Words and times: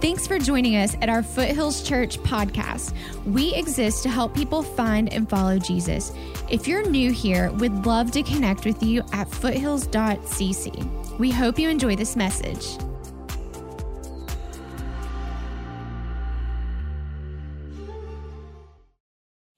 Thanks 0.00 0.28
for 0.28 0.38
joining 0.38 0.76
us 0.76 0.94
at 1.02 1.08
our 1.08 1.24
Foothills 1.24 1.82
Church 1.82 2.20
podcast. 2.20 2.94
We 3.26 3.52
exist 3.56 4.04
to 4.04 4.08
help 4.08 4.32
people 4.32 4.62
find 4.62 5.12
and 5.12 5.28
follow 5.28 5.58
Jesus. 5.58 6.12
If 6.48 6.68
you're 6.68 6.88
new 6.88 7.10
here, 7.10 7.50
we'd 7.54 7.72
love 7.84 8.12
to 8.12 8.22
connect 8.22 8.64
with 8.64 8.80
you 8.80 9.02
at 9.12 9.28
foothills.cc. 9.28 11.18
We 11.18 11.32
hope 11.32 11.58
you 11.58 11.68
enjoy 11.68 11.96
this 11.96 12.14
message. 12.14 12.64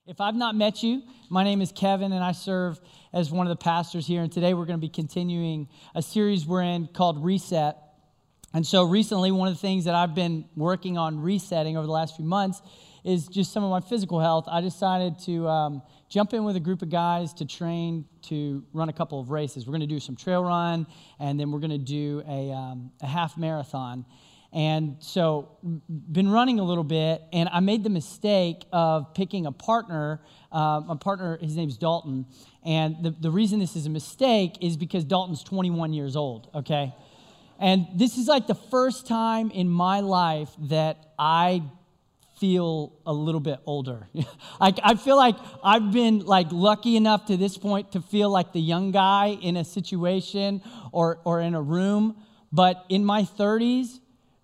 If 0.07 0.23
I've 0.23 0.37
not 0.37 0.57
met 0.57 0.83
you, 0.83 1.03
my 1.29 1.45
name 1.45 1.61
is 1.61 1.71
Kevin 1.71 2.13
and 2.13 2.25
I 2.25 2.33
serve 2.33 2.81
as 3.13 3.31
one 3.31 3.47
of 3.47 3.51
the 3.51 3.63
pastors 3.63 4.07
here. 4.07 4.23
And 4.23 4.33
today 4.33 4.55
we're 4.55 4.65
going 4.65 4.79
to 4.79 4.87
be 4.87 4.89
continuing 4.89 5.69
a 5.95 6.01
series 6.01 6.47
we're 6.47 6.63
in 6.63 6.87
called 6.87 7.23
Reset. 7.23 7.77
And 8.53 8.67
so 8.67 8.83
recently, 8.85 9.31
one 9.31 9.47
of 9.47 9.55
the 9.55 9.61
things 9.61 9.85
that 9.85 9.95
I've 9.95 10.15
been 10.15 10.45
working 10.57 10.99
on 10.99 11.21
resetting 11.21 11.77
over 11.77 11.87
the 11.87 11.93
last 11.93 12.17
few 12.17 12.25
months 12.25 12.61
is 13.05 13.29
just 13.29 13.53
some 13.53 13.63
of 13.63 13.71
my 13.71 13.81
physical 13.81 14.21
health. 14.21 14.47
I 14.49 14.61
decided 14.61 15.19
to 15.21 15.49
um, 15.49 15.83
jump 16.09 16.35
in 16.35 16.45
with 16.45 16.57
a 16.57 16.61
group 16.61 16.83
of 16.83 16.91
guys 16.91 17.33
to 17.35 17.45
train 17.45 18.05
to 18.23 18.65
run 18.73 18.89
a 18.89 18.93
couple 18.93 19.21
of 19.21 19.31
races. 19.31 19.67
We're 19.67 19.73
going 19.73 19.81
to 19.83 19.87
do 19.87 20.01
some 20.01 20.17
trail 20.17 20.43
run, 20.43 20.87
and 21.21 21.39
then 21.39 21.53
we're 21.53 21.61
going 21.61 21.71
to 21.71 21.79
do 21.79 22.23
a, 22.27 22.51
um, 22.51 22.91
a 23.01 23.07
half 23.07 23.39
marathon. 23.39 24.05
And 24.53 24.97
so, 24.99 25.49
been 25.89 26.29
running 26.29 26.59
a 26.59 26.65
little 26.65 26.83
bit, 26.83 27.23
and 27.33 27.49
I 27.53 27.61
made 27.61 27.85
the 27.85 27.91
mistake 27.91 28.65
of 28.73 29.15
picking 29.15 29.47
a 29.47 29.53
partner. 29.53 30.21
Uh, 30.51 30.81
my 30.85 30.97
partner, 30.97 31.39
his 31.41 31.57
name's 31.57 31.79
Dalton. 31.79 32.27
And 32.65 32.97
the, 33.01 33.11
the 33.13 33.31
reason 33.31 33.61
this 33.61 33.77
is 33.77 33.87
a 33.87 33.91
mistake 33.91 34.59
is 34.61 34.77
because 34.77 35.05
Dalton's 35.05 35.45
21 35.45 35.93
years 35.93 36.17
old, 36.17 36.49
okay? 36.53 36.93
And 37.61 37.87
this 37.95 38.17
is 38.17 38.27
like 38.27 38.47
the 38.47 38.55
first 38.55 39.07
time 39.07 39.51
in 39.51 39.69
my 39.69 40.01
life 40.01 40.49
that 40.63 41.13
I 41.19 41.63
feel 42.39 42.99
a 43.05 43.13
little 43.13 43.41
bit 43.41 43.61
older. 43.67 44.09
I, 44.61 44.73
I 44.83 44.95
feel 44.95 45.17
like 45.17 45.37
I've 45.63 45.93
been 45.93 46.21
like 46.21 46.47
lucky 46.51 46.97
enough 46.97 47.27
to 47.27 47.37
this 47.37 47.59
point 47.59 47.93
to 47.93 48.01
feel 48.01 48.31
like 48.31 48.55
the 48.55 48.61
young 48.61 48.93
guy 48.93 49.39
in 49.43 49.59
a 49.59 49.65
situation 49.65 50.63
or, 50.91 51.21
or 51.25 51.43
in 51.43 51.55
a 51.55 51.61
room. 51.61 52.17
But 52.51 52.85
in 52.89 53.05
my 53.05 53.23
30s, 53.23 54.01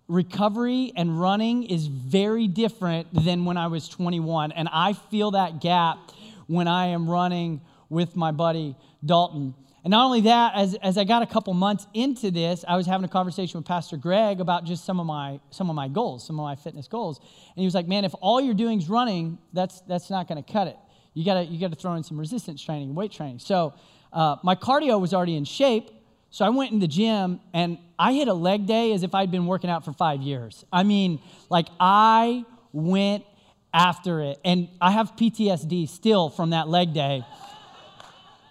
recovery 0.09 0.93
and 0.95 1.19
running 1.19 1.65
is 1.65 1.87
very 1.87 2.47
different 2.47 3.09
than 3.13 3.47
when 3.47 3.57
I 3.57 3.69
was 3.69 3.89
21. 3.89 4.53
And 4.53 4.69
I 4.71 4.93
feel 4.93 5.31
that 5.31 5.63
gap 5.63 5.99
when 6.47 6.69
I 6.69 6.89
am 6.89 7.09
running 7.09 7.63
with 7.89 8.15
my 8.15 8.31
buddy 8.31 8.77
Dalton. 9.05 9.55
And 9.87 9.93
not 9.93 10.05
only 10.05 10.23
that, 10.23 10.57
as, 10.57 10.75
as 10.83 10.99
I 10.99 11.05
got 11.05 11.23
a 11.23 11.27
couple 11.27 11.55
months 11.55 11.87
into 11.95 12.33
this, 12.33 12.65
I 12.67 12.77
was 12.77 12.87
having 12.89 13.05
a 13.05 13.09
conversation 13.09 13.61
with 13.61 13.69
Pastor 13.69 13.97
Greg 13.97 14.41
about 14.41 14.65
just 14.65 14.85
some 14.85 14.99
of 14.99 15.07
my 15.07 15.39
some 15.51 15.71
of 15.71 15.77
my 15.77 15.87
goals, 15.87 16.27
some 16.27 16.41
of 16.41 16.43
my 16.43 16.57
fitness 16.57 16.89
goals. 16.89 17.19
And 17.19 17.61
he 17.61 17.65
was 17.65 17.77
like, 17.77 17.87
Man, 17.87 18.05
if 18.05 18.13
all 18.21 18.41
you're 18.41 18.53
doing 18.53 18.81
is 18.81 18.89
running, 18.89 19.39
that's 19.53 19.83
that's 19.83 20.11
not 20.11 20.27
gonna 20.27 20.43
cut 20.43 20.67
it. 20.67 20.77
You 21.15 21.25
gotta 21.25 21.45
you 21.45 21.61
gotta 21.61 21.77
throw 21.77 21.95
in 21.95 22.03
some 22.03 22.19
resistance 22.19 22.61
training, 22.61 22.97
weight 22.97 23.13
training. 23.13 23.39
So 23.39 23.75
uh, 24.13 24.39
my 24.43 24.57
cardio 24.57 25.01
was 25.01 25.15
already 25.15 25.37
in 25.37 25.45
shape. 25.45 25.89
So 26.31 26.45
I 26.45 26.49
went 26.49 26.73
in 26.73 26.81
the 26.81 26.89
gym 26.89 27.39
and 27.55 27.79
I 27.97 28.13
hit 28.13 28.27
a 28.27 28.35
leg 28.35 28.67
day 28.67 28.93
as 28.93 29.05
if 29.05 29.15
I'd 29.15 29.31
been 29.31 29.47
working 29.47 29.71
out 29.71 29.85
for 29.85 29.93
five 29.93 30.21
years. 30.21 30.65
I 30.73 30.83
mean, 30.83 31.21
like 31.49 31.69
I 31.79 32.45
went 32.73 33.25
after 33.73 34.21
it. 34.23 34.41
And 34.45 34.69
I 34.81 34.91
have 34.91 35.15
PTSD 35.15 35.89
still 35.89 36.31
from 36.31 36.51
that 36.51 36.67
leg 36.67 36.93
day. 36.93 37.25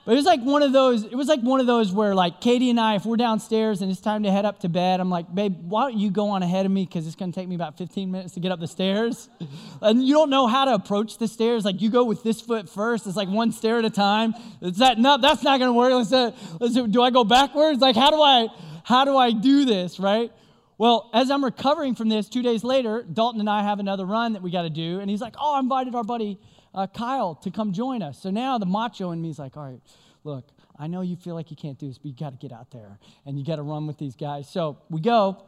But 0.05 0.11
it 0.11 0.15
was 0.15 0.25
like 0.25 0.41
one 0.41 0.61
of 0.61 0.71
those, 0.71 1.03
it 1.03 1.15
was 1.15 1.27
like 1.27 1.41
one 1.41 1.59
of 1.59 1.65
those 1.65 1.91
where 1.91 2.13
like 2.13 2.39
Katie 2.39 2.69
and 2.69 2.79
I, 2.79 2.95
if 2.95 3.05
we're 3.05 3.17
downstairs 3.17 3.81
and 3.81 3.91
it's 3.91 3.99
time 3.99 4.21
to 4.23 4.31
head 4.31 4.45
up 4.45 4.59
to 4.59 4.69
bed, 4.69 4.99
I'm 4.99 5.09
like, 5.09 5.33
babe, 5.33 5.57
why 5.67 5.89
don't 5.89 5.99
you 5.99 6.11
go 6.11 6.29
on 6.29 6.43
ahead 6.43 6.67
of 6.67 6.71
me? 6.71 6.85
Because 6.85 7.07
it's 7.07 7.15
gonna 7.15 7.31
take 7.31 7.47
me 7.47 7.55
about 7.55 7.77
15 7.77 8.11
minutes 8.11 8.35
to 8.35 8.39
get 8.39 8.51
up 8.51 8.59
the 8.59 8.67
stairs. 8.67 9.27
and 9.81 10.03
you 10.03 10.13
don't 10.13 10.29
know 10.29 10.45
how 10.45 10.65
to 10.65 10.75
approach 10.75 11.17
the 11.17 11.27
stairs. 11.27 11.65
Like 11.65 11.81
you 11.81 11.89
go 11.89 12.03
with 12.03 12.21
this 12.21 12.39
foot 12.39 12.69
first. 12.69 13.07
It's 13.07 13.17
like 13.17 13.29
one 13.29 13.51
stair 13.51 13.79
at 13.79 13.85
a 13.85 13.89
time. 13.89 14.35
It's 14.61 14.77
that 14.77 14.99
no, 14.99 15.17
that's 15.17 15.41
not 15.41 15.59
gonna 15.59 15.73
work. 15.73 15.91
Let's, 15.91 16.13
uh, 16.13 16.31
let's 16.59 16.75
do 16.75 17.01
I 17.01 17.09
go 17.09 17.23
backwards? 17.23 17.79
Like, 17.79 17.95
how 17.95 18.11
do 18.11 18.21
I 18.21 18.47
how 18.83 19.05
do 19.05 19.17
I 19.17 19.31
do 19.31 19.65
this? 19.65 19.99
Right? 19.99 20.31
Well, 20.77 21.09
as 21.13 21.31
I'm 21.31 21.43
recovering 21.43 21.95
from 21.95 22.09
this, 22.09 22.27
two 22.27 22.41
days 22.41 22.63
later, 22.63 23.01
Dalton 23.01 23.39
and 23.39 23.49
I 23.49 23.63
have 23.63 23.79
another 23.79 24.05
run 24.05 24.33
that 24.33 24.41
we 24.41 24.51
got 24.51 24.63
to 24.63 24.69
do. 24.69 24.99
And 24.99 25.09
he's 25.09 25.21
like, 25.21 25.35
Oh, 25.39 25.55
I 25.55 25.59
invited 25.59 25.95
our 25.95 26.03
buddy 26.03 26.37
uh, 26.73 26.87
Kyle 26.87 27.35
to 27.35 27.51
come 27.51 27.71
join 27.71 28.01
us. 28.01 28.21
So 28.21 28.29
now 28.29 28.57
the 28.57 28.65
macho 28.65 29.11
in 29.11 29.21
me 29.21 29.29
is 29.29 29.39
like, 29.39 29.55
All 29.55 29.63
right, 29.63 29.79
look, 30.25 30.45
I 30.77 30.87
know 30.87 31.01
you 31.01 31.15
feel 31.15 31.35
like 31.35 31.51
you 31.51 31.55
can't 31.55 31.79
do 31.79 31.87
this, 31.87 31.97
but 31.97 32.07
you 32.07 32.15
got 32.15 32.31
to 32.31 32.37
get 32.37 32.51
out 32.51 32.71
there 32.71 32.99
and 33.25 33.39
you 33.39 33.45
got 33.45 33.55
to 33.57 33.61
run 33.61 33.87
with 33.87 33.97
these 33.97 34.15
guys. 34.15 34.49
So 34.49 34.77
we 34.89 34.99
go. 34.99 35.43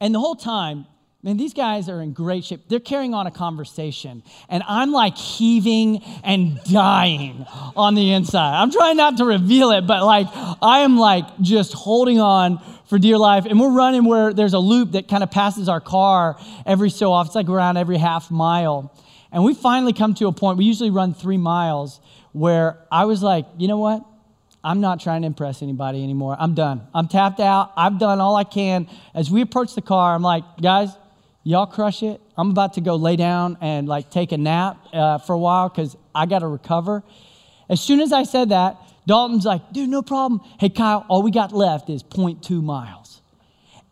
And 0.00 0.14
the 0.14 0.18
whole 0.18 0.34
time, 0.34 0.86
Man, 1.22 1.38
these 1.38 1.54
guys 1.54 1.88
are 1.88 2.00
in 2.02 2.12
great 2.12 2.44
shape. 2.44 2.68
They're 2.68 2.78
carrying 2.78 3.12
on 3.12 3.26
a 3.26 3.32
conversation, 3.32 4.22
and 4.48 4.62
I'm 4.68 4.92
like 4.92 5.16
heaving 5.16 6.04
and 6.22 6.62
dying 6.62 7.44
on 7.74 7.96
the 7.96 8.12
inside. 8.12 8.62
I'm 8.62 8.70
trying 8.70 8.96
not 8.96 9.16
to 9.16 9.24
reveal 9.24 9.72
it, 9.72 9.88
but 9.88 10.04
like 10.04 10.28
I 10.62 10.80
am 10.80 10.96
like 10.96 11.24
just 11.40 11.72
holding 11.72 12.20
on 12.20 12.62
for 12.88 12.96
dear 13.00 13.18
life. 13.18 13.44
And 13.44 13.58
we're 13.58 13.72
running 13.72 14.04
where 14.04 14.32
there's 14.32 14.52
a 14.52 14.60
loop 14.60 14.92
that 14.92 15.08
kind 15.08 15.24
of 15.24 15.32
passes 15.32 15.68
our 15.68 15.80
car 15.80 16.38
every 16.64 16.90
so 16.90 17.12
often. 17.12 17.30
It's 17.30 17.34
like 17.34 17.48
around 17.48 17.76
every 17.76 17.98
half 17.98 18.30
mile. 18.30 18.92
And 19.32 19.42
we 19.42 19.52
finally 19.54 19.92
come 19.92 20.14
to 20.14 20.28
a 20.28 20.32
point, 20.32 20.58
we 20.58 20.64
usually 20.64 20.90
run 20.90 21.12
three 21.12 21.38
miles, 21.38 21.98
where 22.36 22.78
I 22.92 23.06
was 23.06 23.22
like, 23.22 23.46
you 23.56 23.66
know 23.66 23.78
what? 23.78 24.04
I'm 24.62 24.82
not 24.82 25.00
trying 25.00 25.22
to 25.22 25.26
impress 25.26 25.62
anybody 25.62 26.02
anymore. 26.02 26.36
I'm 26.38 26.54
done. 26.54 26.86
I'm 26.92 27.08
tapped 27.08 27.40
out. 27.40 27.72
I've 27.78 27.98
done 27.98 28.20
all 28.20 28.36
I 28.36 28.44
can. 28.44 28.88
As 29.14 29.30
we 29.30 29.40
approach 29.40 29.74
the 29.74 29.80
car, 29.80 30.14
I'm 30.14 30.20
like, 30.20 30.44
guys, 30.60 30.90
y'all 31.44 31.66
crush 31.66 32.02
it. 32.02 32.20
I'm 32.36 32.50
about 32.50 32.74
to 32.74 32.82
go 32.82 32.96
lay 32.96 33.16
down 33.16 33.56
and 33.62 33.88
like 33.88 34.10
take 34.10 34.32
a 34.32 34.36
nap 34.36 34.76
uh, 34.92 35.16
for 35.16 35.32
a 35.32 35.38
while 35.38 35.70
because 35.70 35.96
I 36.14 36.26
got 36.26 36.40
to 36.40 36.46
recover. 36.46 37.02
As 37.70 37.80
soon 37.80 38.00
as 38.00 38.12
I 38.12 38.24
said 38.24 38.50
that, 38.50 38.76
Dalton's 39.06 39.46
like, 39.46 39.72
dude, 39.72 39.88
no 39.88 40.02
problem. 40.02 40.42
Hey, 40.60 40.68
Kyle, 40.68 41.06
all 41.08 41.22
we 41.22 41.30
got 41.30 41.52
left 41.52 41.88
is 41.88 42.02
0.2 42.02 42.62
miles. 42.62 43.22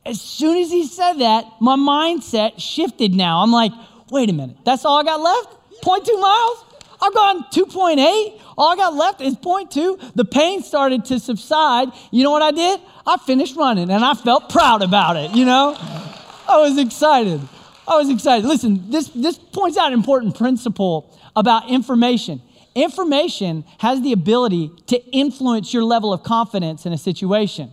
As 0.05 0.21
soon 0.21 0.59
as 0.59 0.71
he 0.71 0.87
said 0.87 1.15
that, 1.15 1.47
my 1.63 1.77
mindset 1.77 2.61
shifted 2.61 3.15
now. 3.15 3.43
I'm 3.43 3.53
like, 3.53 3.73
wait 4.11 4.29
a 4.29 4.35
minute, 4.35 4.59
that's 4.67 4.85
all 4.85 4.99
I 4.99 5.03
got 5.03 5.21
left? 5.21 5.83
0.2 5.83 6.21
miles? 6.21 6.64
I've 7.05 7.13
gone 7.13 7.45
2.8. 7.53 8.41
All 8.57 8.73
I 8.73 8.77
got 8.77 8.95
left 8.95 9.21
is 9.21 9.35
0.2. 9.37 10.15
The 10.15 10.25
pain 10.25 10.63
started 10.63 11.05
to 11.07 11.21
subside. 11.21 11.89
You 12.11 12.25
know 12.25 12.31
what 12.31 12.41
I 12.41 12.51
did? 12.51 12.81
I 13.07 13.19
finished 13.19 13.57
running 13.57 13.91
and 13.91 14.03
I 14.03 14.15
felt 14.15 14.49
proud 14.49 14.83
about 14.83 15.17
it, 15.17 15.33
you 15.33 15.45
know? 15.45 15.77
I 15.79 16.61
was 16.61 16.79
excited. 16.79 17.43
I 17.87 17.97
was 17.97 18.09
excited. 18.09 18.47
Listen, 18.47 18.91
this, 18.91 19.09
this 19.09 19.37
points 19.37 19.77
out 19.77 19.89
an 19.89 19.93
important 19.93 20.35
principle 20.35 21.15
about 21.37 21.69
information. 21.69 22.41
Information 22.75 23.65
has 23.79 24.01
the 24.01 24.13
ability 24.13 24.71
to 24.87 25.05
influence 25.11 25.75
your 25.75 25.85
level 25.85 26.11
of 26.11 26.23
confidence 26.23 26.87
in 26.87 26.95
a 26.95 26.99
situation. 26.99 27.71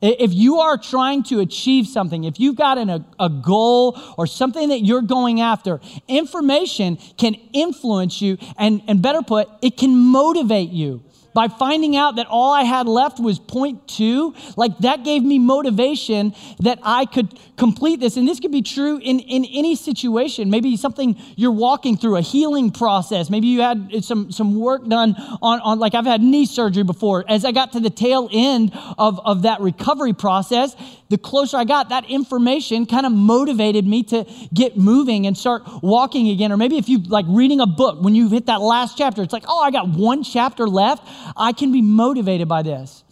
If 0.00 0.32
you 0.32 0.60
are 0.60 0.78
trying 0.78 1.24
to 1.24 1.40
achieve 1.40 1.86
something, 1.86 2.24
if 2.24 2.40
you've 2.40 2.56
got 2.56 2.78
an, 2.78 2.88
a, 2.88 3.04
a 3.18 3.28
goal 3.28 4.00
or 4.16 4.26
something 4.26 4.70
that 4.70 4.80
you're 4.80 5.02
going 5.02 5.40
after, 5.42 5.80
information 6.08 6.96
can 7.18 7.34
influence 7.52 8.22
you, 8.22 8.38
and, 8.56 8.82
and 8.88 9.02
better 9.02 9.20
put, 9.22 9.48
it 9.60 9.76
can 9.76 9.94
motivate 9.94 10.70
you 10.70 11.02
by 11.34 11.48
finding 11.48 11.96
out 11.96 12.16
that 12.16 12.26
all 12.26 12.52
I 12.52 12.62
had 12.62 12.86
left 12.88 13.20
was 13.20 13.38
point 13.38 13.86
two, 13.86 14.34
like 14.56 14.76
that 14.78 15.04
gave 15.04 15.22
me 15.22 15.38
motivation 15.38 16.34
that 16.60 16.78
I 16.82 17.06
could 17.06 17.38
complete 17.56 18.00
this. 18.00 18.16
And 18.16 18.26
this 18.26 18.40
could 18.40 18.52
be 18.52 18.62
true 18.62 18.98
in, 18.98 19.20
in 19.20 19.44
any 19.44 19.76
situation. 19.76 20.50
Maybe 20.50 20.76
something 20.76 21.20
you're 21.36 21.52
walking 21.52 21.96
through, 21.96 22.16
a 22.16 22.20
healing 22.20 22.70
process. 22.70 23.30
Maybe 23.30 23.48
you 23.48 23.60
had 23.60 24.04
some, 24.04 24.32
some 24.32 24.58
work 24.58 24.86
done 24.88 25.14
on, 25.42 25.60
on, 25.60 25.78
like 25.78 25.94
I've 25.94 26.06
had 26.06 26.22
knee 26.22 26.46
surgery 26.46 26.84
before. 26.84 27.24
As 27.28 27.44
I 27.44 27.52
got 27.52 27.72
to 27.72 27.80
the 27.80 27.90
tail 27.90 28.28
end 28.32 28.72
of, 28.98 29.20
of 29.24 29.42
that 29.42 29.60
recovery 29.60 30.12
process, 30.12 30.74
the 31.10 31.18
closer 31.18 31.56
I 31.56 31.64
got, 31.64 31.88
that 31.88 32.08
information 32.08 32.86
kind 32.86 33.04
of 33.04 33.12
motivated 33.12 33.84
me 33.84 34.04
to 34.04 34.24
get 34.54 34.76
moving 34.76 35.26
and 35.26 35.36
start 35.36 35.62
walking 35.82 36.28
again. 36.28 36.52
Or 36.52 36.56
maybe 36.56 36.78
if 36.78 36.88
you 36.88 36.98
like 36.98 37.26
reading 37.28 37.60
a 37.60 37.66
book, 37.66 38.00
when 38.00 38.14
you've 38.14 38.32
hit 38.32 38.46
that 38.46 38.60
last 38.60 38.96
chapter, 38.96 39.22
it's 39.22 39.32
like, 39.32 39.44
oh, 39.48 39.60
I 39.60 39.70
got 39.70 39.88
one 39.88 40.22
chapter 40.22 40.68
left. 40.68 41.06
I 41.36 41.52
can 41.52 41.72
be 41.72 41.82
motivated 41.82 42.48
by 42.48 42.62
this. 42.62 43.04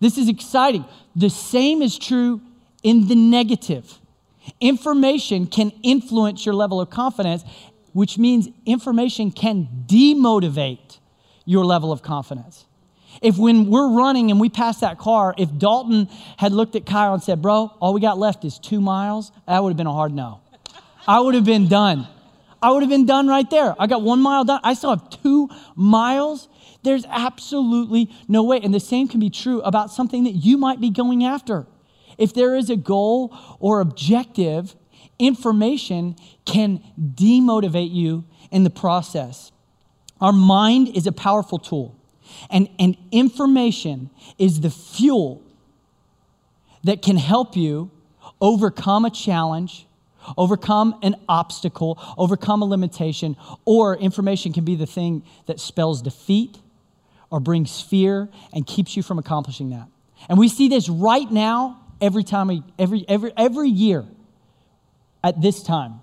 This 0.00 0.16
is 0.16 0.28
exciting. 0.28 0.84
The 1.14 1.30
same 1.30 1.82
is 1.82 1.98
true 1.98 2.40
in 2.82 3.08
the 3.08 3.14
negative. 3.14 3.98
Information 4.60 5.46
can 5.46 5.70
influence 5.82 6.46
your 6.46 6.54
level 6.54 6.80
of 6.80 6.90
confidence, 6.90 7.44
which 7.92 8.18
means 8.18 8.48
information 8.64 9.30
can 9.30 9.68
demotivate 9.86 10.98
your 11.44 11.64
level 11.64 11.92
of 11.92 12.02
confidence. 12.02 12.64
If 13.20 13.36
when 13.36 13.66
we're 13.66 13.90
running 13.90 14.30
and 14.30 14.40
we 14.40 14.48
pass 14.48 14.80
that 14.80 14.98
car, 14.98 15.34
if 15.36 15.56
Dalton 15.58 16.08
had 16.38 16.52
looked 16.52 16.76
at 16.76 16.86
Kyle 16.86 17.12
and 17.12 17.22
said, 17.22 17.42
Bro, 17.42 17.72
all 17.80 17.92
we 17.92 18.00
got 18.00 18.18
left 18.18 18.44
is 18.44 18.58
two 18.58 18.80
miles, 18.80 19.32
that 19.46 19.62
would 19.62 19.70
have 19.70 19.76
been 19.76 19.86
a 19.86 19.92
hard 19.92 20.12
no. 20.14 20.40
I 21.06 21.20
would 21.20 21.34
have 21.34 21.44
been 21.44 21.68
done. 21.68 22.06
I 22.62 22.70
would 22.70 22.82
have 22.82 22.90
been 22.90 23.06
done 23.06 23.26
right 23.26 23.48
there. 23.48 23.74
I 23.78 23.86
got 23.86 24.02
one 24.02 24.20
mile 24.20 24.44
done. 24.44 24.60
I 24.62 24.74
still 24.74 24.90
have 24.90 25.10
two 25.22 25.48
miles. 25.74 26.48
There's 26.82 27.04
absolutely 27.08 28.10
no 28.28 28.42
way. 28.42 28.60
And 28.62 28.72
the 28.72 28.80
same 28.80 29.08
can 29.08 29.20
be 29.20 29.30
true 29.30 29.60
about 29.62 29.90
something 29.90 30.24
that 30.24 30.32
you 30.32 30.56
might 30.56 30.80
be 30.80 30.90
going 30.90 31.24
after. 31.24 31.66
if 32.20 32.34
there 32.34 32.54
is 32.54 32.68
a 32.68 32.76
goal 32.76 33.34
or 33.58 33.80
objective, 33.80 34.76
information 35.18 36.14
can 36.44 36.82
demotivate 36.98 37.92
you 37.92 38.24
in 38.50 38.62
the 38.62 38.70
process. 38.70 39.50
Our 40.20 40.32
mind 40.32 40.94
is 40.94 41.06
a 41.06 41.12
powerful 41.12 41.58
tool, 41.58 41.96
and, 42.50 42.68
and 42.78 42.96
information 43.10 44.10
is 44.38 44.60
the 44.60 44.70
fuel 44.70 45.42
that 46.84 47.00
can 47.00 47.16
help 47.16 47.56
you 47.56 47.90
overcome 48.38 49.06
a 49.06 49.10
challenge, 49.10 49.86
overcome 50.36 50.98
an 51.02 51.16
obstacle, 51.26 51.98
overcome 52.18 52.60
a 52.60 52.66
limitation, 52.66 53.34
or 53.64 53.96
information 53.96 54.52
can 54.52 54.64
be 54.64 54.74
the 54.74 54.86
thing 54.86 55.22
that 55.46 55.58
spells 55.58 56.02
defeat 56.02 56.58
or 57.30 57.40
brings 57.40 57.80
fear 57.80 58.28
and 58.52 58.66
keeps 58.66 58.96
you 58.96 59.02
from 59.02 59.18
accomplishing 59.18 59.70
that. 59.70 59.86
And 60.28 60.38
we 60.38 60.48
see 60.48 60.68
this 60.68 60.88
right 60.88 61.30
now 61.30 61.80
every 62.00 62.24
time 62.24 62.64
every, 62.78 63.04
every, 63.08 63.32
every 63.36 63.68
year 63.68 64.04
at 65.22 65.40
this 65.40 65.62
time. 65.62 66.00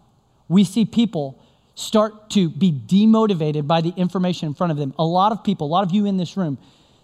We 0.48 0.64
see 0.64 0.86
people 0.86 1.40
start 1.76 2.32
to 2.32 2.50
be 2.50 2.72
demotivated 2.72 3.68
by 3.68 3.82
the 3.82 3.94
information 3.98 4.48
in 4.48 4.54
front 4.54 4.72
of 4.72 4.78
them. 4.78 4.94
A 4.98 5.06
lot 5.06 5.32
of 5.32 5.44
people, 5.44 5.68
a 5.68 5.70
lot 5.70 5.84
of 5.84 5.92
you 5.92 6.06
in 6.06 6.18
this 6.18 6.38
room, 6.38 6.58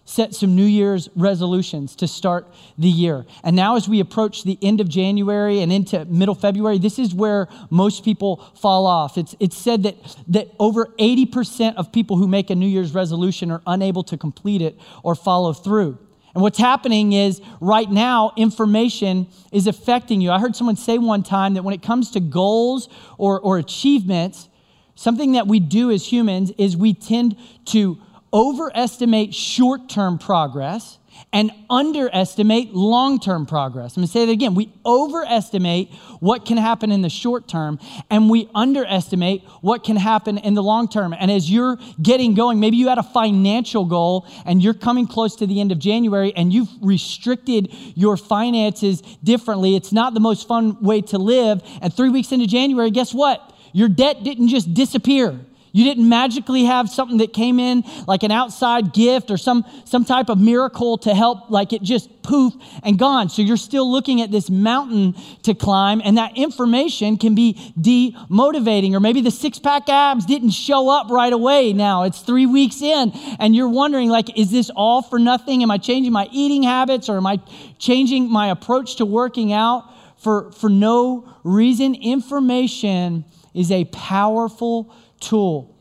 set 0.05 0.35
some 0.35 0.55
New 0.55 0.65
Year's 0.65 1.09
resolutions 1.15 1.95
to 1.95 2.07
start 2.07 2.53
the 2.77 2.89
year. 2.89 3.25
And 3.43 3.55
now, 3.55 3.77
as 3.77 3.87
we 3.87 3.99
approach 4.01 4.43
the 4.43 4.57
end 4.61 4.81
of 4.81 4.89
January 4.89 5.61
and 5.61 5.71
into 5.71 6.03
middle 6.05 6.35
February, 6.35 6.77
this 6.77 6.99
is 6.99 7.13
where 7.13 7.47
most 7.69 8.03
people 8.03 8.37
fall 8.55 8.85
off. 8.85 9.17
It's, 9.17 9.35
it's 9.39 9.57
said 9.57 9.83
that, 9.83 9.95
that 10.27 10.49
over 10.59 10.87
80% 10.99 11.75
of 11.75 11.91
people 11.91 12.17
who 12.17 12.27
make 12.27 12.49
a 12.49 12.55
New 12.55 12.67
Year's 12.67 12.93
resolution 12.93 13.49
are 13.49 13.61
unable 13.65 14.03
to 14.03 14.17
complete 14.17 14.61
it 14.61 14.77
or 15.03 15.15
follow 15.15 15.53
through. 15.53 15.97
And 16.33 16.41
what's 16.41 16.57
happening 16.57 17.13
is 17.13 17.41
right 17.61 17.89
now, 17.89 18.33
information 18.35 19.27
is 19.51 19.67
affecting 19.67 20.19
you. 20.19 20.31
I 20.31 20.39
heard 20.39 20.55
someone 20.55 20.75
say 20.75 20.97
one 20.97 21.23
time 21.23 21.53
that 21.53 21.63
when 21.63 21.75
it 21.75 21.83
comes 21.83 22.11
to 22.11 22.19
goals 22.19 22.89
or, 23.17 23.39
or 23.39 23.57
achievements, 23.57 24.49
something 24.95 25.33
that 25.33 25.47
we 25.47 25.59
do 25.59 25.91
as 25.91 26.11
humans 26.11 26.51
is 26.57 26.75
we 26.75 26.93
tend 26.93 27.37
to 27.65 27.99
overestimate 28.33 29.33
short 29.33 29.89
term 29.89 30.17
progress 30.17 30.97
and 31.31 31.51
underestimate 31.69 32.73
long 32.73 33.19
term 33.19 33.45
progress. 33.45 33.95
I'm 33.95 34.01
gonna 34.01 34.07
say 34.07 34.25
that 34.25 34.31
again. 34.31 34.55
We 34.55 34.71
overestimate 34.85 35.91
what 36.19 36.45
can 36.45 36.57
happen 36.57 36.91
in 36.91 37.01
the 37.01 37.09
short 37.09 37.47
term 37.47 37.79
and 38.09 38.29
we 38.29 38.49
underestimate 38.55 39.43
what 39.61 39.83
can 39.83 39.95
happen 39.95 40.37
in 40.37 40.53
the 40.53 40.63
long 40.63 40.87
term. 40.87 41.13
And 41.17 41.29
as 41.31 41.49
you're 41.49 41.77
getting 42.01 42.33
going, 42.33 42.59
maybe 42.59 42.77
you 42.77 42.89
had 42.89 42.97
a 42.97 43.03
financial 43.03 43.85
goal 43.85 44.27
and 44.45 44.61
you're 44.61 44.73
coming 44.73 45.07
close 45.07 45.35
to 45.37 45.47
the 45.47 45.61
end 45.61 45.71
of 45.71 45.79
January 45.79 46.33
and 46.35 46.51
you've 46.51 46.69
restricted 46.81 47.69
your 47.95 48.17
finances 48.17 49.01
differently. 49.23 49.75
It's 49.75 49.91
not 49.91 50.13
the 50.13 50.19
most 50.19 50.47
fun 50.47 50.81
way 50.81 51.01
to 51.01 51.17
live. 51.17 51.61
And 51.81 51.93
three 51.93 52.09
weeks 52.09 52.31
into 52.31 52.47
January, 52.47 52.91
guess 52.91 53.13
what? 53.13 53.51
Your 53.71 53.89
debt 53.89 54.23
didn't 54.23 54.49
just 54.49 54.73
disappear. 54.73 55.39
You 55.75 55.83
didn't 55.85 56.07
magically 56.07 56.65
have 56.65 56.87
something 56.87 57.17
that 57.17 57.33
came 57.33 57.59
in 57.59 57.83
like 58.07 58.21
an 58.21 58.29
outside 58.29 58.93
gift 58.93 59.31
or 59.31 59.37
some, 59.37 59.65
some 59.85 60.05
type 60.05 60.29
of 60.29 60.37
miracle 60.37 60.99
to 60.99 61.15
help, 61.15 61.49
like 61.49 61.73
it 61.73 61.81
just 61.81 62.21
poof 62.21 62.53
and 62.83 62.97
gone. 62.99 63.27
So 63.27 63.41
you're 63.41 63.57
still 63.57 63.91
looking 63.91 64.21
at 64.21 64.29
this 64.29 64.51
mountain 64.51 65.15
to 65.41 65.55
climb, 65.55 65.99
and 66.05 66.19
that 66.19 66.37
information 66.37 67.17
can 67.17 67.33
be 67.33 67.55
demotivating. 67.77 68.93
Or 68.93 68.99
maybe 68.99 69.21
the 69.21 69.31
six 69.31 69.57
pack 69.57 69.89
abs 69.89 70.27
didn't 70.27 70.51
show 70.51 70.89
up 70.89 71.09
right 71.09 71.33
away 71.33 71.73
now. 71.73 72.03
It's 72.03 72.21
three 72.21 72.45
weeks 72.45 72.83
in, 72.83 73.11
and 73.39 73.55
you're 73.55 73.67
wondering, 73.67 74.09
like, 74.09 74.37
is 74.37 74.51
this 74.51 74.69
all 74.75 75.01
for 75.01 75.17
nothing? 75.17 75.63
Am 75.63 75.71
I 75.71 75.79
changing 75.79 76.13
my 76.13 76.29
eating 76.31 76.61
habits 76.61 77.09
or 77.09 77.17
am 77.17 77.25
I 77.25 77.37
changing 77.79 78.31
my 78.31 78.51
approach 78.51 78.97
to 78.97 79.07
working 79.07 79.51
out 79.51 79.85
for, 80.17 80.51
for 80.51 80.69
no 80.69 81.27
reason? 81.43 81.95
Information 81.95 83.25
is 83.55 83.71
a 83.71 83.85
powerful 83.85 84.93
tool. 85.23 85.75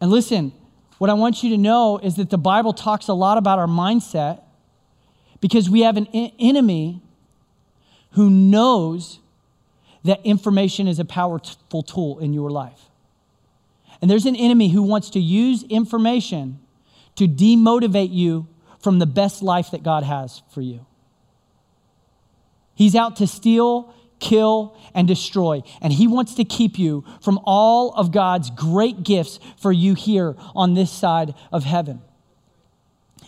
And 0.00 0.10
listen, 0.10 0.52
what 0.98 1.10
I 1.10 1.14
want 1.14 1.42
you 1.42 1.50
to 1.50 1.58
know 1.58 1.98
is 1.98 2.16
that 2.16 2.30
the 2.30 2.38
Bible 2.38 2.72
talks 2.72 3.08
a 3.08 3.14
lot 3.14 3.38
about 3.38 3.58
our 3.58 3.66
mindset 3.66 4.42
because 5.40 5.70
we 5.70 5.80
have 5.82 5.96
an 5.96 6.06
enemy 6.06 7.00
who 8.12 8.30
knows 8.30 9.20
that 10.04 10.24
information 10.24 10.88
is 10.88 10.98
a 10.98 11.04
powerful 11.04 11.82
tool 11.82 12.18
in 12.18 12.32
your 12.32 12.50
life. 12.50 12.80
And 14.00 14.10
there's 14.10 14.26
an 14.26 14.36
enemy 14.36 14.68
who 14.70 14.82
wants 14.82 15.10
to 15.10 15.20
use 15.20 15.64
information 15.64 16.60
to 17.16 17.26
demotivate 17.26 18.12
you 18.12 18.46
from 18.80 18.98
the 18.98 19.06
best 19.06 19.42
life 19.42 19.72
that 19.72 19.82
God 19.82 20.04
has 20.04 20.42
for 20.52 20.60
you. 20.60 20.86
He's 22.74 22.94
out 22.94 23.16
to 23.16 23.26
steal, 23.26 23.92
kill, 24.20 24.76
and 24.94 25.06
destroy. 25.06 25.62
And 25.80 25.92
He 25.92 26.06
wants 26.06 26.34
to 26.34 26.44
keep 26.44 26.78
you 26.78 27.04
from 27.20 27.40
all 27.44 27.92
of 27.92 28.12
God's 28.12 28.50
great 28.50 29.02
gifts 29.02 29.38
for 29.58 29.72
you 29.72 29.94
here 29.94 30.36
on 30.54 30.74
this 30.74 30.90
side 30.90 31.34
of 31.52 31.64
heaven. 31.64 32.00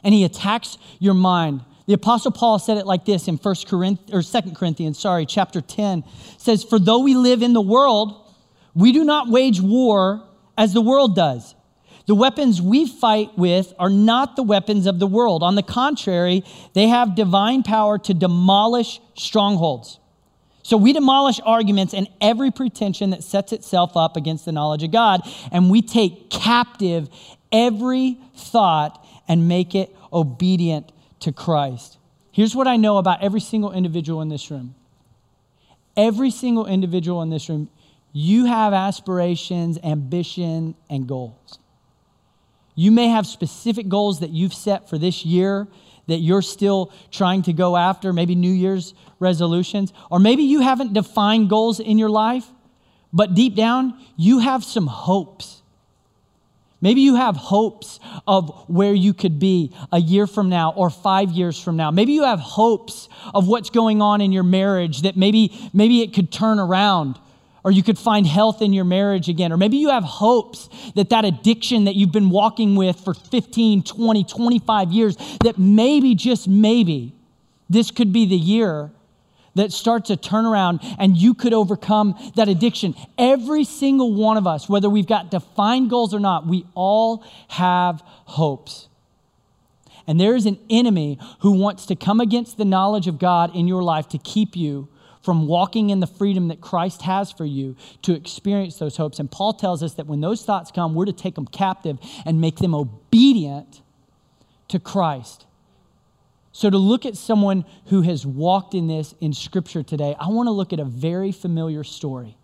And 0.03 0.15
He 0.15 0.25
attacks 0.25 0.79
your 0.99 1.15
mind. 1.15 1.63
The 1.87 1.95
apostle 1.95 2.31
Paul 2.31 2.59
said 2.59 2.77
it 2.77 2.87
like 2.87 3.05
this 3.05 3.29
in 3.29 3.37
1 3.37 3.55
Corinthians 3.67 4.13
or 4.13 4.43
2 4.43 4.53
Corinthians, 4.53 4.99
sorry, 4.99 5.27
chapter 5.27 5.61
10 5.61 6.05
says, 6.39 6.63
"For 6.63 6.79
though 6.79 7.01
we 7.01 7.15
live 7.15 7.43
in 7.43 7.53
the 7.53 7.61
world, 7.61 8.15
we 8.75 8.93
do 8.93 9.05
not 9.05 9.29
wage 9.29 9.61
war 9.61 10.23
as 10.57 10.73
the 10.73 10.81
world 10.81 11.17
does. 11.17 11.55
The 12.07 12.15
weapons 12.15 12.61
we 12.61 12.87
fight 12.87 13.39
with 13.39 13.73
are 13.79 13.89
not 13.89 14.35
the 14.35 14.43
weapons 14.43 14.87
of 14.87 14.99
the 14.99 15.07
world. 15.07 15.43
On 15.43 15.55
the 15.55 15.63
contrary, 15.63 16.45
they 16.73 16.89
have 16.89 17.15
divine 17.15 17.63
power 17.63 17.99
to 17.99 18.13
demolish 18.13 19.01
strongholds. 19.17 20.00
So 20.63 20.77
we 20.77 20.93
demolish 20.93 21.41
arguments 21.45 21.95
and 21.95 22.09
every 22.21 22.51
pretension 22.51 23.11
that 23.11 23.25
sets 23.25 23.53
itself 23.53 23.97
up 23.97 24.17
against 24.17 24.45
the 24.45 24.53
knowledge 24.53 24.83
of 24.83 24.93
God, 24.93 25.23
and 25.51 25.71
we 25.71 25.83
take 25.83 26.31
captive 26.31 27.09
every 27.51 28.19
thought 28.37 29.05
and 29.27 29.49
make 29.49 29.75
it 29.75 29.95
obedient 30.13 30.93
to 31.21 31.33
Christ. 31.33 31.99
Here's 32.33 32.55
what 32.55 32.67
I 32.67 32.77
know 32.77 32.99
about 32.99 33.23
every 33.23 33.41
single 33.41 33.73
individual 33.73 34.23
in 34.23 34.29
this 34.29 34.51
room. 34.51 34.75
Every 35.97 36.31
single 36.31 36.67
individual 36.67 37.23
in 37.23 37.31
this 37.31 37.49
room, 37.49 37.69
you 38.13 38.47
have 38.47 38.73
aspirations, 38.73 39.79
ambition, 39.83 40.75
and 40.89 41.07
goals. 41.07 41.59
You 42.75 42.91
may 42.91 43.09
have 43.09 43.27
specific 43.27 43.89
goals 43.89 44.21
that 44.21 44.31
you've 44.31 44.55
set 44.55 44.89
for 44.89 44.99
this 44.99 45.25
year 45.25 45.69
that 46.11 46.19
you're 46.19 46.43
still 46.43 46.93
trying 47.11 47.43
to 47.43 47.53
go 47.53 47.77
after, 47.77 48.13
maybe 48.13 48.35
New 48.35 48.53
Year's 48.53 48.95
resolutions, 49.19 49.93
or 50.11 50.19
maybe 50.19 50.43
you 50.43 50.61
haven't 50.61 50.93
defined 50.93 51.49
goals 51.49 51.81
in 51.81 51.99
your 51.99 52.11
life, 52.11 52.47
but 53.13 53.35
deep 53.35 53.55
down, 53.55 53.99
you 54.17 54.39
have 54.39 54.63
some 54.63 54.87
hopes. 54.87 55.63
Maybe 56.81 57.03
you 57.03 57.17
have 57.17 57.37
hopes 57.37 58.01
of 58.27 58.65
where 58.69 58.95
you 58.95 59.13
could 59.13 59.39
be 59.39 59.73
a 59.93 60.01
year 60.01 60.27
from 60.27 60.49
now 60.49 60.73
or 60.73 60.89
five 60.89 61.31
years 61.31 61.63
from 61.63 61.77
now. 61.77 61.91
Maybe 61.91 62.13
you 62.13 62.25
have 62.25 62.41
hopes 62.41 63.09
of 63.35 63.49
what's 63.49 63.71
going 63.71 64.01
on 64.01 64.21
in 64.21 64.33
your 64.33 64.43
marriage 64.43 65.03
that 65.03 65.17
maybe, 65.17 65.71
maybe 65.73 66.01
it 66.01 66.15
could 66.15 66.33
turn 66.33 66.59
around 66.59 67.19
or 67.65 67.71
you 67.71 67.83
could 67.83 67.99
find 67.99 68.27
health 68.27 68.63
in 68.63 68.73
your 68.73 68.85
marriage 68.85 69.29
again. 69.29 69.53
Or 69.53 69.57
maybe 69.57 69.77
you 69.77 69.91
have 69.91 70.05
hopes 70.05 70.69
that 70.95 71.11
that 71.11 71.25
addiction 71.25 71.85
that 71.85 71.95
you've 71.95 72.13
been 72.13 72.31
walking 72.31 72.77
with 72.77 73.01
for 73.01 73.15
15, 73.15 73.83
20, 73.83 74.25
25 74.25 74.93
years, 74.93 75.17
that 75.45 75.59
maybe, 75.59 76.15
just 76.15 76.49
maybe, 76.49 77.13
this 77.69 77.91
could 77.91 78.13
be 78.13 78.27
the 78.27 78.37
year 78.37 78.91
that 79.55 79.73
starts 79.73 80.11
a 80.11 80.17
turnaround 80.17 80.79
and 80.99 81.17
you 81.17 81.35
could 81.35 81.53
overcome 81.53 82.15
that 82.37 82.49
addiction. 82.49 82.95
Every 83.19 83.65
single 83.65 84.13
one 84.15 84.37
of 84.37 84.47
us, 84.47 84.69
whether 84.69 84.89
we've 84.89 85.07
got 85.07 85.31
defined 85.31 85.91
goals 85.91 86.15
or 86.15 86.21
not, 86.21 86.47
we 86.47 86.65
all 86.75 87.25
have 87.49 88.03
hopes. 88.25 88.89
And 90.07 90.21
there 90.21 90.35
is 90.35 90.47
an 90.47 90.59
enemy 90.69 91.19
who 91.41 91.53
wants 91.53 91.87
to 91.87 91.97
come 91.97 92.21
against 92.21 92.59
the 92.59 92.65
knowledge 92.65 93.07
of 93.07 93.19
God 93.19 93.55
in 93.55 93.69
your 93.69 93.83
life 93.83 94.09
to 94.09 94.19
keep 94.19 94.57
you 94.57 94.89
from 95.23 95.47
walking 95.47 95.91
in 95.91 96.01
the 96.01 96.07
freedom 96.07 96.49
that 96.49 96.61
Christ 96.61 97.03
has 97.03 97.31
for 97.31 97.45
you 97.45 97.77
to 98.03 98.15
experience 98.15 98.77
those 98.79 98.97
hopes. 98.97 99.19
And 99.19 99.31
Paul 99.31 99.53
tells 99.53 99.83
us 99.83 99.95
that 99.95 100.07
when 100.07 100.21
those 100.21 100.45
thoughts 100.45 100.71
come, 100.71 100.95
we're 100.95 101.05
to 101.05 101.13
take 101.13 101.35
them 101.35 101.47
captive 101.47 101.99
and 102.25 102.41
make 102.41 102.57
them 102.57 102.75
obedient 102.75 103.83
to 104.69 104.79
Christ. 104.79 105.47
So, 106.53 106.69
to 106.69 106.79
look 106.79 107.07
at 107.07 107.17
someone 107.17 107.65
who 107.87 108.03
has 108.03 108.27
walked 108.27 108.75
in 108.75 108.89
this 108.89 109.15
in 109.21 109.33
Scripture 109.33 109.83
today, 109.83 110.17
I 110.19 110.29
want 110.29 110.49
to 110.49 110.51
look 110.51 110.73
at 110.73 110.81
a 110.81 110.85
very 110.85 111.31
familiar 111.31 111.85
story. 111.85 112.37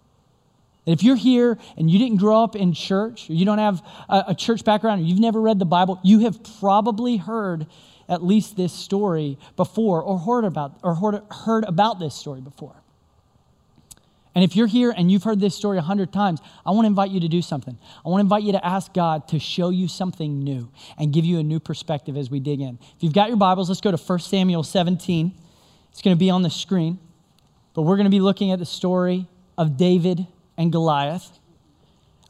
If 0.87 1.03
you're 1.03 1.17
here 1.17 1.59
and 1.77 1.91
you 1.91 1.99
didn't 1.99 2.19
grow 2.19 2.45
up 2.45 2.55
in 2.55 2.73
church, 2.73 3.29
or 3.29 3.33
you 3.33 3.45
don't 3.45 3.59
have 3.59 3.83
a, 4.09 4.27
a 4.29 4.35
church 4.35 4.65
background, 4.65 5.03
or 5.03 5.05
you've 5.05 5.19
never 5.19 5.41
read 5.41 5.59
the 5.59 5.65
Bible, 5.65 5.99
you 6.05 6.21
have 6.21 6.39
probably 6.61 7.17
heard 7.17 7.67
at 8.09 8.23
least 8.23 8.57
this 8.57 8.73
story 8.73 9.39
before 9.57 10.03
or 10.03 10.19
heard 10.19 10.45
about 10.45 10.79
or 10.83 10.95
heard 10.95 11.65
about 11.65 11.99
this 11.99 12.15
story 12.15 12.41
before. 12.41 12.77
And 14.37 14.45
if 14.45 14.55
you're 14.55 14.67
here 14.67 14.93
and 14.95 15.11
you've 15.11 15.23
heard 15.23 15.41
this 15.41 15.55
story 15.55 15.79
a 15.79 15.83
hundred 15.83 16.13
times, 16.13 16.41
I 16.67 16.71
want 16.73 16.85
to 16.85 16.89
invite 16.89 17.11
you 17.11 17.21
to 17.21 17.29
do 17.29 17.41
something. 17.41 17.79
I 18.05 18.09
want 18.11 18.21
to 18.21 18.25
invite 18.25 18.43
you 18.43 18.53
to 18.53 18.65
ask 18.65 18.93
God 18.93 19.27
to 19.29 19.39
show 19.39 19.71
you 19.71 19.89
something 19.89 20.45
new 20.45 20.69
and 20.99 21.11
give 21.11 21.25
you 21.25 21.39
a 21.39 21.43
new 21.43 21.59
perspective 21.59 22.19
as 22.19 22.31
we 22.31 22.39
dig 22.39 22.61
in. 22.61 22.79
If 22.97 23.03
you've 23.03 23.15
got 23.15 23.29
your 23.29 23.39
Bibles, 23.39 23.71
let's 23.71 23.81
go 23.81 23.91
to 23.91 23.97
1 23.97 24.19
Samuel 24.19 24.63
17. 24.63 25.33
It's 25.91 26.03
going 26.03 26.15
to 26.15 26.19
be 26.19 26.29
on 26.29 26.43
the 26.43 26.51
screen, 26.51 26.99
but 27.73 27.83
we're 27.83 27.97
going 27.97 28.05
to 28.05 28.11
be 28.11 28.21
looking 28.21 28.53
at 28.53 28.59
the 28.59 28.67
story 28.67 29.27
of 29.57 29.79
David 29.79 30.27
and 30.59 30.71
Goliath. 30.71 31.39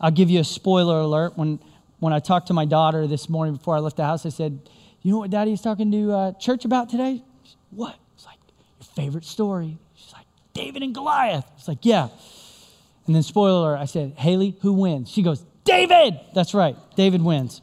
I'll 0.00 0.12
give 0.12 0.30
you 0.30 0.38
a 0.38 0.44
spoiler 0.44 1.00
alert. 1.00 1.36
When, 1.36 1.58
when 1.98 2.12
I 2.12 2.20
talked 2.20 2.46
to 2.46 2.54
my 2.54 2.66
daughter 2.66 3.08
this 3.08 3.28
morning 3.28 3.56
before 3.56 3.74
I 3.74 3.80
left 3.80 3.96
the 3.96 4.04
house, 4.04 4.24
I 4.24 4.28
said, 4.28 4.60
You 5.06 5.12
know 5.12 5.18
what 5.18 5.30
daddy's 5.30 5.60
talking 5.60 5.92
to 5.92 6.12
uh, 6.12 6.32
church 6.32 6.64
about 6.64 6.88
today? 6.88 7.22
What? 7.70 7.94
It's 8.16 8.26
like, 8.26 8.38
Your 8.80 8.88
favorite 8.96 9.24
story. 9.24 9.78
She's 9.94 10.12
like, 10.12 10.26
David 10.52 10.82
and 10.82 10.92
Goliath. 10.92 11.48
It's 11.56 11.68
like, 11.68 11.78
Yeah. 11.82 12.08
And 13.06 13.14
then, 13.14 13.22
spoiler 13.22 13.76
I 13.76 13.84
said, 13.84 14.14
Haley, 14.16 14.56
who 14.62 14.72
wins? 14.72 15.08
She 15.08 15.22
goes, 15.22 15.44
David. 15.62 16.18
That's 16.34 16.54
right, 16.54 16.74
David 16.96 17.22
wins. 17.22 17.62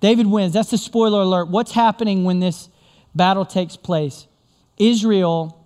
David 0.00 0.26
wins. 0.26 0.54
That's 0.54 0.72
the 0.72 0.76
spoiler 0.76 1.20
alert. 1.20 1.46
What's 1.50 1.70
happening 1.70 2.24
when 2.24 2.40
this 2.40 2.68
battle 3.14 3.44
takes 3.44 3.76
place? 3.76 4.26
Israel 4.76 5.64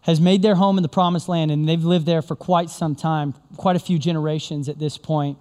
has 0.00 0.20
made 0.20 0.42
their 0.42 0.56
home 0.56 0.78
in 0.78 0.82
the 0.82 0.88
promised 0.88 1.28
land, 1.28 1.52
and 1.52 1.68
they've 1.68 1.84
lived 1.84 2.06
there 2.06 2.22
for 2.22 2.34
quite 2.34 2.70
some 2.70 2.96
time, 2.96 3.34
quite 3.56 3.76
a 3.76 3.78
few 3.78 4.00
generations 4.00 4.68
at 4.68 4.80
this 4.80 4.98
point. 4.98 5.38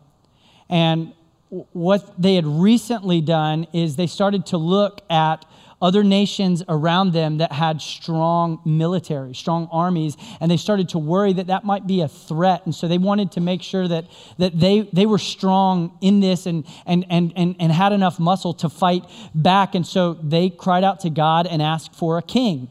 And 0.69 1.13
what 1.49 2.21
they 2.21 2.35
had 2.35 2.45
recently 2.45 3.21
done 3.21 3.65
is 3.73 3.95
they 3.95 4.07
started 4.07 4.45
to 4.47 4.57
look 4.57 5.01
at 5.09 5.45
other 5.81 6.03
nations 6.03 6.61
around 6.67 7.13
them 7.13 7.37
that 7.37 7.51
had 7.51 7.81
strong 7.81 8.59
military, 8.65 9.33
strong 9.33 9.67
armies, 9.71 10.17
and 10.41 10.51
they 10.51 10.57
started 10.57 10.89
to 10.89 10.99
worry 10.99 11.33
that 11.33 11.47
that 11.47 11.63
might 11.63 11.87
be 11.87 12.01
a 12.01 12.07
threat. 12.07 12.61
And 12.65 12.75
so 12.75 12.87
they 12.87 12.97
wanted 12.97 13.31
to 13.33 13.41
make 13.41 13.61
sure 13.61 13.87
that, 13.87 14.05
that 14.37 14.59
they, 14.59 14.81
they 14.93 15.05
were 15.05 15.17
strong 15.17 15.97
in 16.01 16.19
this 16.19 16.45
and, 16.45 16.65
and, 16.85 17.05
and, 17.09 17.31
and, 17.35 17.55
and 17.59 17.71
had 17.71 17.93
enough 17.93 18.19
muscle 18.19 18.53
to 18.55 18.69
fight 18.69 19.05
back. 19.33 19.73
And 19.73 19.87
so 19.87 20.15
they 20.15 20.49
cried 20.49 20.83
out 20.83 20.99
to 21.01 21.09
God 21.09 21.47
and 21.47 21.61
asked 21.61 21.95
for 21.95 22.17
a 22.17 22.21
king. 22.21 22.69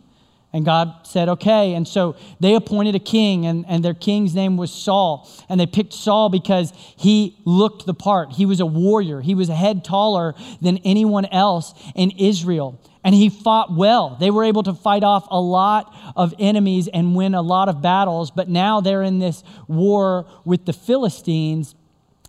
And 0.52 0.64
God 0.64 1.06
said, 1.06 1.28
okay. 1.28 1.74
And 1.74 1.86
so 1.86 2.16
they 2.40 2.54
appointed 2.54 2.94
a 2.94 3.00
king, 3.00 3.44
and, 3.44 3.66
and 3.68 3.84
their 3.84 3.94
king's 3.94 4.34
name 4.34 4.56
was 4.56 4.72
Saul. 4.72 5.28
And 5.48 5.60
they 5.60 5.66
picked 5.66 5.92
Saul 5.92 6.30
because 6.30 6.72
he 6.96 7.36
looked 7.44 7.84
the 7.84 7.94
part. 7.94 8.32
He 8.32 8.46
was 8.46 8.58
a 8.60 8.66
warrior, 8.66 9.20
he 9.20 9.34
was 9.34 9.50
a 9.50 9.54
head 9.54 9.84
taller 9.84 10.34
than 10.62 10.78
anyone 10.78 11.26
else 11.26 11.74
in 11.94 12.12
Israel. 12.12 12.80
And 13.04 13.14
he 13.14 13.28
fought 13.28 13.74
well. 13.74 14.16
They 14.18 14.30
were 14.30 14.44
able 14.44 14.62
to 14.64 14.74
fight 14.74 15.04
off 15.04 15.26
a 15.30 15.40
lot 15.40 15.94
of 16.16 16.34
enemies 16.38 16.88
and 16.88 17.14
win 17.14 17.34
a 17.34 17.42
lot 17.42 17.68
of 17.68 17.80
battles. 17.80 18.30
But 18.30 18.48
now 18.48 18.80
they're 18.80 19.02
in 19.02 19.18
this 19.18 19.44
war 19.66 20.26
with 20.44 20.66
the 20.66 20.72
Philistines. 20.72 21.74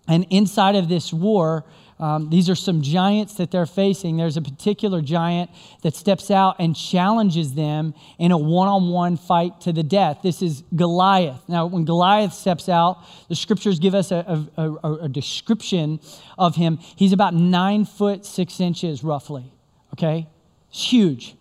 And 0.06 0.26
inside 0.30 0.76
of 0.76 0.88
this 0.88 1.12
war, 1.12 1.64
um, 2.00 2.30
these 2.30 2.48
are 2.48 2.54
some 2.54 2.80
giants 2.80 3.34
that 3.34 3.50
they're 3.50 3.66
facing. 3.66 4.16
There's 4.16 4.38
a 4.38 4.42
particular 4.42 5.02
giant 5.02 5.50
that 5.82 5.94
steps 5.94 6.30
out 6.30 6.56
and 6.58 6.74
challenges 6.74 7.52
them 7.54 7.94
in 8.18 8.32
a 8.32 8.38
one 8.38 8.68
on 8.68 8.88
one 8.88 9.18
fight 9.18 9.60
to 9.62 9.72
the 9.72 9.82
death. 9.82 10.20
This 10.22 10.40
is 10.40 10.64
Goliath. 10.74 11.46
Now, 11.46 11.66
when 11.66 11.84
Goliath 11.84 12.32
steps 12.32 12.70
out, 12.70 13.04
the 13.28 13.36
scriptures 13.36 13.78
give 13.78 13.94
us 13.94 14.12
a, 14.12 14.48
a, 14.56 14.62
a, 14.62 14.94
a 15.04 15.08
description 15.08 16.00
of 16.38 16.56
him. 16.56 16.78
He's 16.96 17.12
about 17.12 17.34
nine 17.34 17.84
foot 17.84 18.24
six 18.24 18.60
inches, 18.60 19.04
roughly. 19.04 19.52
Okay? 19.92 20.26
It's 20.70 20.90
huge. 20.90 21.36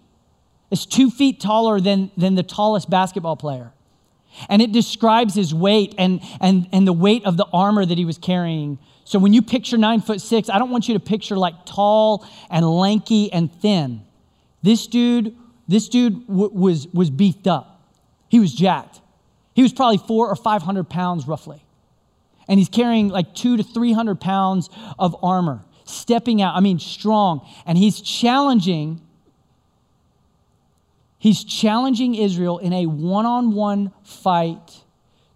It's 0.71 0.85
two 0.85 1.09
feet 1.09 1.39
taller 1.39 1.79
than, 1.79 2.11
than 2.17 2.35
the 2.35 2.43
tallest 2.43 2.89
basketball 2.89 3.37
player. 3.37 3.71
And 4.47 4.61
it 4.61 4.71
describes 4.71 5.35
his 5.35 5.53
weight 5.53 5.95
and, 5.97 6.21
and, 6.39 6.67
and 6.71 6.87
the 6.87 6.93
weight 6.93 7.25
of 7.25 7.37
the 7.37 7.47
armor 7.51 7.85
that 7.85 7.97
he 7.97 8.05
was 8.05 8.17
carrying 8.17 8.79
so 9.09 9.17
when 9.17 9.33
you 9.33 9.41
picture 9.41 9.75
nine 9.75 10.01
foot 10.01 10.21
six, 10.21 10.51
I 10.51 10.59
don't 10.59 10.69
want 10.69 10.87
you 10.87 10.93
to 10.93 10.99
picture 10.99 11.35
like 11.35 11.65
tall 11.65 12.27
and 12.51 12.63
lanky 12.63 13.33
and 13.33 13.51
thin. 13.51 14.03
This 14.61 14.85
dude, 14.85 15.35
this 15.67 15.89
dude 15.89 16.27
w- 16.27 16.51
was, 16.53 16.87
was 16.89 17.09
beefed 17.09 17.47
up. 17.47 17.81
He 18.27 18.39
was 18.39 18.53
jacked. 18.53 19.01
He 19.55 19.63
was 19.63 19.73
probably 19.73 19.97
four 19.97 20.29
or 20.29 20.35
500 20.35 20.87
pounds 20.91 21.27
roughly. 21.27 21.65
And 22.47 22.59
he's 22.59 22.69
carrying 22.69 23.07
like 23.07 23.33
two 23.33 23.57
to 23.57 23.63
300 23.63 24.21
pounds 24.21 24.69
of 24.99 25.15
armor, 25.23 25.61
stepping 25.85 26.39
out, 26.43 26.55
I 26.55 26.59
mean, 26.59 26.77
strong. 26.77 27.41
And 27.65 27.79
he's 27.79 28.01
challenging, 28.01 29.01
he's 31.19 31.43
challenging 31.43 32.15
Israel 32.15 32.57
in 32.57 32.73
a 32.73 32.87
one 32.87 33.25
on 33.25 33.53
one 33.53 33.91
fight 34.03 34.83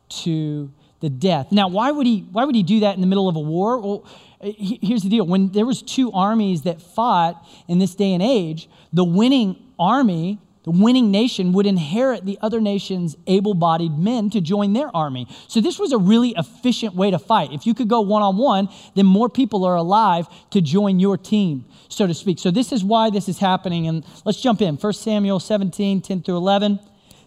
to 0.09 0.71
the 1.01 1.09
death. 1.09 1.51
Now, 1.51 1.67
why 1.67 1.91
would 1.91 2.07
he, 2.07 2.25
why 2.31 2.45
would 2.45 2.55
he 2.55 2.63
do 2.63 2.79
that 2.79 2.95
in 2.95 3.01
the 3.01 3.07
middle 3.07 3.29
of 3.29 3.35
a 3.35 3.39
war? 3.39 3.79
Well, 3.79 4.05
here's 4.41 5.03
the 5.03 5.09
deal. 5.09 5.25
When 5.25 5.51
there 5.51 5.65
was 5.65 5.81
two 5.81 6.11
armies 6.11 6.63
that 6.63 6.81
fought 6.81 7.45
in 7.67 7.79
this 7.79 7.93
day 7.93 8.13
and 8.13 8.23
age, 8.23 8.69
the 8.91 9.03
winning 9.03 9.57
army, 9.77 10.39
the 10.63 10.71
winning 10.71 11.11
nation 11.11 11.51
would 11.53 11.65
inherit 11.65 12.25
the 12.25 12.37
other 12.41 12.61
nation's 12.61 13.17
able-bodied 13.27 13.97
men 13.97 14.29
to 14.29 14.39
join 14.39 14.73
their 14.73 14.95
army. 14.95 15.27
So 15.47 15.59
this 15.59 15.77
was 15.77 15.91
a 15.91 15.97
really 15.97 16.33
efficient 16.37 16.95
way 16.95 17.11
to 17.11 17.19
fight. 17.19 17.51
If 17.51 17.67
you 17.67 17.73
could 17.73 17.89
go 17.89 17.99
one-on-one, 18.01 18.69
then 18.95 19.05
more 19.05 19.27
people 19.27 19.65
are 19.65 19.75
alive 19.75 20.27
to 20.51 20.61
join 20.61 20.99
your 20.99 21.17
team, 21.17 21.65
so 21.89 22.07
to 22.07 22.13
speak. 22.13 22.39
So 22.39 22.49
this 22.49 22.71
is 22.71 22.83
why 22.83 23.09
this 23.09 23.27
is 23.27 23.39
happening. 23.39 23.87
And 23.87 24.05
let's 24.23 24.41
jump 24.41 24.61
in. 24.61 24.75
1 24.75 24.93
Samuel 24.93 25.41
17, 25.41 26.01
10 26.01 26.21
through 26.23 26.37
11. 26.37 26.79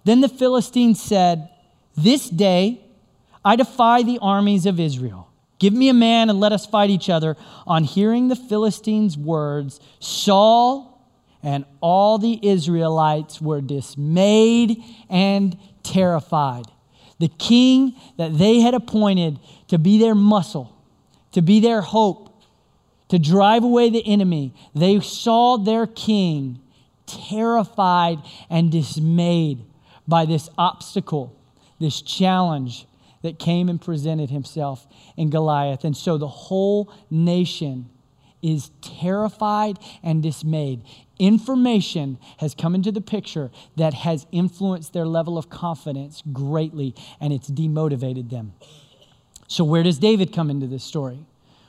Then 0.04 0.22
the 0.22 0.28
Philistines 0.28 1.02
said, 1.02 1.50
This 1.94 2.30
day 2.30 2.80
I 3.44 3.56
defy 3.56 4.02
the 4.02 4.18
armies 4.22 4.64
of 4.64 4.80
Israel. 4.80 5.28
Give 5.58 5.72
me 5.72 5.88
a 5.88 5.94
man 5.94 6.30
and 6.30 6.40
let 6.40 6.52
us 6.52 6.66
fight 6.66 6.90
each 6.90 7.10
other. 7.10 7.36
On 7.66 7.84
hearing 7.84 8.28
the 8.28 8.36
Philistines' 8.36 9.16
words, 9.16 9.80
Saul 10.00 10.95
and 11.42 11.64
all 11.80 12.18
the 12.18 12.38
Israelites 12.46 13.40
were 13.40 13.60
dismayed 13.60 14.82
and 15.08 15.56
terrified. 15.82 16.64
The 17.18 17.28
king 17.28 17.94
that 18.18 18.36
they 18.36 18.60
had 18.60 18.74
appointed 18.74 19.38
to 19.68 19.78
be 19.78 19.98
their 19.98 20.14
muscle, 20.14 20.76
to 21.32 21.42
be 21.42 21.60
their 21.60 21.80
hope, 21.80 22.42
to 23.08 23.18
drive 23.18 23.62
away 23.62 23.90
the 23.90 24.06
enemy, 24.06 24.52
they 24.74 25.00
saw 25.00 25.56
their 25.56 25.86
king 25.86 26.60
terrified 27.06 28.18
and 28.50 28.70
dismayed 28.70 29.64
by 30.08 30.26
this 30.26 30.48
obstacle, 30.58 31.34
this 31.78 32.02
challenge 32.02 32.86
that 33.22 33.38
came 33.38 33.68
and 33.68 33.80
presented 33.80 34.30
himself 34.30 34.86
in 35.16 35.30
Goliath. 35.30 35.84
And 35.84 35.96
so 35.96 36.18
the 36.18 36.28
whole 36.28 36.92
nation 37.10 37.88
is 38.46 38.70
terrified 38.80 39.78
and 40.02 40.22
dismayed. 40.22 40.82
Information 41.18 42.18
has 42.38 42.54
come 42.54 42.74
into 42.74 42.92
the 42.92 43.00
picture 43.00 43.50
that 43.76 43.94
has 43.94 44.26
influenced 44.30 44.92
their 44.92 45.06
level 45.06 45.36
of 45.36 45.48
confidence 45.48 46.22
greatly, 46.32 46.94
and 47.20 47.32
it's 47.32 47.50
demotivated 47.50 48.30
them. 48.30 48.52
So, 49.48 49.64
where 49.64 49.82
does 49.82 49.98
David 49.98 50.32
come 50.32 50.50
into 50.50 50.66
this 50.66 50.84
story? 50.84 51.20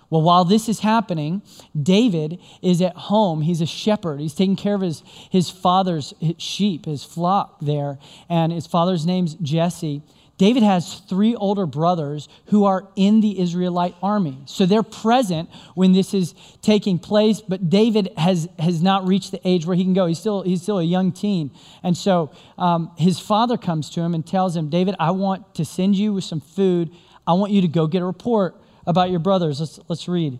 Well, 0.10 0.22
while 0.22 0.46
this 0.46 0.70
is 0.70 0.80
happening, 0.80 1.42
David 1.80 2.40
is 2.62 2.82
at 2.82 2.96
home. 2.96 3.42
He's 3.42 3.60
a 3.60 3.66
shepherd. 3.66 4.22
He's 4.22 4.34
taking 4.34 4.56
care 4.56 4.76
of 4.76 4.82
his, 4.82 5.04
his 5.30 5.50
father's 5.50 6.14
sheep, 6.38 6.86
his 6.86 7.04
flock 7.04 7.60
there. 7.60 8.00
And 8.30 8.54
his 8.54 8.66
father's 8.66 9.06
name's 9.06 9.36
Jesse. 9.36 10.02
David 10.38 10.62
has 10.62 11.00
three 11.10 11.36
older 11.36 11.66
brothers 11.66 12.30
who 12.48 12.66
are 12.66 12.88
in 12.96 13.22
the 13.22 13.40
Israelite 13.40 13.96
army. 14.04 14.38
So 14.46 14.68
they're 14.68 14.84
present 14.84 15.50
when 15.74 15.94
this 15.94 16.14
is 16.14 16.36
taking 16.62 17.00
place, 17.00 17.42
but 17.42 17.72
David 17.72 18.12
has, 18.18 18.48
has 18.60 18.84
not 18.84 19.08
reached 19.08 19.32
the 19.32 19.42
age 19.48 19.66
where 19.66 19.76
he 19.76 19.84
can 19.84 19.94
go. 19.94 20.06
He's 20.06 20.20
still, 20.20 20.44
he's 20.44 20.62
still 20.62 20.78
a 20.78 20.84
young 20.84 21.12
teen. 21.12 21.50
And 21.82 21.98
so 21.98 22.32
um, 22.60 22.92
his 22.98 23.20
father 23.20 23.58
comes 23.58 23.90
to 23.92 24.02
him 24.02 24.14
and 24.14 24.26
tells 24.26 24.56
him, 24.56 24.70
David, 24.70 24.96
I 25.00 25.10
want 25.12 25.56
to 25.56 25.66
send 25.66 25.96
you 25.96 26.14
with 26.14 26.24
some 26.24 26.42
food. 26.42 26.92
I 27.26 27.34
want 27.34 27.52
you 27.52 27.62
to 27.62 27.68
go 27.68 27.88
get 27.88 28.04
a 28.04 28.06
report 28.06 28.56
about 28.86 29.10
your 29.10 29.20
brothers. 29.20 29.60
Let's, 29.60 29.80
let's 29.88 30.08
read. 30.08 30.38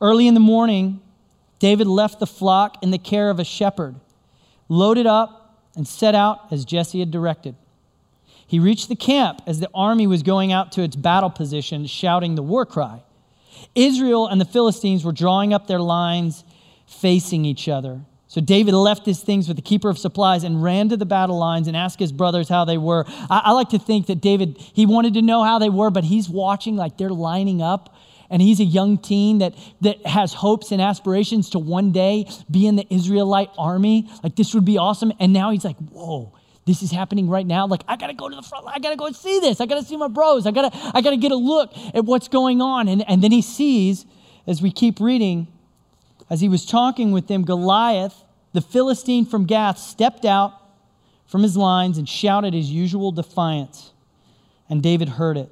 Early 0.00 0.28
in 0.28 0.34
the 0.34 0.40
morning, 0.40 1.00
David 1.58 1.88
left 1.88 2.20
the 2.20 2.26
flock 2.28 2.82
in 2.82 2.92
the 2.92 2.98
care 2.98 3.28
of 3.28 3.40
a 3.40 3.44
shepherd, 3.44 3.96
loaded 4.68 5.06
up, 5.06 5.64
and 5.74 5.86
set 5.86 6.14
out 6.14 6.52
as 6.52 6.64
Jesse 6.64 7.00
had 7.00 7.10
directed. 7.10 7.56
He 8.52 8.58
reached 8.58 8.90
the 8.90 8.96
camp 8.96 9.40
as 9.46 9.60
the 9.60 9.70
army 9.74 10.06
was 10.06 10.22
going 10.22 10.52
out 10.52 10.72
to 10.72 10.82
its 10.82 10.94
battle 10.94 11.30
position, 11.30 11.86
shouting 11.86 12.34
the 12.34 12.42
war 12.42 12.66
cry. 12.66 13.02
Israel 13.74 14.26
and 14.26 14.38
the 14.38 14.44
Philistines 14.44 15.06
were 15.06 15.12
drawing 15.12 15.54
up 15.54 15.68
their 15.68 15.80
lines, 15.80 16.44
facing 16.86 17.46
each 17.46 17.66
other. 17.66 18.02
So 18.28 18.42
David 18.42 18.74
left 18.74 19.06
his 19.06 19.22
things 19.22 19.48
with 19.48 19.56
the 19.56 19.62
keeper 19.62 19.88
of 19.88 19.96
supplies 19.96 20.44
and 20.44 20.62
ran 20.62 20.90
to 20.90 20.98
the 20.98 21.06
battle 21.06 21.38
lines 21.38 21.66
and 21.66 21.74
asked 21.74 21.98
his 21.98 22.12
brothers 22.12 22.50
how 22.50 22.66
they 22.66 22.76
were. 22.76 23.06
I, 23.30 23.40
I, 23.46 23.52
like 23.52 23.70
to 23.70 23.78
think 23.78 24.08
that 24.08 24.20
David, 24.20 24.58
he 24.58 24.84
wanted 24.84 25.14
to 25.14 25.22
know 25.22 25.42
how 25.42 25.58
they 25.58 25.70
were, 25.70 25.88
but 25.88 26.04
he's 26.04 26.28
watching 26.28 26.76
like 26.76 26.98
they're 26.98 27.08
lining 27.08 27.62
up. 27.62 27.96
And 28.28 28.42
he's 28.42 28.60
a 28.60 28.64
young 28.64 28.98
teen 28.98 29.38
that, 29.38 29.54
that 29.80 30.04
has 30.04 30.34
hopes 30.34 30.72
and 30.72 30.82
aspirations 30.82 31.48
to 31.50 31.58
one 31.58 31.90
day 31.90 32.28
be 32.50 32.66
in 32.66 32.76
the 32.76 32.86
Israelite 32.92 33.48
army. 33.56 34.10
Like, 34.22 34.36
this 34.36 34.52
would 34.52 34.66
be 34.66 34.76
awesome. 34.76 35.10
And 35.18 35.32
now 35.32 35.52
he's 35.52 35.64
like, 35.64 35.78
whoa, 35.78 36.34
this 36.64 36.82
is 36.82 36.90
happening 36.92 37.28
right 37.28 37.46
now. 37.46 37.66
Like, 37.66 37.82
I 37.88 37.96
gotta 37.96 38.14
go 38.14 38.28
to 38.28 38.36
the 38.36 38.42
front 38.42 38.64
line. 38.64 38.74
I 38.76 38.78
gotta 38.78 38.96
go 38.96 39.06
and 39.06 39.16
see 39.16 39.40
this. 39.40 39.60
I 39.60 39.66
gotta 39.66 39.84
see 39.84 39.96
my 39.96 40.08
bros. 40.08 40.46
I 40.46 40.52
gotta, 40.52 40.70
I 40.94 41.00
gotta 41.00 41.16
get 41.16 41.32
a 41.32 41.36
look 41.36 41.72
at 41.94 42.04
what's 42.04 42.28
going 42.28 42.60
on. 42.60 42.88
And, 42.88 43.08
and 43.08 43.22
then 43.22 43.32
he 43.32 43.42
sees, 43.42 44.06
as 44.46 44.62
we 44.62 44.70
keep 44.70 45.00
reading, 45.00 45.48
as 46.30 46.40
he 46.40 46.48
was 46.48 46.64
talking 46.64 47.10
with 47.10 47.26
them, 47.26 47.44
Goliath, 47.44 48.24
the 48.52 48.60
Philistine 48.60 49.26
from 49.26 49.44
Gath, 49.44 49.78
stepped 49.78 50.24
out 50.24 50.52
from 51.26 51.42
his 51.42 51.56
lines 51.56 51.98
and 51.98 52.08
shouted 52.08 52.54
his 52.54 52.70
usual 52.70 53.10
defiance. 53.10 53.92
And 54.68 54.82
David 54.82 55.08
heard 55.08 55.36
it. 55.36 55.50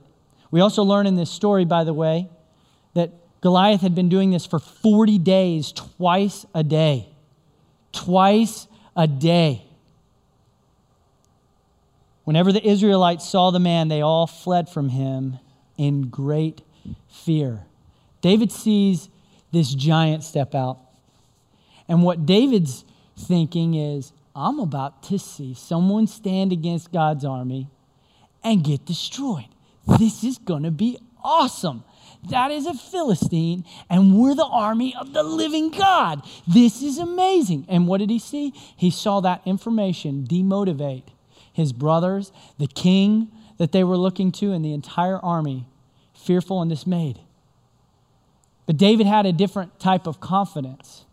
We 0.51 0.61
also 0.61 0.83
learn 0.83 1.07
in 1.07 1.17
this 1.17 1.31
story, 1.31 1.65
by 1.65 1.85
the 1.85 1.93
way, 1.93 2.29
that 2.95 3.11
Goliath 3.41 3.81
had 3.81 3.95
been 3.95 4.09
doing 4.09 4.31
this 4.31 4.47
for 4.47 4.59
40 4.59 5.19
days, 5.19 5.73
twice 5.73 6.47
a 6.55 6.63
day. 6.63 7.09
Twice 7.93 8.67
a 8.97 9.07
day. 9.07 9.65
Whenever 12.31 12.53
the 12.53 12.65
Israelites 12.65 13.29
saw 13.29 13.51
the 13.51 13.59
man, 13.59 13.89
they 13.89 14.03
all 14.03 14.29
fled 14.29 14.69
from 14.69 14.91
him 14.91 15.41
in 15.77 16.03
great 16.03 16.63
fear. 17.09 17.65
David 18.21 18.53
sees 18.53 19.09
this 19.51 19.75
giant 19.75 20.23
step 20.23 20.55
out. 20.55 20.79
And 21.89 22.05
what 22.05 22.27
David's 22.27 22.85
thinking 23.19 23.75
is, 23.75 24.13
I'm 24.37 24.61
about 24.61 25.03
to 25.09 25.19
see 25.19 25.55
someone 25.55 26.07
stand 26.07 26.53
against 26.53 26.93
God's 26.93 27.25
army 27.25 27.67
and 28.45 28.63
get 28.63 28.87
destroyed. 28.87 29.49
This 29.99 30.23
is 30.23 30.39
going 30.39 30.63
to 30.63 30.71
be 30.71 30.99
awesome. 31.25 31.83
That 32.29 32.53
is 32.53 32.65
a 32.65 32.75
Philistine, 32.75 33.65
and 33.91 34.17
we're 34.17 34.37
the 34.37 34.47
army 34.47 34.95
of 34.95 35.13
the 35.15 35.25
living 35.25 35.71
God. 35.71 36.25
This 36.47 36.81
is 36.81 36.97
amazing. 36.99 37.67
And 37.69 37.89
what 37.89 37.99
did 37.99 38.11
he 38.11 38.21
see? 38.21 38.53
He 38.77 38.93
saw 38.93 39.19
that 39.19 39.43
information 39.45 40.29
demotivate 40.29 41.09
his 41.53 41.73
brothers, 41.73 42.33
the 42.59 42.67
king 42.67 43.31
that 43.59 43.73
they 43.73 43.85
were 43.85 43.97
looking 43.97 44.33
to, 44.33 44.53
and 44.53 44.65
the 44.65 44.73
entire 44.73 45.19
army, 45.19 45.67
fearful 46.15 46.61
and 46.61 46.71
dismayed. 46.71 47.19
But 48.67 48.77
David 48.77 49.07
had 49.07 49.27
a 49.27 49.33
different 49.33 49.79
type 49.81 50.07
of 50.07 50.21
confidence. 50.21 51.05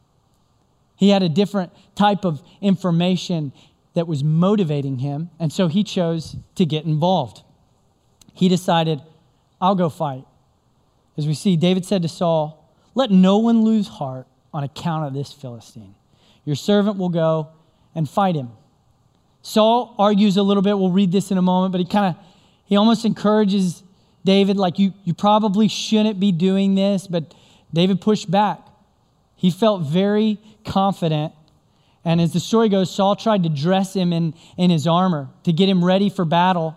He 0.96 1.10
had 1.10 1.24
a 1.24 1.30
different 1.30 1.72
type 1.96 2.26
of 2.26 2.42
information 2.62 3.52
that 3.94 4.08
was 4.08 4.24
motivating 4.24 5.00
him, 5.00 5.30
and 5.40 5.52
so 5.52 5.68
he 5.68 5.84
chose 5.84 6.36
to 6.56 6.66
get 6.66 6.86
involved. 6.86 7.42
He 8.34 8.48
decided, 8.48 9.02
I'll 9.60 9.76
go 9.76 9.90
fight. 9.90 10.24
As 11.18 11.26
we 11.26 11.34
see, 11.34 11.58
David 11.58 11.84
said 11.84 12.04
to 12.04 12.08
Saul, 12.08 12.72
Let 12.94 13.10
no 13.10 13.40
one 13.40 13.64
lose 13.64 13.88
heart 13.88 14.28
on 14.54 14.64
account 14.64 15.06
of 15.06 15.14
this 15.14 15.34
Philistine. 15.34 15.96
Your 16.46 16.56
servant 16.56 16.98
will 16.98 17.10
go 17.10 17.50
and 17.96 18.08
fight 18.08 18.36
him. 18.36 18.52
Saul 19.48 19.96
argues 19.98 20.36
a 20.36 20.44
little 20.44 20.62
bit. 20.62 20.78
We'll 20.78 20.92
read 20.92 21.10
this 21.10 21.32
in 21.32 21.38
a 21.38 21.42
moment, 21.42 21.72
but 21.72 21.80
he 21.80 21.86
kind 21.86 22.14
of, 22.14 22.22
he 22.66 22.76
almost 22.76 23.06
encourages 23.06 23.82
David, 24.26 24.58
like, 24.58 24.78
you, 24.78 24.94
you 25.06 25.14
probably 25.14 25.70
shouldn't 25.70 26.20
be 26.20 26.34
doing 26.34 26.76
this, 26.76 27.08
but 27.08 27.34
David 27.74 28.02
pushed 28.02 28.30
back. 28.30 28.60
He 29.38 29.50
felt 29.50 29.84
very 29.84 30.38
confident. 30.66 31.32
And 32.04 32.20
as 32.20 32.34
the 32.34 32.42
story 32.42 32.68
goes, 32.68 32.94
Saul 32.94 33.16
tried 33.16 33.44
to 33.44 33.50
dress 33.50 33.94
him 33.96 34.12
in, 34.12 34.34
in 34.58 34.70
his 34.70 34.86
armor 34.86 35.30
to 35.44 35.54
get 35.54 35.70
him 35.70 35.82
ready 35.82 36.10
for 36.10 36.26
battle 36.26 36.76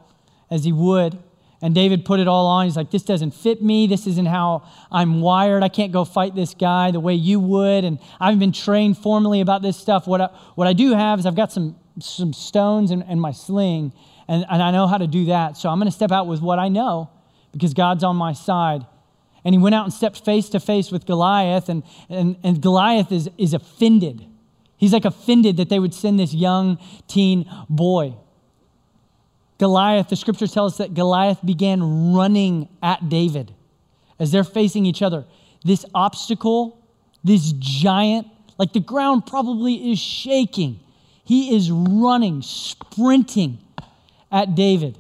as 0.48 0.62
he 0.62 0.70
would. 0.70 1.18
And 1.60 1.74
David 1.74 2.04
put 2.04 2.20
it 2.20 2.28
all 2.28 2.46
on. 2.46 2.66
He's 2.66 2.76
like, 2.76 2.92
This 2.92 3.02
doesn't 3.02 3.32
fit 3.32 3.60
me. 3.60 3.88
This 3.88 4.06
isn't 4.06 4.26
how 4.26 4.62
I'm 4.92 5.20
wired. 5.20 5.64
I 5.64 5.68
can't 5.68 5.90
go 5.90 6.04
fight 6.04 6.36
this 6.36 6.54
guy 6.54 6.92
the 6.92 7.00
way 7.00 7.14
you 7.14 7.40
would. 7.40 7.84
And 7.84 7.98
I 8.20 8.26
haven't 8.26 8.38
been 8.38 8.52
trained 8.52 8.96
formally 8.96 9.40
about 9.40 9.60
this 9.60 9.76
stuff. 9.76 10.06
What 10.06 10.20
I, 10.20 10.26
what 10.54 10.68
I 10.68 10.72
do 10.72 10.92
have 10.92 11.18
is 11.18 11.26
I've 11.26 11.34
got 11.34 11.50
some, 11.50 11.74
some 11.98 12.32
stones 12.32 12.90
and, 12.90 13.04
and 13.06 13.20
my 13.20 13.32
sling, 13.32 13.92
and, 14.28 14.44
and 14.48 14.62
I 14.62 14.70
know 14.70 14.86
how 14.86 14.98
to 14.98 15.06
do 15.06 15.26
that. 15.26 15.56
So 15.56 15.68
I'm 15.68 15.78
going 15.78 15.90
to 15.90 15.94
step 15.94 16.12
out 16.12 16.26
with 16.26 16.40
what 16.40 16.58
I 16.58 16.68
know 16.68 17.10
because 17.52 17.74
God's 17.74 18.04
on 18.04 18.16
my 18.16 18.32
side. 18.32 18.86
And 19.44 19.54
he 19.54 19.58
went 19.58 19.74
out 19.74 19.84
and 19.84 19.92
stepped 19.92 20.24
face 20.24 20.48
to 20.50 20.60
face 20.60 20.90
with 20.90 21.06
Goliath, 21.06 21.68
and, 21.68 21.82
and, 22.08 22.36
and 22.42 22.60
Goliath 22.60 23.10
is, 23.10 23.28
is 23.38 23.54
offended. 23.54 24.26
He's 24.76 24.92
like 24.92 25.04
offended 25.04 25.56
that 25.56 25.68
they 25.68 25.78
would 25.78 25.94
send 25.94 26.18
this 26.18 26.34
young 26.34 26.78
teen 27.06 27.50
boy. 27.68 28.14
Goliath, 29.58 30.08
the 30.08 30.16
scripture 30.16 30.46
tells 30.46 30.72
us 30.74 30.78
that 30.78 30.94
Goliath 30.94 31.44
began 31.44 32.14
running 32.14 32.68
at 32.82 33.08
David 33.08 33.54
as 34.18 34.32
they're 34.32 34.44
facing 34.44 34.86
each 34.86 35.02
other. 35.02 35.26
This 35.64 35.84
obstacle, 35.94 36.82
this 37.22 37.52
giant, 37.52 38.26
like 38.58 38.72
the 38.72 38.80
ground 38.80 39.26
probably 39.26 39.92
is 39.92 39.98
shaking. 39.98 40.80
He 41.30 41.54
is 41.54 41.70
running, 41.70 42.42
sprinting 42.42 43.58
at 44.32 44.56
David. 44.56 44.98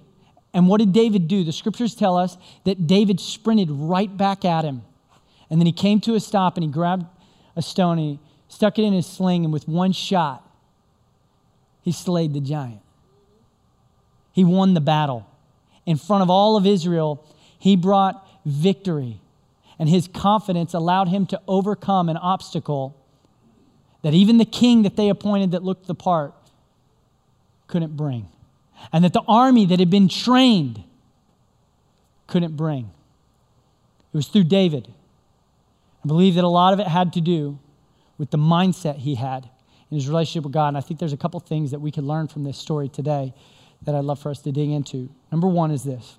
And 0.54 0.68
what 0.68 0.78
did 0.78 0.92
David 0.92 1.26
do? 1.26 1.42
The 1.42 1.50
scriptures 1.50 1.92
tell 1.96 2.16
us 2.16 2.36
that 2.62 2.86
David 2.86 3.18
sprinted 3.18 3.68
right 3.68 4.16
back 4.16 4.44
at 4.44 4.64
him. 4.64 4.82
And 5.50 5.60
then 5.60 5.66
he 5.66 5.72
came 5.72 6.00
to 6.02 6.14
a 6.14 6.20
stop 6.20 6.56
and 6.56 6.62
he 6.62 6.70
grabbed 6.70 7.04
a 7.56 7.62
stone 7.62 7.98
and 7.98 8.08
he 8.10 8.18
stuck 8.46 8.78
it 8.78 8.84
in 8.84 8.92
his 8.92 9.06
sling, 9.06 9.42
and 9.42 9.52
with 9.52 9.66
one 9.66 9.90
shot, 9.90 10.48
he 11.82 11.90
slayed 11.90 12.32
the 12.32 12.40
giant. 12.40 12.82
He 14.30 14.44
won 14.44 14.74
the 14.74 14.80
battle. 14.80 15.26
In 15.84 15.96
front 15.96 16.22
of 16.22 16.30
all 16.30 16.56
of 16.56 16.64
Israel, 16.64 17.26
he 17.58 17.74
brought 17.74 18.24
victory. 18.46 19.20
And 19.80 19.88
his 19.88 20.06
confidence 20.06 20.74
allowed 20.74 21.08
him 21.08 21.26
to 21.26 21.40
overcome 21.48 22.08
an 22.08 22.16
obstacle 22.16 22.99
that 24.02 24.14
even 24.14 24.38
the 24.38 24.44
king 24.44 24.82
that 24.82 24.96
they 24.96 25.08
appointed 25.08 25.50
that 25.52 25.62
looked 25.62 25.86
the 25.86 25.94
part 25.94 26.34
couldn't 27.66 27.96
bring. 27.96 28.28
And 28.92 29.04
that 29.04 29.12
the 29.12 29.22
army 29.28 29.66
that 29.66 29.78
had 29.78 29.90
been 29.90 30.08
trained 30.08 30.82
couldn't 32.26 32.56
bring. 32.56 32.90
It 34.12 34.16
was 34.16 34.28
through 34.28 34.44
David. 34.44 34.88
I 36.04 36.08
believe 36.08 36.34
that 36.36 36.44
a 36.44 36.48
lot 36.48 36.72
of 36.72 36.80
it 36.80 36.86
had 36.86 37.12
to 37.14 37.20
do 37.20 37.58
with 38.18 38.30
the 38.30 38.38
mindset 38.38 38.96
he 38.96 39.14
had 39.14 39.48
in 39.90 39.96
his 39.96 40.08
relationship 40.08 40.44
with 40.44 40.52
God. 40.52 40.68
And 40.68 40.76
I 40.78 40.80
think 40.80 40.98
there's 40.98 41.12
a 41.12 41.18
couple 41.18 41.38
things 41.40 41.70
that 41.72 41.80
we 41.80 41.90
could 41.90 42.04
learn 42.04 42.28
from 42.28 42.44
this 42.44 42.56
story 42.56 42.88
today 42.88 43.34
that 43.82 43.94
I'd 43.94 44.04
love 44.04 44.18
for 44.18 44.30
us 44.30 44.40
to 44.42 44.52
dig 44.52 44.70
into. 44.70 45.10
Number 45.30 45.46
one 45.46 45.70
is 45.70 45.84
this 45.84 46.16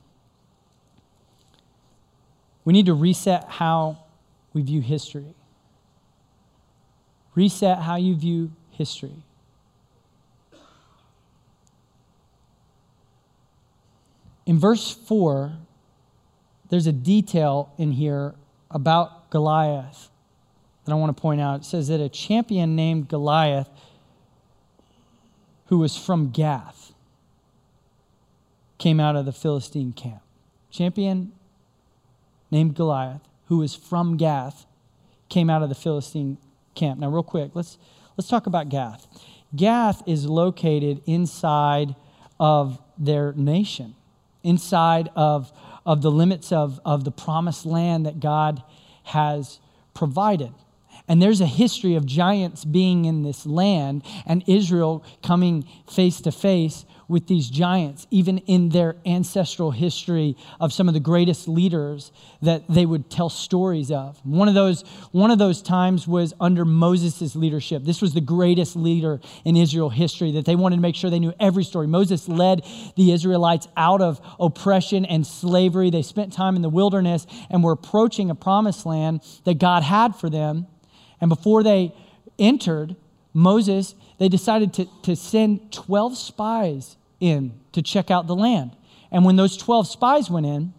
we 2.64 2.74
need 2.74 2.86
to 2.86 2.94
reset 2.94 3.46
how 3.48 4.04
we 4.54 4.62
view 4.62 4.82
history. 4.82 5.34
Reset 7.36 7.80
how 7.80 7.96
you 7.96 8.16
view 8.16 8.52
history. 8.72 9.24
In 14.46 14.60
verse 14.60 14.92
4, 14.92 15.54
there's 16.70 16.88
a 16.88 16.92
detail 16.92 17.72
in 17.78 17.92
here 17.92 18.36
about 18.70 19.30
Goliath 19.30 20.10
that 20.86 20.92
I 20.92 20.96
want 20.96 21.16
to 21.16 21.22
point 21.22 21.40
out. 21.40 21.62
It 21.62 21.66
says 21.66 21.88
that 21.90 22.00
a 22.00 22.10
champion 22.10 22.76
named 22.76 23.08
Goliath, 23.08 23.70
who 25.68 25.78
was 25.78 25.96
from 25.96 26.32
Gath, 26.32 26.94
came 28.78 29.00
out 29.00 29.16
of 29.16 29.26
the 29.26 29.32
Philistine 29.32 29.94
camp. 29.94 30.22
Champion 30.70 31.34
named 32.50 32.76
Goliath, 32.76 33.22
who 33.46 33.58
was 33.58 33.76
from 33.76 34.18
Gath, 34.18 34.66
came 35.30 35.50
out 35.50 35.62
of 35.62 35.70
the 35.70 35.76
Philistine 35.76 36.38
camp. 36.76 37.00
Now, 37.00 37.10
real 37.10 37.24
quick, 37.24 37.52
let's, 37.54 37.78
let's 38.18 38.30
talk 38.30 38.48
about 38.48 38.70
Gath. 38.70 39.08
Gath 39.56 40.02
is 40.08 40.26
located 40.26 41.02
inside 41.06 41.96
of 42.40 42.80
their 42.98 43.34
nation, 43.34 43.96
inside 44.44 45.10
of, 45.16 45.52
of 45.86 46.02
the 46.02 46.12
limits 46.12 46.52
of, 46.52 46.80
of 46.86 47.04
the 47.04 47.12
promised 47.12 47.66
land 47.66 48.06
that 48.06 48.20
God 48.20 48.64
has 49.04 49.60
provided. 49.94 50.54
And 51.08 51.22
there's 51.22 51.42
a 51.42 51.48
history 51.48 51.96
of 51.96 52.06
giants 52.06 52.64
being 52.64 53.06
in 53.06 53.24
this 53.24 53.46
land 53.46 54.04
and 54.26 54.44
Israel 54.48 55.04
coming 55.22 55.68
face 55.90 56.22
to 56.22 56.32
face 56.32 56.86
with 57.12 57.28
these 57.28 57.50
giants, 57.50 58.08
even 58.10 58.40
in 58.40 58.70
their 58.70 58.96
ancestral 59.06 59.72
history 59.72 60.36
of 60.60 60.72
some 60.72 60.88
of 60.88 60.94
the 60.94 61.00
greatest 61.00 61.48
leaders 61.48 62.12
that 62.42 62.64
they 62.70 62.86
would 62.86 63.12
tell 63.12 63.30
stories 63.30 63.92
of. 63.92 64.18
One 64.26 64.48
of 64.48 64.54
those, 64.54 64.84
one 65.12 65.30
of 65.30 65.38
those 65.38 65.62
times 65.62 66.08
was 66.08 66.34
under 66.40 66.66
Moses' 66.66 67.36
leadership. 67.36 67.84
This 67.84 68.02
was 68.02 68.14
the 68.14 68.22
greatest 68.22 68.76
leader 68.76 69.20
in 69.44 69.58
Israel 69.58 69.90
history 69.90 70.32
that 70.32 70.46
they 70.46 70.56
wanted 70.56 70.78
to 70.78 70.82
make 70.82 70.96
sure 70.96 71.10
they 71.10 71.20
knew 71.20 71.34
every 71.40 71.66
story. 71.66 71.86
Moses 71.86 72.28
led 72.28 72.66
the 72.96 73.12
Israelites 73.12 73.68
out 73.76 74.02
of 74.02 74.22
oppression 74.40 75.06
and 75.06 75.28
slavery. 75.28 75.90
They 75.90 76.02
spent 76.02 76.32
time 76.34 76.56
in 76.56 76.62
the 76.62 76.70
wilderness 76.70 77.28
and 77.50 77.64
were 77.64 77.74
approaching 77.74 78.30
a 78.30 78.36
promised 78.36 78.86
land 78.86 79.22
that 79.44 79.60
God 79.60 79.84
had 79.84 80.16
for 80.16 80.30
them. 80.30 80.66
And 81.20 81.28
before 81.30 81.62
they 81.62 81.94
entered, 82.40 82.96
Moses, 83.34 83.96
they 84.18 84.30
decided 84.30 84.74
to, 84.76 84.88
to 85.04 85.16
send 85.16 85.72
12 85.72 86.18
spies 86.18 86.96
in 87.22 87.54
to 87.72 87.82
check 87.82 88.12
out 88.12 88.28
the 88.28 88.36
land. 88.36 88.76
And 89.12 89.24
when 89.24 89.38
those 89.38 89.56
12 89.56 89.88
spies 89.88 90.30
went 90.30 90.46
in, 90.46 90.74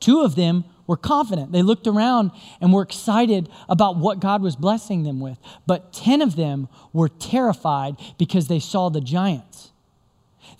two 0.00 0.20
of 0.20 0.34
them 0.34 0.64
were 0.86 0.96
confident. 0.96 1.52
They 1.52 1.62
looked 1.62 1.86
around 1.86 2.32
and 2.60 2.72
were 2.72 2.82
excited 2.82 3.48
about 3.68 3.96
what 3.96 4.20
God 4.20 4.42
was 4.42 4.56
blessing 4.56 5.04
them 5.04 5.20
with. 5.20 5.38
But 5.66 5.92
10 5.92 6.20
of 6.20 6.36
them 6.36 6.68
were 6.92 7.08
terrified 7.08 7.96
because 8.18 8.48
they 8.48 8.58
saw 8.58 8.88
the 8.88 9.00
giants. 9.00 9.70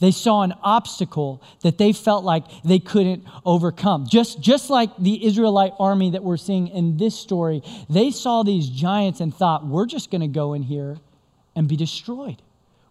They 0.01 0.11
saw 0.11 0.43
an 0.43 0.55
obstacle 0.63 1.43
that 1.63 1.79
they 1.79 1.93
felt 1.93 2.25
like 2.25 2.45
they 2.63 2.79
couldn't 2.79 3.25
overcome. 3.45 4.07
Just, 4.09 4.41
just 4.41 4.71
like 4.71 4.97
the 4.97 5.25
Israelite 5.25 5.75
army 5.79 6.11
that 6.11 6.25
we're 6.25 6.37
seeing 6.37 6.69
in 6.69 6.97
this 6.97 7.19
story, 7.19 7.63
they 7.91 8.11
saw 8.11 8.43
these 8.43 8.69
giants 8.69 9.21
and 9.21 9.35
thought, 9.35 9.67
we're 9.67 9.87
just 9.87 10.11
going 10.11 10.23
to 10.23 10.29
go 10.29 10.55
in 10.55 10.63
here 10.63 10.99
and 11.55 11.69
be 11.69 11.77
destroyed 11.77 12.43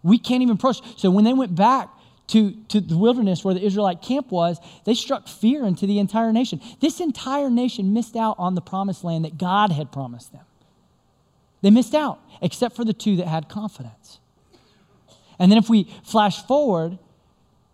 We 0.04 0.18
can't 0.18 0.42
even 0.42 0.56
approach. 0.56 0.82
So 0.98 1.10
when 1.12 1.24
they 1.24 1.34
went 1.34 1.56
back 1.56 1.90
to, 2.28 2.52
to 2.70 2.80
the 2.80 2.98
wilderness 2.98 3.44
where 3.44 3.54
the 3.54 3.64
Israelite 3.64 4.02
camp 4.02 4.32
was, 4.32 4.58
they 4.86 4.94
struck 4.94 5.28
fear 5.28 5.66
into 5.66 5.86
the 5.86 6.00
entire 6.00 6.32
nation. 6.32 6.62
This 6.80 7.00
entire 7.00 7.50
nation 7.50 7.94
missed 7.94 8.16
out 8.16 8.36
on 8.40 8.56
the 8.56 8.62
promised 8.62 9.04
land 9.04 9.26
that 9.26 9.38
God 9.38 9.72
had 9.72 9.92
promised 9.92 10.32
them. 10.32 10.46
They 11.62 11.70
missed 11.70 11.94
out, 11.94 12.20
except 12.42 12.76
for 12.76 12.86
the 12.86 12.94
two 12.94 13.18
that 13.18 13.28
had 13.28 13.50
confidence. 13.50 14.20
And 15.38 15.52
then 15.52 15.58
if 15.58 15.70
we 15.70 15.94
flash 16.04 16.46
forward, 16.46 16.98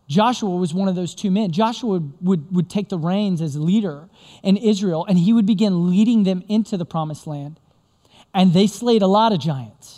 Joshua 0.07 0.49
was 0.49 0.73
one 0.73 0.87
of 0.87 0.95
those 0.95 1.13
two 1.13 1.29
men. 1.31 1.51
Joshua 1.51 1.91
would, 1.91 2.13
would, 2.21 2.55
would 2.55 2.69
take 2.69 2.89
the 2.89 2.97
reins 2.97 3.41
as 3.41 3.57
leader 3.57 4.09
in 4.41 4.57
Israel, 4.57 5.05
and 5.07 5.17
he 5.17 5.33
would 5.33 5.45
begin 5.45 5.89
leading 5.89 6.23
them 6.23 6.43
into 6.47 6.77
the 6.77 6.85
promised 6.85 7.27
land. 7.27 7.59
And 8.33 8.53
they 8.53 8.67
slayed 8.67 9.01
a 9.01 9.07
lot 9.07 9.33
of 9.33 9.39
giants. 9.39 9.96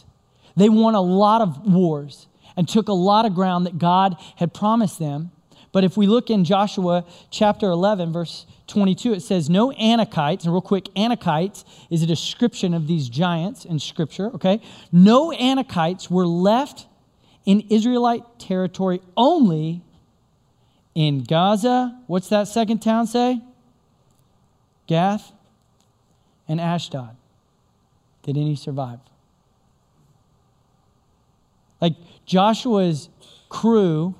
They 0.55 0.69
won 0.69 0.95
a 0.95 1.01
lot 1.01 1.41
of 1.41 1.65
wars 1.65 2.27
and 2.57 2.67
took 2.67 2.87
a 2.87 2.93
lot 2.93 3.25
of 3.25 3.33
ground 3.35 3.65
that 3.65 3.77
God 3.77 4.17
had 4.35 4.53
promised 4.53 4.99
them. 4.99 5.31
But 5.71 5.83
if 5.83 5.95
we 5.95 6.07
look 6.07 6.29
in 6.29 6.45
Joshua 6.45 7.05
chapter 7.29 7.67
11, 7.67 8.11
verse 8.11 8.45
22, 8.67 9.13
it 9.13 9.21
says, 9.21 9.49
No 9.49 9.71
Anakites, 9.71 10.43
and 10.43 10.51
real 10.53 10.61
quick, 10.61 10.85
Anakites 10.95 11.63
is 11.89 12.01
a 12.01 12.07
description 12.07 12.73
of 12.73 12.87
these 12.87 13.07
giants 13.07 13.65
in 13.65 13.79
Scripture, 13.79 14.27
okay? 14.33 14.61
No 14.91 15.31
Anakites 15.31 16.09
were 16.09 16.25
left 16.25 16.87
in 17.45 17.61
Israelite 17.69 18.23
territory 18.39 19.01
only 19.15 19.81
in 20.95 21.23
Gaza. 21.23 21.99
What's 22.07 22.29
that 22.29 22.47
second 22.47 22.79
town 22.79 23.07
say? 23.07 23.41
Gath 24.87 25.31
and 26.47 26.59
Ashdod. 26.59 27.15
Did 28.23 28.37
any 28.37 28.55
survive? 28.55 28.99
Like 31.81 31.95
Joshua's 32.25 33.09
crew 33.49 34.15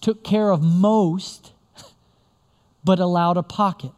took 0.00 0.24
care 0.24 0.50
of 0.50 0.62
most, 0.62 1.52
but 2.84 2.98
allowed 2.98 3.36
a 3.36 3.42
pocket. 3.42 3.92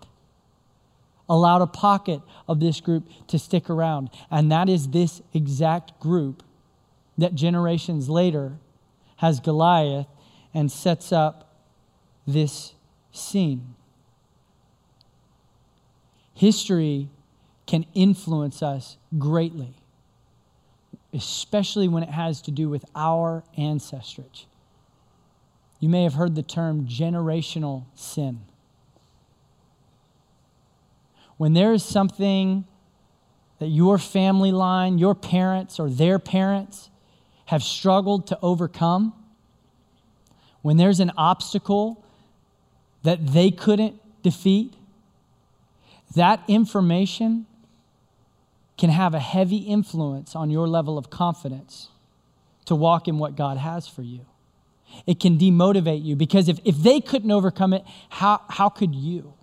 Allowed 1.28 1.62
a 1.62 1.66
pocket 1.66 2.20
of 2.46 2.60
this 2.60 2.80
group 2.80 3.08
to 3.28 3.38
stick 3.38 3.70
around. 3.70 4.10
And 4.30 4.52
that 4.52 4.68
is 4.68 4.88
this 4.88 5.22
exact 5.32 5.98
group 5.98 6.42
that 7.16 7.34
generations 7.34 8.10
later 8.10 8.58
has 9.16 9.40
Goliath 9.40 10.06
and 10.52 10.70
sets 10.70 11.12
up 11.12 11.54
this 12.26 12.74
scene. 13.12 13.74
History 16.34 17.08
can 17.66 17.86
influence 17.94 18.62
us 18.62 18.98
greatly 19.16 19.74
especially 21.14 21.88
when 21.88 22.02
it 22.02 22.10
has 22.10 22.42
to 22.42 22.50
do 22.50 22.68
with 22.68 22.84
our 22.94 23.44
ancestry. 23.56 24.24
You 25.78 25.88
may 25.88 26.02
have 26.02 26.14
heard 26.14 26.34
the 26.34 26.42
term 26.42 26.86
generational 26.86 27.84
sin. 27.94 28.40
When 31.36 31.52
there 31.52 31.72
is 31.72 31.84
something 31.84 32.64
that 33.58 33.68
your 33.68 33.98
family 33.98 34.52
line, 34.52 34.98
your 34.98 35.14
parents, 35.14 35.78
or 35.78 35.88
their 35.88 36.18
parents 36.18 36.90
have 37.46 37.62
struggled 37.62 38.26
to 38.28 38.38
overcome, 38.42 39.12
when 40.62 40.76
there's 40.76 41.00
an 41.00 41.12
obstacle 41.16 42.04
that 43.02 43.26
they 43.28 43.50
couldn't 43.50 44.00
defeat, 44.22 44.74
that 46.14 46.42
information 46.48 47.46
can 48.76 48.90
have 48.90 49.14
a 49.14 49.20
heavy 49.20 49.58
influence 49.58 50.34
on 50.34 50.50
your 50.50 50.66
level 50.66 50.98
of 50.98 51.10
confidence 51.10 51.88
to 52.66 52.74
walk 52.74 53.08
in 53.08 53.18
what 53.18 53.36
God 53.36 53.56
has 53.58 53.86
for 53.86 54.02
you. 54.02 54.26
It 55.06 55.20
can 55.20 55.38
demotivate 55.38 56.04
you 56.04 56.16
because 56.16 56.48
if, 56.48 56.58
if 56.64 56.76
they 56.76 57.00
couldn't 57.00 57.30
overcome 57.30 57.72
it, 57.72 57.84
how, 58.08 58.42
how 58.48 58.68
could 58.68 58.94
you? 58.94 59.34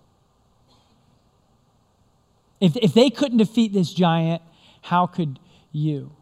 If, 2.60 2.76
if 2.76 2.94
they 2.94 3.10
couldn't 3.10 3.38
defeat 3.38 3.72
this 3.72 3.92
giant, 3.92 4.42
how 4.82 5.06
could 5.06 5.38
you? 5.72 6.12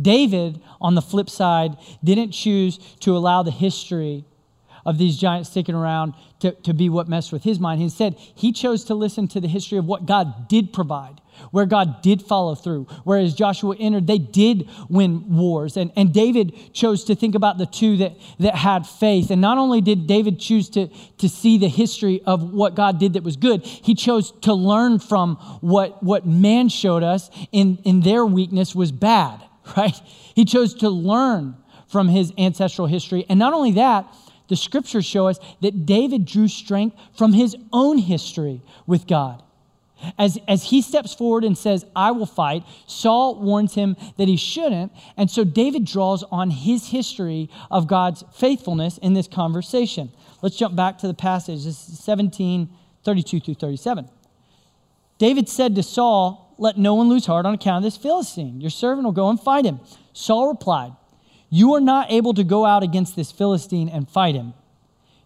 David, 0.00 0.60
on 0.80 0.94
the 0.94 1.02
flip 1.02 1.30
side, 1.30 1.76
didn't 2.02 2.32
choose 2.32 2.78
to 3.00 3.16
allow 3.16 3.42
the 3.42 3.52
history 3.52 4.24
of 4.84 4.98
these 4.98 5.16
giants 5.16 5.50
sticking 5.50 5.74
around 5.74 6.14
to, 6.40 6.52
to 6.62 6.74
be 6.74 6.88
what 6.88 7.08
messed 7.08 7.32
with 7.32 7.42
his 7.42 7.58
mind. 7.58 7.80
Instead, 7.80 8.16
he 8.18 8.52
chose 8.52 8.84
to 8.84 8.94
listen 8.94 9.28
to 9.28 9.40
the 9.40 9.48
history 9.48 9.78
of 9.78 9.86
what 9.86 10.06
God 10.06 10.48
did 10.48 10.72
provide, 10.72 11.20
where 11.52 11.64
God 11.64 12.02
did 12.02 12.20
follow 12.20 12.54
through. 12.54 12.86
Whereas 13.04 13.34
Joshua 13.34 13.76
entered, 13.78 14.06
they 14.06 14.18
did 14.18 14.68
win 14.88 15.36
wars. 15.36 15.76
And, 15.76 15.90
and 15.96 16.12
David 16.12 16.74
chose 16.74 17.04
to 17.04 17.14
think 17.14 17.34
about 17.34 17.56
the 17.56 17.66
two 17.66 17.96
that, 17.98 18.12
that 18.40 18.54
had 18.54 18.86
faith. 18.86 19.30
And 19.30 19.40
not 19.40 19.56
only 19.56 19.80
did 19.80 20.06
David 20.06 20.38
choose 20.38 20.68
to, 20.70 20.88
to 21.18 21.28
see 21.28 21.56
the 21.56 21.68
history 21.68 22.20
of 22.26 22.52
what 22.52 22.74
God 22.74 22.98
did 22.98 23.14
that 23.14 23.22
was 23.22 23.36
good, 23.36 23.64
he 23.64 23.94
chose 23.94 24.32
to 24.42 24.52
learn 24.52 24.98
from 24.98 25.36
what, 25.60 26.02
what 26.02 26.26
man 26.26 26.68
showed 26.68 27.02
us 27.02 27.30
in, 27.52 27.78
in 27.84 28.00
their 28.00 28.26
weakness 28.26 28.74
was 28.74 28.92
bad, 28.92 29.42
right? 29.76 29.98
He 30.34 30.44
chose 30.44 30.74
to 30.74 30.90
learn 30.90 31.56
from 31.88 32.08
his 32.08 32.32
ancestral 32.36 32.88
history. 32.88 33.24
And 33.28 33.38
not 33.38 33.52
only 33.52 33.72
that, 33.72 34.12
the 34.48 34.56
scriptures 34.56 35.04
show 35.04 35.28
us 35.28 35.38
that 35.62 35.86
David 35.86 36.26
drew 36.26 36.48
strength 36.48 36.96
from 37.16 37.32
his 37.32 37.56
own 37.72 37.98
history 37.98 38.62
with 38.86 39.06
God. 39.06 39.42
As, 40.18 40.38
as 40.46 40.64
he 40.64 40.82
steps 40.82 41.14
forward 41.14 41.44
and 41.44 41.56
says, 41.56 41.86
I 41.96 42.10
will 42.10 42.26
fight, 42.26 42.64
Saul 42.86 43.40
warns 43.40 43.74
him 43.74 43.96
that 44.18 44.28
he 44.28 44.36
shouldn't. 44.36 44.92
And 45.16 45.30
so 45.30 45.44
David 45.44 45.84
draws 45.84 46.22
on 46.24 46.50
his 46.50 46.88
history 46.88 47.48
of 47.70 47.86
God's 47.86 48.24
faithfulness 48.34 48.98
in 48.98 49.14
this 49.14 49.28
conversation. 49.28 50.10
Let's 50.42 50.56
jump 50.56 50.76
back 50.76 50.98
to 50.98 51.06
the 51.06 51.14
passage. 51.14 51.64
This 51.64 51.88
is 51.88 51.98
17, 52.00 52.68
32 53.04 53.40
through 53.40 53.54
37. 53.54 54.08
David 55.18 55.48
said 55.48 55.74
to 55.76 55.82
Saul, 55.82 56.54
Let 56.58 56.76
no 56.76 56.94
one 56.94 57.08
lose 57.08 57.26
heart 57.26 57.46
on 57.46 57.54
account 57.54 57.78
of 57.78 57.82
this 57.84 57.96
Philistine. 57.96 58.60
Your 58.60 58.70
servant 58.70 59.04
will 59.04 59.12
go 59.12 59.30
and 59.30 59.40
fight 59.40 59.64
him. 59.64 59.80
Saul 60.12 60.48
replied, 60.48 60.92
You 61.54 61.74
are 61.74 61.80
not 61.80 62.10
able 62.10 62.34
to 62.34 62.44
go 62.44 62.64
out 62.64 62.82
against 62.82 63.14
this 63.16 63.30
Philistine 63.30 63.88
and 63.88 64.08
fight 64.08 64.34
him 64.34 64.54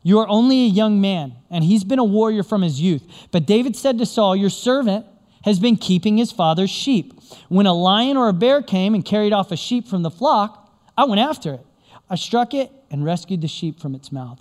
you 0.08 0.20
are 0.20 0.28
only 0.28 0.64
a 0.64 0.68
young 0.68 1.02
man, 1.02 1.34
and 1.50 1.64
he's 1.64 1.84
been 1.84 1.98
a 1.98 2.04
warrior 2.04 2.42
from 2.42 2.62
his 2.62 2.80
youth. 2.80 3.02
But 3.30 3.46
David 3.46 3.76
said 3.76 3.98
to 3.98 4.06
Saul, 4.06 4.36
Your 4.36 4.48
servant 4.48 5.04
has 5.44 5.58
been 5.58 5.76
keeping 5.76 6.16
his 6.16 6.32
father's 6.32 6.70
sheep. 6.70 7.20
When 7.48 7.66
a 7.66 7.74
lion 7.74 8.16
or 8.16 8.28
a 8.28 8.32
bear 8.32 8.62
came 8.62 8.94
and 8.94 9.04
carried 9.04 9.34
off 9.34 9.52
a 9.52 9.56
sheep 9.56 9.86
from 9.86 10.02
the 10.02 10.10
flock, 10.10 10.72
I 10.96 11.04
went 11.04 11.20
after 11.20 11.52
it. 11.54 11.66
I 12.08 12.14
struck 12.14 12.54
it 12.54 12.70
and 12.90 13.04
rescued 13.04 13.42
the 13.42 13.48
sheep 13.48 13.80
from 13.80 13.94
its 13.94 14.10
mouth. 14.10 14.40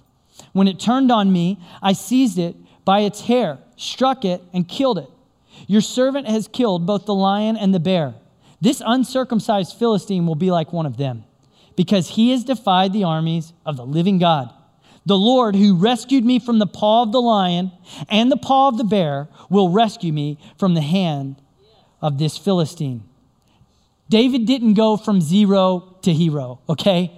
When 0.54 0.70
it 0.70 0.80
turned 0.80 1.12
on 1.12 1.34
me, 1.34 1.60
I 1.82 1.92
seized 1.92 2.38
it 2.38 2.56
by 2.86 3.02
its 3.02 3.22
hair, 3.22 3.58
struck 3.76 4.24
it, 4.24 4.42
and 4.54 4.70
killed 4.70 5.00
it. 5.00 5.10
Your 5.68 5.82
servant 5.82 6.28
has 6.28 6.48
killed 6.48 6.86
both 6.86 7.06
the 7.06 7.14
lion 7.14 7.58
and 7.58 7.74
the 7.74 7.80
bear. 7.82 8.16
This 8.62 8.82
uncircumcised 8.86 9.78
Philistine 9.78 10.26
will 10.26 10.36
be 10.36 10.50
like 10.50 10.72
one 10.72 10.86
of 10.86 10.96
them, 10.96 11.26
because 11.78 12.10
he 12.10 12.32
has 12.32 12.44
defied 12.44 12.92
the 12.92 13.06
armies 13.06 13.54
of 13.66 13.78
the 13.78 13.86
living 13.86 14.18
God. 14.18 14.54
The 15.06 15.18
Lord 15.18 15.56
who 15.56 15.78
rescued 15.78 16.26
me 16.26 16.38
from 16.38 16.60
the 16.60 16.68
paw 16.68 17.04
of 17.04 17.14
the 17.14 17.22
lion 17.22 17.72
and 18.10 18.30
the 18.30 18.36
paw 18.36 18.68
of 18.68 18.78
the 18.78 18.84
bear 18.84 19.30
will 19.50 19.70
rescue 19.70 20.12
me 20.12 20.38
from 20.60 20.74
the 20.74 20.82
hand 20.82 21.38
of 22.02 22.18
this 22.18 22.38
Philistine. 22.38 23.06
David 24.10 24.46
didn't 24.46 24.74
go 24.74 24.98
from 24.98 25.22
zero 25.22 25.96
to 26.02 26.12
hero, 26.12 26.60
okay? 26.68 27.12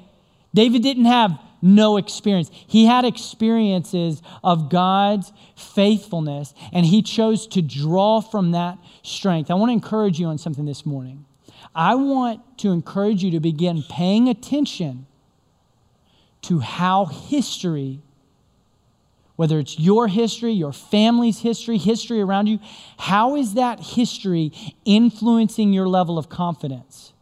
David 0.54 0.84
didn't 0.84 1.06
have 1.06 1.40
no 1.62 1.98
experience. 1.98 2.50
He 2.52 2.86
had 2.86 3.06
experiences 3.06 4.22
of 4.44 4.70
God's 4.70 5.32
faithfulness, 5.56 6.54
and 6.72 6.86
he 6.86 7.02
chose 7.02 7.48
to 7.48 7.62
draw 7.62 8.22
from 8.22 8.52
that 8.52 8.78
strength. 9.04 9.52
I 9.52 9.56
want 9.56 9.70
to 9.70 9.74
encourage 9.74 10.20
you 10.20 10.28
on 10.28 10.38
something 10.38 10.66
this 10.66 10.86
morning. 10.86 11.26
I 11.76 11.96
want 11.96 12.42
to 12.60 12.72
encourage 12.72 13.24
you 13.24 13.32
to 13.32 13.40
begin 13.40 13.84
paying 13.84 14.28
attention 14.28 15.06
to 16.44 16.60
how 16.60 17.06
history, 17.06 18.02
whether 19.36 19.60
it's 19.60 19.80
your 19.80 20.08
history, 20.08 20.52
your 20.52 20.74
family's 20.74 21.40
history, 21.40 21.78
history 21.78 22.22
around 22.22 22.48
you, 22.48 22.60
how 22.98 23.36
is 23.36 23.54
that 23.54 23.80
history 23.80 24.52
influencing 24.86 25.74
your 25.74 25.88
level 25.88 26.18
of 26.18 26.30
confidence? 26.30 27.14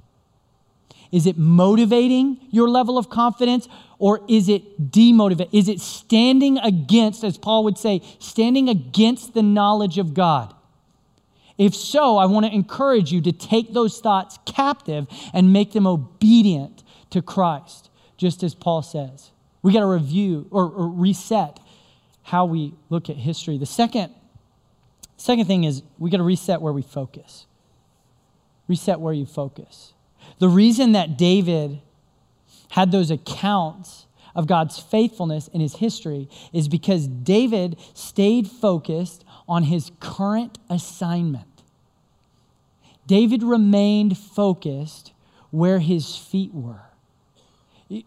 Is 1.12 1.26
it 1.26 1.38
motivating 1.38 2.38
your 2.52 2.70
level 2.70 2.98
of 2.98 3.10
confidence 3.10 3.68
or 3.98 4.22
is 4.28 4.50
it 4.50 4.92
demotivating? 4.92 5.50
Is 5.54 5.70
it 5.70 5.80
standing 5.80 6.58
against, 6.58 7.24
as 7.24 7.38
Paul 7.38 7.64
would 7.64 7.78
say, 7.78 8.02
standing 8.20 8.70
against 8.70 9.34
the 9.34 9.42
knowledge 9.42 9.98
of 9.98 10.14
God? 10.14 10.54
If 11.58 11.74
so, 11.76 12.18
I 12.18 12.26
want 12.26 12.46
to 12.46 12.54
encourage 12.54 13.12
you 13.12 13.22
to 13.22 13.32
take 13.32 13.74
those 13.74 14.00
thoughts 14.00 14.38
captive 14.46 15.08
and 15.34 15.52
make 15.52 15.72
them 15.72 15.88
obedient 15.88 16.84
to 17.10 17.22
Christ 17.22 17.90
just 18.18 18.44
as 18.44 18.54
Paul 18.54 18.82
says. 18.82 19.32
We 19.62 19.74
got 19.74 19.80
to 19.80 19.88
review 19.88 20.48
or, 20.52 20.66
or, 20.66 20.88
reset 20.88 21.60
how 22.24 22.46
we 22.46 22.74
look 22.90 23.10
at 23.10 23.16
history. 23.16 23.58
The 23.58 23.66
second, 23.66 24.14
second 25.18 25.46
thing 25.46 25.64
is 25.64 25.84
we 25.98 26.10
got 26.10 26.18
to 26.18 26.24
reset 26.24 26.62
where 26.62 26.74
we 26.74 26.82
focus. 26.82 27.46
Reset 28.68 29.00
where 29.00 29.14
you 29.14 29.26
focus. 29.26 29.94
The 30.40 30.50
reason 30.50 30.92
that 30.92 31.18
David 31.18 31.80
had 32.70 32.92
those 32.92 33.12
accounts 33.12 34.06
of 34.36 34.46
God's 34.46 34.78
faithfulness 34.80 35.48
in 35.48 35.62
his 35.62 35.78
history 35.78 36.30
is 36.54 36.68
because 36.68 37.08
David 37.08 37.78
stayed 37.94 38.48
focused 38.48 39.24
on 39.48 39.64
his 39.64 39.92
current 40.00 40.58
assignment. 40.70 41.46
David 43.06 43.44
remained 43.44 44.18
focused 44.18 45.14
where 45.52 45.80
his 45.80 46.16
feet 46.16 46.54
were. 46.54 46.82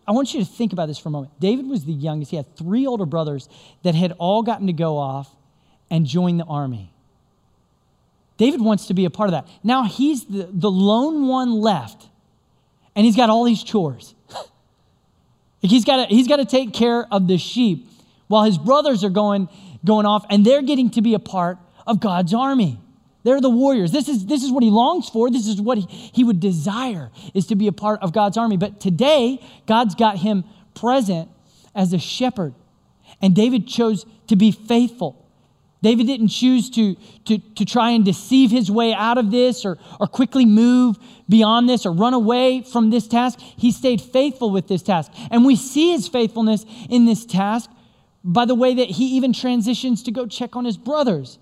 I 0.06 0.12
want 0.12 0.34
you 0.34 0.40
to 0.40 0.46
think 0.46 0.74
about 0.74 0.86
this 0.86 0.98
for 0.98 1.08
a 1.08 1.12
moment. 1.12 1.32
David 1.40 1.66
was 1.66 1.86
the 1.86 1.92
youngest. 1.92 2.30
He 2.30 2.36
had 2.36 2.54
three 2.54 2.86
older 2.86 3.06
brothers 3.06 3.48
that 3.82 3.94
had 3.94 4.12
all 4.18 4.42
gotten 4.42 4.66
to 4.66 4.74
go 4.74 4.98
off 4.98 5.34
and 5.90 6.04
join 6.04 6.36
the 6.36 6.44
army. 6.44 6.92
David 8.36 8.60
wants 8.60 8.86
to 8.86 8.94
be 8.94 9.06
a 9.06 9.10
part 9.10 9.28
of 9.28 9.32
that. 9.32 9.48
Now 9.62 9.84
he's 9.84 10.26
the, 10.26 10.48
the 10.50 10.70
lone 10.70 11.28
one 11.28 11.52
left, 11.52 12.08
and 12.94 13.06
he's 13.06 13.16
got 13.16 13.30
all 13.30 13.44
these 13.44 13.62
chores. 13.62 14.14
he's 15.60 15.84
got 15.84 16.08
he's 16.10 16.28
got 16.28 16.36
to 16.36 16.44
take 16.44 16.72
care 16.74 17.06
of 17.10 17.26
the 17.26 17.38
sheep 17.38 17.86
while 18.28 18.44
his 18.44 18.58
brothers 18.58 19.02
are 19.02 19.10
going, 19.10 19.48
going 19.84 20.06
off, 20.06 20.24
and 20.30 20.44
they're 20.44 20.62
getting 20.62 20.90
to 20.90 21.02
be 21.02 21.14
a 21.14 21.18
part 21.18 21.58
of 21.86 22.00
God's 22.00 22.34
army. 22.34 22.78
They're 23.22 23.40
the 23.40 23.50
warriors. 23.50 23.92
This 23.92 24.08
is, 24.08 24.26
this 24.26 24.42
is 24.42 24.50
what 24.50 24.62
he 24.62 24.70
longs 24.70 25.08
for. 25.08 25.30
This 25.30 25.46
is 25.46 25.60
what 25.60 25.78
he, 25.78 25.86
he 25.86 26.24
would 26.24 26.40
desire 26.40 27.10
is 27.34 27.46
to 27.48 27.54
be 27.54 27.66
a 27.66 27.72
part 27.72 28.02
of 28.02 28.12
God's 28.12 28.36
army. 28.38 28.56
But 28.56 28.80
today, 28.80 29.44
God's 29.66 29.94
got 29.94 30.18
him 30.18 30.44
present 30.74 31.28
as 31.74 31.92
a 31.92 31.98
shepherd. 31.98 32.54
And 33.20 33.34
David 33.34 33.66
chose 33.66 34.06
to 34.28 34.36
be 34.36 34.52
faithful. 34.52 35.16
David 35.82 36.06
didn't 36.06 36.28
choose 36.28 36.68
to, 36.70 36.94
to, 37.24 37.38
to 37.38 37.64
try 37.64 37.90
and 37.90 38.04
deceive 38.04 38.50
his 38.50 38.70
way 38.70 38.92
out 38.92 39.16
of 39.18 39.30
this 39.30 39.64
or, 39.64 39.78
or 39.98 40.06
quickly 40.06 40.44
move 40.44 40.98
beyond 41.28 41.68
this 41.68 41.86
or 41.86 41.92
run 41.92 42.12
away 42.12 42.62
from 42.62 42.90
this 42.90 43.06
task. 43.06 43.38
He 43.40 43.72
stayed 43.72 44.00
faithful 44.00 44.50
with 44.50 44.68
this 44.68 44.82
task. 44.82 45.10
And 45.30 45.44
we 45.44 45.56
see 45.56 45.92
his 45.92 46.06
faithfulness 46.08 46.64
in 46.88 47.06
this 47.06 47.24
task 47.24 47.70
by 48.22 48.44
the 48.44 48.54
way 48.54 48.74
that 48.74 48.90
he 48.90 49.16
even 49.16 49.32
transitions 49.32 50.02
to 50.04 50.10
go 50.10 50.26
check 50.26 50.56
on 50.56 50.64
his 50.64 50.76
brothers. 50.76 51.38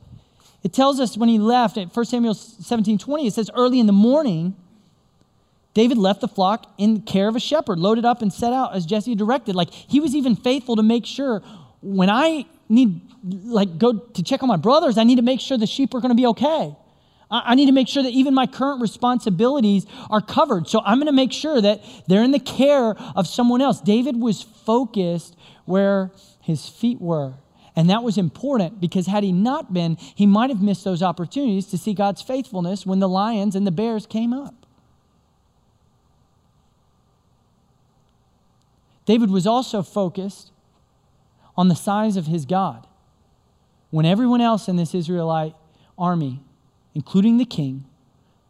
It 0.63 0.73
tells 0.73 1.01
us 1.01 1.17
when 1.17 1.29
he 1.29 1.39
left 1.39 1.77
at 1.77 1.95
1 1.95 2.05
Samuel 2.05 2.35
17 2.35 2.99
20, 2.99 3.27
it 3.27 3.35
says, 3.35 3.51
early 3.55 3.81
in 3.81 3.87
the 3.87 3.93
morning, 3.93 4.57
David 5.75 5.99
left 5.99 6.21
the 6.21 6.29
flock 6.29 6.73
in 6.79 7.03
care 7.03 7.29
of 7.29 7.37
a 7.37 7.41
shepherd, 7.41 7.79
loaded 7.79 8.05
up 8.05 8.23
and 8.23 8.33
set 8.33 8.53
out 8.53 8.75
as 8.75 8.85
Jesse 8.85 9.15
directed. 9.15 9.55
Like 9.55 9.71
he 9.73 10.01
was 10.01 10.15
even 10.15 10.35
faithful 10.35 10.77
to 10.77 10.83
make 10.83 11.07
sure 11.07 11.43
when 11.81 12.11
I 12.11 12.47
need, 12.69 13.01
like, 13.23 13.79
go 13.79 13.93
to 13.93 14.23
check 14.23 14.43
on 14.43 14.49
my 14.49 14.57
brothers, 14.57 14.99
I 14.99 15.05
need 15.05 15.17
to 15.17 15.23
make 15.23 15.41
sure 15.41 15.57
the 15.57 15.67
sheep 15.67 15.95
are 15.95 16.01
going 16.01 16.11
to 16.11 16.17
be 16.17 16.27
okay. 16.27 16.77
I 17.31 17.55
need 17.57 17.67
to 17.67 17.73
make 17.73 17.89
sure 17.89 18.03
that 18.03 18.13
even 18.13 18.33
my 18.33 18.47
current 18.47 18.81
responsibilities 18.81 19.85
are 20.09 20.23
covered. 20.23 20.67
So 20.67 20.81
I'm 20.83 20.97
going 20.97 21.09
to 21.09 21.13
make 21.13 21.33
sure 21.33 21.61
that 21.61 21.83
they're 22.07 22.23
in 22.23 22.31
the 22.31 22.39
care 22.41 22.95
of 23.15 23.27
someone 23.27 23.61
else. 23.61 23.83
David 23.83 24.17
was 24.17 24.43
focused 24.43 25.37
where 25.67 26.11
his 26.49 26.67
feet 26.67 26.99
were. 26.99 27.35
And 27.77 27.91
that 27.91 28.03
was 28.03 28.17
important 28.17 28.81
because 28.81 29.07
had 29.07 29.23
he 29.23 29.33
not 29.33 29.75
been, 29.75 29.97
he 30.15 30.27
might 30.27 30.49
have 30.49 30.63
missed 30.63 30.83
those 30.83 31.03
opportunities 31.03 31.67
to 31.67 31.79
see 31.79 31.93
God's 31.93 32.23
faithfulness 32.23 32.87
when 32.87 33.01
the 33.01 33.09
lions 33.09 33.55
and 33.55 33.67
the 33.67 33.71
bears 33.71 34.07
came 34.07 34.33
up. 34.33 34.55
David 39.05 39.31
was 39.31 39.47
also 39.47 39.83
focused 39.83 40.51
on 41.55 41.69
the 41.69 41.77
size 41.77 42.17
of 42.17 42.27
his 42.27 42.47
God. 42.47 42.87
When 43.91 44.07
everyone 44.07 44.41
else 44.41 44.69
in 44.69 44.77
this 44.77 44.95
Israelite 44.95 45.55
army, 45.99 46.41
including 46.95 47.37
the 47.37 47.45
king, 47.45 47.85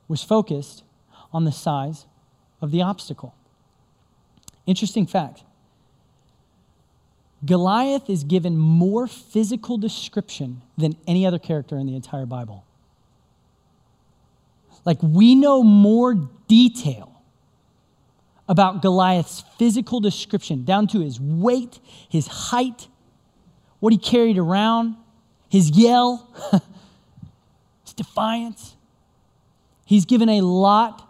was 0.06 0.22
focused 0.22 0.84
on 1.32 1.44
the 1.44 1.52
size 1.52 2.06
of 2.60 2.70
the 2.70 2.80
obstacle. 2.80 3.34
Interesting 4.66 5.06
fact 5.06 5.42
Goliath 7.44 8.10
is 8.10 8.24
given 8.24 8.56
more 8.56 9.06
physical 9.06 9.78
description 9.78 10.62
than 10.76 10.96
any 11.06 11.24
other 11.26 11.38
character 11.38 11.76
in 11.76 11.86
the 11.86 11.94
entire 11.94 12.26
Bible. 12.26 12.64
Like, 14.84 14.98
we 15.02 15.34
know 15.34 15.62
more 15.62 16.14
detail 16.48 17.22
about 18.48 18.80
Goliath's 18.80 19.44
physical 19.58 20.00
description, 20.00 20.64
down 20.64 20.86
to 20.88 21.00
his 21.00 21.20
weight, 21.20 21.78
his 22.08 22.26
height, 22.26 22.88
what 23.80 23.92
he 23.92 23.98
carried 23.98 24.38
around, 24.38 24.96
his 25.50 25.70
yell, 25.70 26.28
his 27.84 27.92
defiance. 27.92 28.74
He's 29.84 30.06
given 30.06 30.28
a 30.28 30.40
lot 30.40 31.06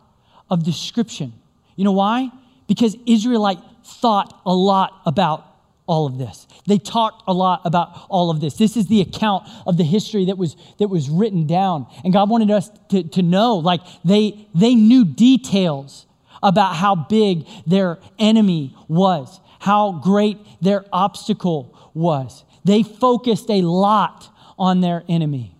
of 0.51 0.65
description. 0.65 1.33
You 1.77 1.85
know 1.85 1.93
why? 1.93 2.31
Because 2.67 2.97
Israelite 3.07 3.61
thought 3.85 4.41
a 4.45 4.53
lot 4.53 5.01
about 5.07 5.48
all 5.89 6.07
of 6.07 6.19
this. 6.19 6.47
They 6.67 6.79
talked 6.79 7.25
a 7.27 7.33
lot 7.33 7.63
about 7.65 8.07
all 8.09 8.31
of 8.31 8.41
this. 8.41 8.55
This 8.55 8.77
is 8.77 8.87
the 8.87 9.01
account 9.01 9.49
of 9.67 9.77
the 9.77 9.85
history 9.85 10.27
that 10.27 10.39
was, 10.39 10.55
that 10.79 10.89
was 10.89 11.09
written 11.09 11.47
down. 11.47 11.87
And 12.05 12.13
God 12.13 12.31
wanted 12.31 12.51
us 12.51 12.71
to, 12.91 13.03
to 13.03 13.23
know, 13.23 13.57
like, 13.57 13.81
they, 14.05 14.47
they 14.55 14.75
knew 14.75 15.05
details 15.05 16.07
about 16.43 16.77
how 16.77 16.95
big 16.95 17.47
their 17.67 17.99
enemy 18.19 18.77
was, 18.87 19.41
how 19.59 19.93
great 19.93 20.39
their 20.61 20.85
obstacle 20.93 21.77
was. 21.95 22.45
They 22.65 22.83
focused 22.83 23.51
a 23.51 23.63
lot 23.63 24.29
on 24.59 24.83
their 24.83 25.05
enemy. 25.09 25.57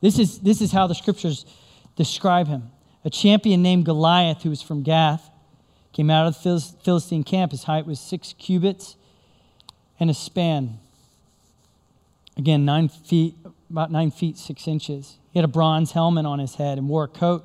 This 0.00 0.18
is, 0.18 0.38
this 0.38 0.60
is 0.60 0.70
how 0.70 0.86
the 0.86 0.94
scriptures 0.94 1.44
describe 1.96 2.46
him. 2.46 2.70
A 3.04 3.10
champion 3.10 3.62
named 3.62 3.84
Goliath, 3.84 4.42
who 4.42 4.50
was 4.50 4.62
from 4.62 4.82
Gath, 4.82 5.28
came 5.92 6.10
out 6.10 6.26
of 6.26 6.42
the 6.42 6.60
Philistine 6.84 7.24
camp. 7.24 7.52
His 7.52 7.64
height 7.64 7.86
was 7.86 7.98
six 7.98 8.34
cubits 8.38 8.95
and 9.98 10.10
a 10.10 10.14
span. 10.14 10.78
Again, 12.36 12.64
nine 12.64 12.88
feet, 12.88 13.34
about 13.70 13.90
nine 13.90 14.10
feet, 14.10 14.36
six 14.36 14.68
inches. 14.68 15.16
He 15.32 15.38
had 15.38 15.44
a 15.44 15.52
bronze 15.52 15.92
helmet 15.92 16.26
on 16.26 16.38
his 16.38 16.56
head 16.56 16.78
and 16.78 16.88
wore 16.88 17.04
a 17.04 17.08
coat 17.08 17.44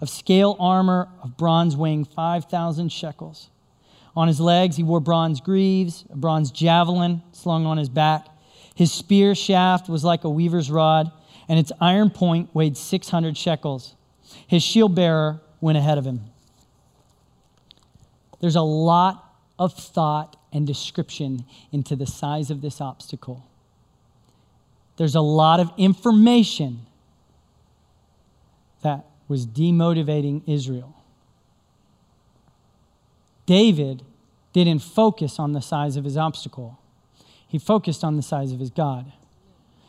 of 0.00 0.10
scale 0.10 0.56
armor 0.58 1.08
of 1.22 1.36
bronze 1.36 1.76
weighing 1.76 2.04
5,000 2.04 2.90
shekels. 2.90 3.48
On 4.14 4.28
his 4.28 4.40
legs, 4.40 4.76
he 4.76 4.82
wore 4.82 5.00
bronze 5.00 5.40
greaves, 5.40 6.04
a 6.10 6.16
bronze 6.16 6.50
javelin 6.50 7.22
slung 7.32 7.66
on 7.66 7.76
his 7.76 7.88
back. 7.88 8.26
His 8.74 8.92
spear 8.92 9.34
shaft 9.34 9.88
was 9.88 10.04
like 10.04 10.24
a 10.24 10.30
weaver's 10.30 10.70
rod, 10.70 11.10
and 11.48 11.58
its 11.58 11.72
iron 11.80 12.10
point 12.10 12.54
weighed 12.54 12.76
600 12.76 13.36
shekels. 13.36 13.94
His 14.46 14.62
shield 14.62 14.94
bearer 14.94 15.40
went 15.60 15.78
ahead 15.78 15.98
of 15.98 16.04
him. 16.04 16.20
There's 18.40 18.56
a 18.56 18.62
lot 18.62 19.22
of 19.58 19.74
thought 19.74 20.36
and 20.56 20.66
description 20.66 21.44
into 21.70 21.94
the 21.94 22.06
size 22.06 22.50
of 22.50 22.62
this 22.62 22.80
obstacle. 22.80 23.44
There's 24.96 25.14
a 25.14 25.20
lot 25.20 25.60
of 25.60 25.70
information 25.76 26.86
that 28.82 29.04
was 29.28 29.46
demotivating 29.46 30.42
Israel. 30.46 30.94
David 33.44 34.02
didn't 34.54 34.78
focus 34.78 35.38
on 35.38 35.52
the 35.52 35.60
size 35.60 35.96
of 35.96 36.04
his 36.04 36.16
obstacle, 36.16 36.78
he 37.46 37.58
focused 37.58 38.02
on 38.02 38.16
the 38.16 38.22
size 38.22 38.50
of 38.50 38.58
his 38.58 38.70
God. 38.70 39.12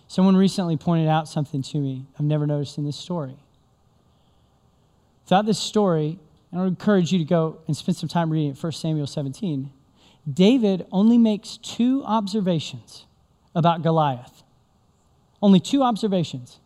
Someone 0.10 0.36
recently 0.36 0.76
pointed 0.76 1.08
out 1.08 1.30
something 1.30 1.62
to 1.62 1.78
me 1.78 2.06
I've 2.20 2.26
never 2.26 2.46
noticed 2.46 2.78
in 2.78 2.86
this 2.86 2.98
story. 2.98 3.38
Throughout 5.26 5.46
this 5.46 5.60
story, 5.60 6.20
and 6.52 6.60
I 6.60 6.64
would 6.64 6.70
encourage 6.70 7.12
you 7.14 7.20
to 7.20 7.26
go 7.26 7.60
and 7.68 7.76
spend 7.76 7.96
some 7.98 8.10
time 8.10 8.30
reading 8.30 8.54
1 8.54 8.72
Samuel 8.74 9.08
17. 9.08 9.72
David 10.32 10.86
only 10.92 11.18
makes 11.18 11.58
two 11.58 12.04
observations 12.06 13.06
about 13.56 13.82
Goliath. 13.82 14.44
Only 15.42 15.60
two 15.60 15.84
observations. 15.84 16.60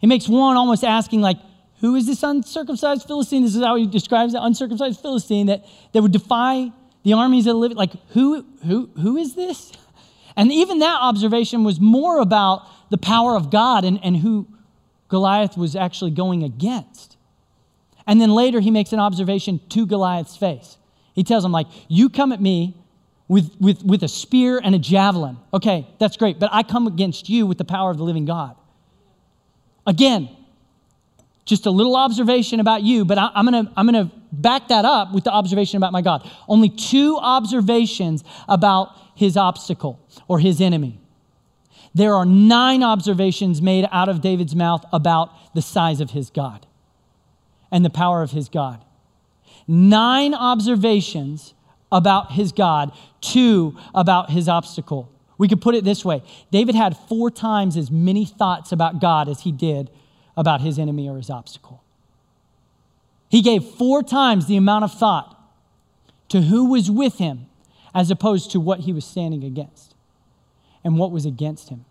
He 0.00 0.06
makes 0.06 0.28
one 0.28 0.56
almost 0.56 0.84
asking, 0.84 1.20
like, 1.20 1.38
who 1.80 1.94
is 1.96 2.06
this 2.06 2.22
uncircumcised 2.22 3.06
Philistine? 3.06 3.42
This 3.42 3.56
is 3.56 3.62
how 3.62 3.76
he 3.76 3.86
describes 3.86 4.32
the 4.32 4.42
uncircumcised 4.42 5.00
Philistine 5.00 5.46
that, 5.46 5.64
that 5.92 6.02
would 6.02 6.12
defy 6.12 6.72
the 7.02 7.14
armies 7.14 7.46
that 7.46 7.54
live. 7.54 7.72
Like, 7.72 7.92
who, 8.10 8.44
who, 8.66 8.90
who 9.00 9.16
is 9.16 9.34
this? 9.34 9.72
And 10.36 10.52
even 10.52 10.78
that 10.78 10.98
observation 11.00 11.64
was 11.64 11.80
more 11.80 12.20
about 12.20 12.62
the 12.90 12.98
power 12.98 13.34
of 13.34 13.50
God 13.50 13.84
and, 13.84 13.98
and 14.04 14.16
who 14.16 14.46
Goliath 15.08 15.56
was 15.56 15.74
actually 15.74 16.12
going 16.12 16.44
against. 16.44 17.16
And 18.06 18.20
then 18.20 18.30
later 18.30 18.60
he 18.60 18.70
makes 18.70 18.92
an 18.92 19.00
observation 19.00 19.60
to 19.70 19.86
Goliath's 19.86 20.36
face. 20.36 20.76
He 21.14 21.24
tells 21.24 21.44
him, 21.44 21.52
like, 21.52 21.66
you 21.88 22.08
come 22.08 22.32
at 22.32 22.40
me 22.40 22.76
with, 23.28 23.54
with, 23.60 23.84
with 23.84 24.02
a 24.02 24.08
spear 24.08 24.60
and 24.62 24.74
a 24.74 24.78
javelin. 24.78 25.36
Okay, 25.54 25.86
that's 25.98 26.16
great, 26.16 26.38
but 26.38 26.50
I 26.52 26.62
come 26.62 26.86
against 26.86 27.28
you 27.28 27.46
with 27.46 27.58
the 27.58 27.64
power 27.64 27.90
of 27.90 27.98
the 27.98 28.04
living 28.04 28.24
God. 28.24 28.56
Again, 29.86 30.28
just 31.44 31.66
a 31.66 31.70
little 31.70 31.96
observation 31.96 32.60
about 32.60 32.82
you, 32.82 33.04
but 33.04 33.18
I, 33.18 33.30
am 33.34 33.44
gonna, 33.44 33.72
I'm 33.76 33.86
gonna 33.86 34.10
back 34.32 34.68
that 34.68 34.84
up 34.84 35.12
with 35.12 35.24
the 35.24 35.32
observation 35.32 35.76
about 35.76 35.92
my 35.92 36.02
God. 36.02 36.28
Only 36.48 36.68
two 36.68 37.18
observations 37.20 38.24
about 38.48 38.96
his 39.16 39.36
obstacle 39.36 40.00
or 40.28 40.38
his 40.38 40.60
enemy. 40.60 41.00
There 41.94 42.14
are 42.14 42.24
nine 42.24 42.82
observations 42.82 43.60
made 43.60 43.86
out 43.90 44.08
of 44.08 44.20
David's 44.20 44.54
mouth 44.54 44.84
about 44.92 45.54
the 45.54 45.62
size 45.62 46.00
of 46.00 46.10
his 46.10 46.30
God 46.30 46.66
and 47.72 47.84
the 47.84 47.90
power 47.90 48.22
of 48.22 48.30
his 48.30 48.48
God. 48.48 48.84
Nine 49.66 50.34
observations 50.34 51.54
about 51.92 52.32
his 52.32 52.52
God, 52.52 52.92
two 53.20 53.76
about 53.94 54.30
his 54.30 54.48
obstacle. 54.48 55.10
We 55.38 55.48
could 55.48 55.60
put 55.60 55.74
it 55.74 55.84
this 55.84 56.04
way 56.04 56.22
David 56.50 56.74
had 56.74 56.96
four 57.08 57.30
times 57.30 57.76
as 57.76 57.90
many 57.90 58.24
thoughts 58.24 58.72
about 58.72 59.00
God 59.00 59.28
as 59.28 59.40
he 59.40 59.52
did 59.52 59.90
about 60.36 60.60
his 60.60 60.78
enemy 60.78 61.08
or 61.08 61.16
his 61.16 61.30
obstacle. 61.30 61.82
He 63.30 63.42
gave 63.42 63.64
four 63.64 64.02
times 64.02 64.46
the 64.46 64.56
amount 64.56 64.84
of 64.84 64.92
thought 64.92 65.36
to 66.28 66.42
who 66.42 66.66
was 66.66 66.90
with 66.90 67.18
him 67.18 67.46
as 67.94 68.10
opposed 68.10 68.50
to 68.52 68.60
what 68.60 68.80
he 68.80 68.92
was 68.92 69.04
standing 69.04 69.44
against 69.44 69.94
and 70.84 70.98
what 70.98 71.10
was 71.10 71.26
against 71.26 71.68
him. 71.68 71.84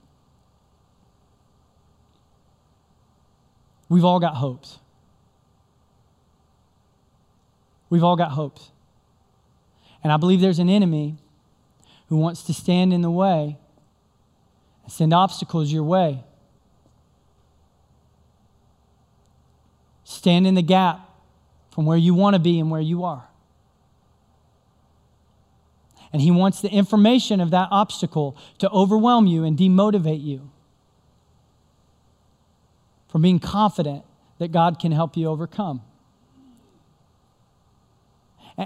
We've 3.89 4.05
all 4.05 4.19
got 4.19 4.35
hopes. 4.35 4.79
We've 7.89 8.03
all 8.03 8.15
got 8.15 8.31
hopes. 8.31 8.71
And 10.03 10.11
I 10.11 10.17
believe 10.17 10.41
there's 10.41 10.59
an 10.59 10.69
enemy 10.69 11.17
who 12.07 12.17
wants 12.17 12.43
to 12.43 12.53
stand 12.53 12.93
in 12.93 13.01
the 13.01 13.11
way 13.11 13.57
and 14.83 14.91
send 14.91 15.13
obstacles 15.13 15.71
your 15.71 15.83
way. 15.83 16.23
Stand 20.03 20.47
in 20.47 20.55
the 20.55 20.61
gap 20.61 21.01
from 21.71 21.85
where 21.85 21.97
you 21.97 22.13
want 22.13 22.33
to 22.33 22.39
be 22.39 22.59
and 22.59 22.71
where 22.71 22.81
you 22.81 23.03
are. 23.03 23.27
And 26.11 26.21
he 26.21 26.31
wants 26.31 26.61
the 26.61 26.69
information 26.69 27.39
of 27.39 27.51
that 27.51 27.67
obstacle 27.71 28.35
to 28.57 28.69
overwhelm 28.71 29.27
you 29.27 29.43
and 29.43 29.57
demotivate 29.57 30.23
you 30.23 30.49
from 33.09 33.21
being 33.21 33.39
confident 33.39 34.03
that 34.39 34.51
God 34.51 34.79
can 34.79 34.91
help 34.91 35.15
you 35.15 35.27
overcome. 35.27 35.81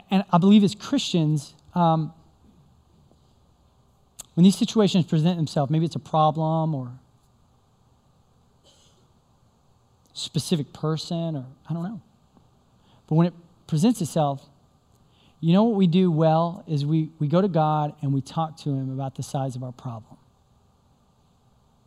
And 0.09 0.23
I 0.31 0.37
believe 0.39 0.63
as 0.63 0.73
Christians, 0.73 1.53
um, 1.75 2.13
when 4.33 4.43
these 4.43 4.57
situations 4.57 5.05
present 5.05 5.37
themselves, 5.37 5.71
maybe 5.71 5.85
it's 5.85 5.95
a 5.95 5.99
problem 5.99 6.73
or 6.73 6.91
specific 10.13 10.73
person 10.73 11.35
or 11.35 11.45
I 11.69 11.73
don't 11.73 11.83
know. 11.83 12.01
But 13.07 13.15
when 13.15 13.27
it 13.27 13.33
presents 13.67 14.01
itself, 14.01 14.47
you 15.39 15.53
know 15.53 15.63
what 15.63 15.75
we 15.75 15.87
do 15.87 16.09
well 16.09 16.63
is 16.67 16.85
we, 16.85 17.09
we 17.19 17.27
go 17.27 17.41
to 17.41 17.47
God 17.47 17.93
and 18.01 18.13
we 18.13 18.21
talk 18.21 18.57
to 18.61 18.69
Him 18.69 18.91
about 18.91 19.15
the 19.15 19.23
size 19.23 19.55
of 19.55 19.63
our 19.63 19.73
problem. 19.73 20.17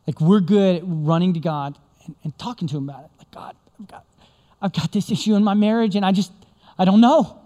Like 0.06 0.20
we're 0.20 0.40
good 0.40 0.76
at 0.76 0.82
running 0.84 1.34
to 1.34 1.40
God 1.40 1.78
and, 2.04 2.14
and 2.22 2.38
talking 2.38 2.68
to 2.68 2.76
Him 2.76 2.88
about 2.88 3.04
it. 3.04 3.10
Like, 3.18 3.30
God, 3.32 3.56
I've 3.80 3.88
got, 3.88 4.04
I've 4.62 4.72
got 4.72 4.92
this 4.92 5.10
issue 5.10 5.34
in 5.34 5.42
my 5.42 5.54
marriage 5.54 5.96
and 5.96 6.04
I 6.04 6.12
just, 6.12 6.32
I 6.78 6.84
don't 6.84 7.00
know. 7.00 7.40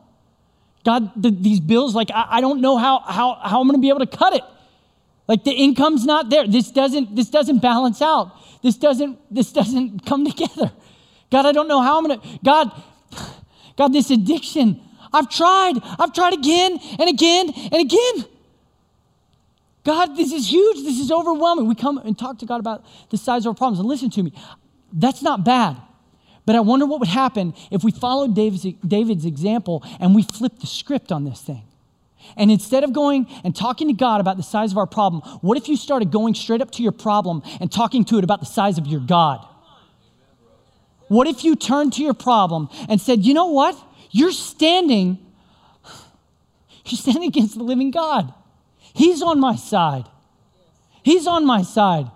God, 0.85 1.11
the, 1.21 1.31
these 1.31 1.61
bills, 1.61 1.95
like, 1.95 2.11
I, 2.11 2.27
I 2.31 2.41
don't 2.41 2.61
know 2.61 2.79
how, 2.79 3.01
how, 3.01 3.35
how 3.35 3.61
I'm 3.61 3.67
going 3.67 3.79
to 3.79 3.83
be 3.83 3.91
able 3.91 4.01
to 4.01 4.17
cut 4.17 4.35
it. 4.35 4.43
Like 5.29 5.45
the 5.45 5.53
income's 5.53 6.05
not 6.05 6.31
there. 6.31 6.47
This 6.47 6.71
doesn't, 6.71 7.15
this 7.15 7.29
doesn't 7.29 7.61
balance 7.61 8.03
out. 8.03 8.33
This 8.63 8.77
doesn't, 8.77 9.19
this 9.33 9.53
doesn't 9.53 10.05
come 10.07 10.25
together. 10.25 10.73
God, 11.31 11.47
I 11.47 11.53
don't 11.53 11.69
know 11.69 11.81
how 11.81 11.99
I'm 11.99 12.07
going 12.07 12.21
to, 12.21 12.39
God, 12.45 12.71
God, 13.77 13.93
this 13.93 14.11
addiction, 14.11 14.81
I've 15.13 15.29
tried. 15.29 15.75
I've 15.99 16.13
tried 16.13 16.35
again 16.35 16.79
and 16.99 17.09
again 17.09 17.51
and 17.51 17.81
again. 17.81 18.25
God, 19.85 20.17
this 20.17 20.33
is 20.33 20.51
huge. 20.51 20.85
This 20.85 20.99
is 20.99 21.11
overwhelming. 21.11 21.67
We 21.67 21.75
come 21.75 21.99
and 21.99 22.19
talk 22.19 22.39
to 22.39 22.47
God 22.47 22.61
about 22.61 22.85
the 23.11 23.17
size 23.17 23.47
of 23.47 23.51
our 23.51 23.55
problems. 23.55 23.79
And 23.79 23.89
listen 23.89 24.11
to 24.11 24.23
me, 24.23 24.33
that's 24.93 25.23
not 25.23 25.45
bad. 25.45 25.77
But 26.51 26.57
I 26.57 26.61
wonder 26.63 26.85
what 26.85 26.99
would 26.99 27.09
happen 27.09 27.55
if 27.71 27.85
we 27.85 27.93
followed 27.93 28.35
David's, 28.35 28.67
David's 28.85 29.25
example 29.25 29.85
and 30.01 30.17
we 30.17 30.25
flipped 30.25 30.61
the 30.61 30.67
script 30.67 31.13
on 31.13 31.25
this 31.25 31.41
thing. 31.41 31.63
And 32.37 32.51
instead 32.51 32.83
of 32.83 32.93
going 32.93 33.29
and 33.45 33.55
talking 33.55 33.87
to 33.87 33.95
God 33.95 34.21
about 34.21 34.37
the 34.37 34.43
size 34.43 34.73
of 34.73 34.79
our 34.79 34.89
problem, 34.89 35.23
what 35.43 35.57
if 35.57 35.69
you 35.69 35.77
started 35.77 36.11
going 36.11 36.35
straight 36.35 36.61
up 36.61 36.73
to 36.73 36.83
your 36.83 36.91
problem 36.91 37.45
and 37.61 37.71
talking 37.71 38.05
to 38.07 38.19
it 38.19 38.25
about 38.25 38.41
the 38.41 38.47
size 38.47 38.79
of 38.79 38.89
your 38.89 38.99
God? 38.99 39.47
What 41.07 41.29
if 41.29 41.45
you 41.45 41.55
turned 41.55 41.93
to 41.93 42.03
your 42.03 42.15
problem 42.15 42.69
and 42.89 43.01
said, 43.01 43.25
you 43.25 43.33
know 43.33 43.47
what? 43.47 43.81
You're 44.11 44.33
standing, 44.33 45.25
you're 46.85 46.99
standing 46.99 47.29
against 47.29 47.57
the 47.59 47.63
living 47.63 47.93
God. 47.93 48.35
He's 48.93 49.23
on 49.23 49.39
my 49.39 49.55
side. 49.55 50.07
He's 51.05 51.29
on 51.29 51.47
my 51.47 51.63
side. 51.63 52.11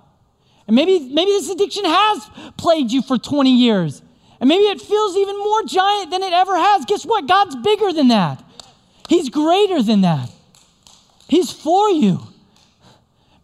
And 0.66 0.75
maybe, 0.75 0.99
maybe 0.99 1.31
this 1.31 1.51
addiction 1.51 1.85
has 1.85 2.29
plagued 2.57 2.90
you 2.90 3.01
for 3.01 3.16
20 3.16 3.55
years. 3.55 4.03
And 4.44 4.50
maybe 4.50 4.64
it 4.64 4.78
feels 4.78 5.16
even 5.16 5.38
more 5.38 5.62
giant 5.62 6.11
than 6.11 6.22
it 6.22 6.35
ever 6.35 6.54
has. 6.54 6.85
Guess 6.85 7.07
what? 7.07 7.26
God's 7.26 7.57
bigger 7.57 7.94
than 7.94 8.09
that. 8.09 8.44
He's 9.09 9.30
greater 9.30 9.83
than 9.83 10.02
that. 10.02 10.30
He's 11.26 11.50
for 11.50 11.88
you. 11.88 12.20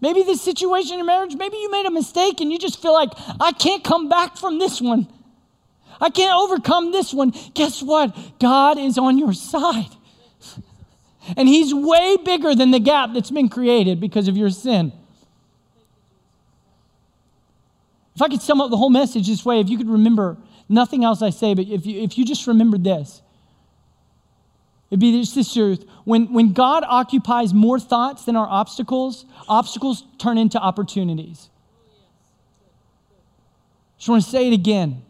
Maybe 0.02 0.22
this 0.22 0.42
situation 0.42 1.00
in 1.00 1.06
marriage, 1.06 1.34
maybe 1.36 1.56
you 1.56 1.70
made 1.70 1.86
a 1.86 1.90
mistake 1.90 2.42
and 2.42 2.52
you 2.52 2.58
just 2.58 2.82
feel 2.82 2.92
like, 2.92 3.08
I 3.40 3.52
can't 3.52 3.82
come 3.82 4.10
back 4.10 4.36
from 4.36 4.58
this 4.58 4.78
one. 4.78 5.08
I 6.02 6.10
can't 6.10 6.34
overcome 6.34 6.92
this 6.92 7.14
one. 7.14 7.32
Guess 7.54 7.82
what? 7.82 8.14
God 8.38 8.76
is 8.76 8.98
on 8.98 9.16
your 9.16 9.32
side. 9.32 9.96
And 11.34 11.48
He's 11.48 11.72
way 11.72 12.18
bigger 12.22 12.54
than 12.54 12.72
the 12.72 12.78
gap 12.78 13.14
that's 13.14 13.30
been 13.30 13.48
created 13.48 14.00
because 14.00 14.28
of 14.28 14.36
your 14.36 14.50
sin. 14.50 14.92
If 18.14 18.20
I 18.20 18.28
could 18.28 18.42
sum 18.42 18.60
up 18.60 18.70
the 18.70 18.76
whole 18.76 18.90
message 18.90 19.28
this 19.28 19.46
way, 19.46 19.60
if 19.60 19.70
you 19.70 19.78
could 19.78 19.88
remember 19.88 20.36
nothing 20.70 21.04
else 21.04 21.20
I 21.20 21.30
say, 21.30 21.54
but 21.54 21.66
if 21.66 21.84
you, 21.84 22.00
if 22.00 22.16
you 22.16 22.24
just 22.24 22.46
remembered 22.46 22.84
this, 22.84 23.20
it'd 24.90 25.00
be 25.00 25.20
just 25.20 25.34
this 25.34 25.52
truth. 25.52 25.84
When, 26.04 26.32
when 26.32 26.52
God 26.52 26.84
occupies 26.86 27.52
more 27.52 27.78
thoughts 27.78 28.24
than 28.24 28.36
our 28.36 28.46
obstacles, 28.46 29.24
obstacles 29.48 30.04
turn 30.18 30.38
into 30.38 30.58
opportunities. 30.58 31.50
Just 33.98 34.08
want 34.08 34.24
to 34.24 34.30
say 34.30 34.48
it 34.48 34.54
again. 34.54 35.02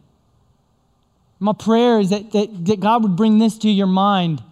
My 1.38 1.52
prayer 1.52 2.00
is 2.00 2.10
that, 2.10 2.32
that, 2.32 2.66
that 2.66 2.80
God 2.80 3.02
would 3.02 3.16
bring 3.16 3.38
this 3.38 3.56
to 3.58 3.70
your 3.70 3.86
mind 3.86 4.42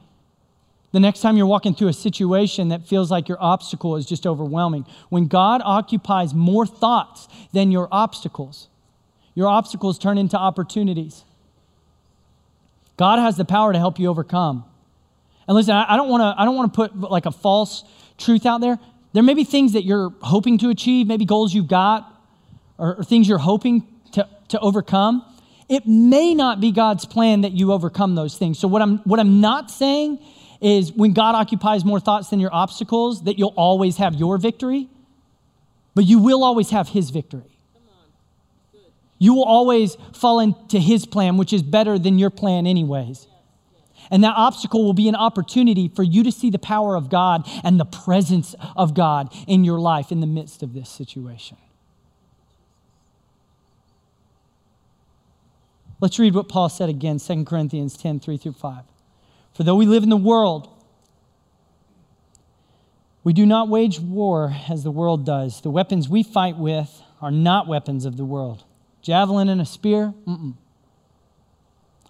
the 0.92 1.01
next 1.01 1.21
time 1.21 1.37
you're 1.37 1.47
walking 1.47 1.75
through 1.75 1.88
a 1.88 1.92
situation 1.92 2.68
that 2.68 2.87
feels 2.87 3.11
like 3.11 3.29
your 3.29 3.37
obstacle 3.40 3.97
is 3.97 4.07
just 4.07 4.27
overwhelming. 4.27 4.87
When 5.11 5.27
God 5.27 5.61
occupies 5.64 6.33
more 6.33 6.66
thoughts 6.66 7.29
than 7.53 7.71
your 7.71 7.88
obstacles, 7.92 8.68
your 9.38 9.48
obstacles 9.48 9.98
turn 9.98 10.18
into 10.18 10.37
opportunities. 10.37 11.24
God 12.96 13.18
has 13.18 13.37
the 13.37 13.44
power 13.44 13.72
to 13.72 13.79
help 13.79 13.98
you 13.98 14.09
overcome. 14.09 14.64
And 15.46 15.55
listen, 15.55 15.74
I 15.74 15.96
don't 15.96 16.09
want 16.09 16.20
to 16.22 16.40
I 16.40 16.44
don't 16.44 16.57
want 16.57 16.74
to 16.74 16.77
put 16.77 17.11
like 17.11 17.24
a 17.24 17.31
false 17.31 17.85
truth 18.18 18.44
out 18.44 18.61
there. 18.61 18.79
There 19.12 19.22
may 19.22 19.35
be 19.35 19.44
things 19.44 19.72
that 19.72 19.85
you're 19.85 20.12
hoping 20.20 20.59
to 20.59 20.68
achieve, 20.70 21.07
maybe 21.07 21.24
goals 21.24 21.55
you've 21.55 21.68
got, 21.68 22.12
or, 22.77 22.96
or 22.96 23.05
things 23.05 23.29
you're 23.29 23.38
hoping 23.38 23.87
to, 24.12 24.29
to 24.48 24.61
overcome 24.61 25.24
it 25.68 25.87
may 25.87 26.35
not 26.35 26.61
be 26.61 26.72
God's 26.72 27.05
plan 27.05 27.42
that 27.42 27.53
you 27.53 27.72
overcome 27.72 28.14
those 28.14 28.37
things. 28.38 28.59
So, 28.59 28.68
what 28.68 28.83
I'm, 28.83 28.98
what 28.98 29.20
I'm 29.20 29.40
not 29.40 29.70
saying 29.70 30.18
is 30.61 30.92
when 30.92 31.12
God 31.12 31.35
occupies 31.35 31.85
more 31.85 32.01
thoughts 32.01 32.31
than 32.31 32.40
your 32.40 32.53
obstacles, 32.53 33.24
that 33.24 33.38
you'll 33.38 33.55
always 33.57 33.98
have 33.98 34.14
your 34.14 34.38
victory, 34.38 34.88
but 35.94 36.05
you 36.05 36.18
will 36.18 36.42
always 36.42 36.70
have 36.70 36.88
His 36.88 37.11
victory. 37.11 37.58
You 39.18 39.35
will 39.35 39.44
always 39.44 39.96
fall 40.12 40.40
into 40.40 40.78
His 40.78 41.07
plan, 41.07 41.37
which 41.37 41.52
is 41.52 41.62
better 41.62 41.98
than 41.98 42.18
your 42.18 42.31
plan, 42.31 42.66
anyways. 42.66 43.26
And 44.11 44.24
that 44.24 44.35
obstacle 44.37 44.85
will 44.85 44.94
be 44.94 45.09
an 45.09 45.16
opportunity 45.16 45.88
for 45.88 46.02
you 46.02 46.22
to 46.22 46.33
see 46.33 46.50
the 46.50 46.59
power 46.59 46.96
of 46.96 47.11
God 47.11 47.46
and 47.62 47.78
the 47.78 47.85
presence 47.85 48.54
of 48.76 48.94
God 48.94 49.35
in 49.46 49.64
your 49.64 49.78
life 49.78 50.11
in 50.11 50.20
the 50.20 50.26
midst 50.26 50.62
of 50.62 50.72
this 50.72 50.88
situation. 50.88 51.57
Let's 56.00 56.18
read 56.18 56.35
what 56.35 56.48
Paul 56.48 56.68
said 56.68 56.88
again, 56.88 57.18
2 57.18 57.45
Corinthians 57.45 57.97
10 57.97 58.20
3 58.20 58.36
through 58.36 58.53
5. 58.53 58.84
For 59.55 59.64
though 59.64 59.74
we 59.74 59.86
live 59.86 60.05
in 60.05 60.11
the 60.11 60.16
world, 60.16 60.68
we 63.24 63.32
do 63.32 63.45
not 63.45 63.68
wage 63.68 63.99
war 63.99 64.55
as 64.70 64.84
the 64.84 64.93
world 64.93 65.26
does. 65.26 65.61
The 65.61 65.70
weapons 65.70 66.09
we 66.09 66.22
fight 66.22 66.57
with 66.57 67.03
are 67.20 67.32
not 67.32 67.66
weapons 67.66 68.05
of 68.05 68.16
the 68.16 68.24
world. 68.24 68.64
Javelin 69.09 69.48
and 69.48 69.59
a 69.59 69.64
spear? 69.64 70.12
Mm-mm. 70.26 70.52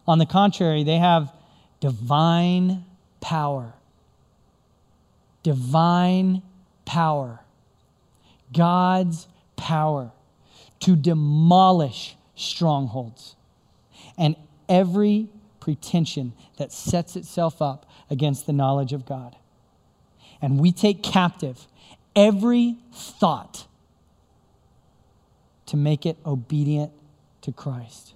On 0.08 0.18
the 0.18 0.26
contrary, 0.26 0.82
they 0.82 0.96
have 0.96 1.32
divine 1.78 2.84
power. 3.20 3.74
Divine 5.44 6.42
power. 6.84 7.38
God's 8.52 9.28
power 9.54 10.10
to 10.80 10.96
demolish 10.96 12.16
strongholds 12.34 13.36
and 14.18 14.34
every 14.68 15.28
pretension 15.60 16.32
that 16.56 16.72
sets 16.72 17.14
itself 17.14 17.62
up 17.62 17.88
against 18.10 18.44
the 18.44 18.52
knowledge 18.52 18.92
of 18.92 19.06
God. 19.06 19.36
And 20.42 20.58
we 20.58 20.72
take 20.72 21.04
captive 21.04 21.68
every 22.16 22.78
thought 22.92 23.67
to 25.68 25.76
make 25.76 26.06
it 26.06 26.16
obedient 26.24 26.90
to 27.42 27.52
Christ. 27.52 28.14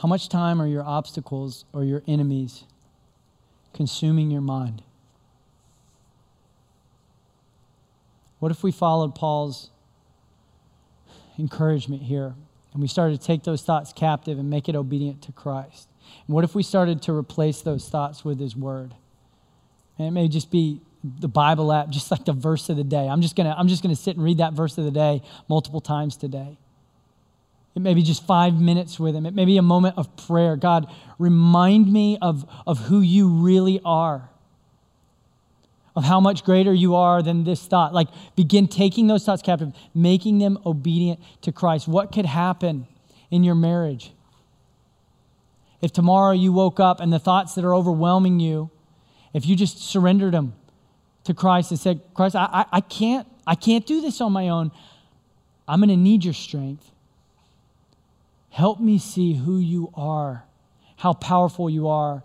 How 0.00 0.08
much 0.08 0.28
time 0.28 0.60
are 0.60 0.66
your 0.66 0.84
obstacles 0.84 1.64
or 1.72 1.84
your 1.84 2.02
enemies 2.08 2.64
consuming 3.72 4.30
your 4.30 4.40
mind? 4.40 4.82
What 8.38 8.50
if 8.50 8.62
we 8.64 8.72
followed 8.72 9.14
Paul's 9.14 9.70
encouragement 11.38 12.02
here 12.02 12.34
and 12.72 12.82
we 12.82 12.88
started 12.88 13.20
to 13.20 13.26
take 13.26 13.42
those 13.44 13.62
thoughts 13.62 13.92
captive 13.92 14.38
and 14.38 14.48
make 14.50 14.68
it 14.68 14.74
obedient 14.74 15.22
to 15.22 15.32
Christ? 15.32 15.91
And 16.26 16.34
what 16.34 16.44
if 16.44 16.54
we 16.54 16.62
started 16.62 17.02
to 17.02 17.12
replace 17.12 17.62
those 17.62 17.88
thoughts 17.88 18.24
with 18.24 18.38
His 18.38 18.56
Word? 18.56 18.94
And 19.98 20.08
it 20.08 20.10
may 20.10 20.28
just 20.28 20.50
be 20.50 20.80
the 21.02 21.28
Bible 21.28 21.72
app, 21.72 21.88
just 21.90 22.10
like 22.10 22.24
the 22.24 22.32
verse 22.32 22.68
of 22.68 22.76
the 22.76 22.84
day. 22.84 23.08
I'm 23.08 23.22
just 23.22 23.36
gonna, 23.36 23.54
I'm 23.56 23.68
just 23.68 23.82
gonna 23.82 23.96
sit 23.96 24.16
and 24.16 24.24
read 24.24 24.38
that 24.38 24.52
verse 24.52 24.78
of 24.78 24.84
the 24.84 24.90
day 24.90 25.22
multiple 25.48 25.80
times 25.80 26.16
today. 26.16 26.56
It 27.74 27.80
may 27.80 27.94
be 27.94 28.02
just 28.02 28.26
five 28.26 28.60
minutes 28.60 29.00
with 29.00 29.14
Him. 29.14 29.26
It 29.26 29.34
may 29.34 29.44
be 29.44 29.56
a 29.56 29.62
moment 29.62 29.96
of 29.96 30.14
prayer. 30.16 30.56
God, 30.56 30.92
remind 31.18 31.90
me 31.90 32.18
of, 32.20 32.48
of 32.66 32.78
who 32.78 33.00
you 33.00 33.28
really 33.28 33.80
are, 33.84 34.28
of 35.96 36.04
how 36.04 36.20
much 36.20 36.44
greater 36.44 36.72
you 36.72 36.94
are 36.94 37.22
than 37.22 37.44
this 37.44 37.64
thought. 37.66 37.94
Like, 37.94 38.08
begin 38.36 38.68
taking 38.68 39.06
those 39.06 39.24
thoughts 39.24 39.42
captive, 39.42 39.72
making 39.94 40.38
them 40.38 40.58
obedient 40.66 41.20
to 41.42 41.52
Christ. 41.52 41.88
What 41.88 42.12
could 42.12 42.26
happen 42.26 42.86
in 43.30 43.42
your 43.42 43.54
marriage? 43.54 44.12
If 45.82 45.92
tomorrow 45.92 46.32
you 46.32 46.52
woke 46.52 46.78
up 46.78 47.00
and 47.00 47.12
the 47.12 47.18
thoughts 47.18 47.56
that 47.56 47.64
are 47.64 47.74
overwhelming 47.74 48.38
you, 48.38 48.70
if 49.34 49.44
you 49.44 49.56
just 49.56 49.78
surrendered 49.78 50.32
them 50.32 50.54
to 51.24 51.34
Christ 51.34 51.72
and 51.72 51.80
said, 51.80 52.00
Christ, 52.14 52.36
I, 52.36 52.48
I, 52.52 52.64
I 52.72 52.80
can't, 52.80 53.26
I 53.46 53.56
can't 53.56 53.84
do 53.84 54.00
this 54.00 54.20
on 54.20 54.32
my 54.32 54.48
own. 54.48 54.70
I'm 55.66 55.80
going 55.80 55.88
to 55.88 55.96
need 55.96 56.24
your 56.24 56.34
strength. 56.34 56.90
Help 58.50 58.80
me 58.80 58.98
see 58.98 59.34
who 59.34 59.58
you 59.58 59.90
are, 59.94 60.44
how 60.98 61.14
powerful 61.14 61.68
you 61.68 61.88
are, 61.88 62.22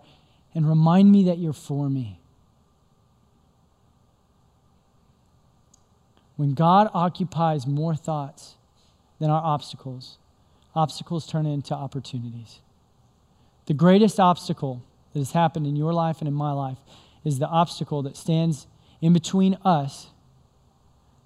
and 0.54 0.68
remind 0.68 1.10
me 1.10 1.24
that 1.24 1.38
you're 1.38 1.52
for 1.52 1.88
me. 1.90 2.20
When 6.36 6.54
God 6.54 6.90
occupies 6.94 7.66
more 7.66 7.96
thoughts 7.96 8.54
than 9.18 9.30
our 9.30 9.42
obstacles, 9.42 10.18
obstacles 10.76 11.26
turn 11.26 11.46
into 11.46 11.74
opportunities. 11.74 12.60
The 13.68 13.74
greatest 13.74 14.18
obstacle 14.18 14.82
that 15.12 15.18
has 15.18 15.32
happened 15.32 15.66
in 15.66 15.76
your 15.76 15.92
life 15.92 16.20
and 16.20 16.26
in 16.26 16.32
my 16.32 16.52
life 16.52 16.78
is 17.22 17.38
the 17.38 17.46
obstacle 17.46 18.02
that 18.04 18.16
stands 18.16 18.66
in 19.02 19.12
between 19.12 19.58
us 19.62 20.06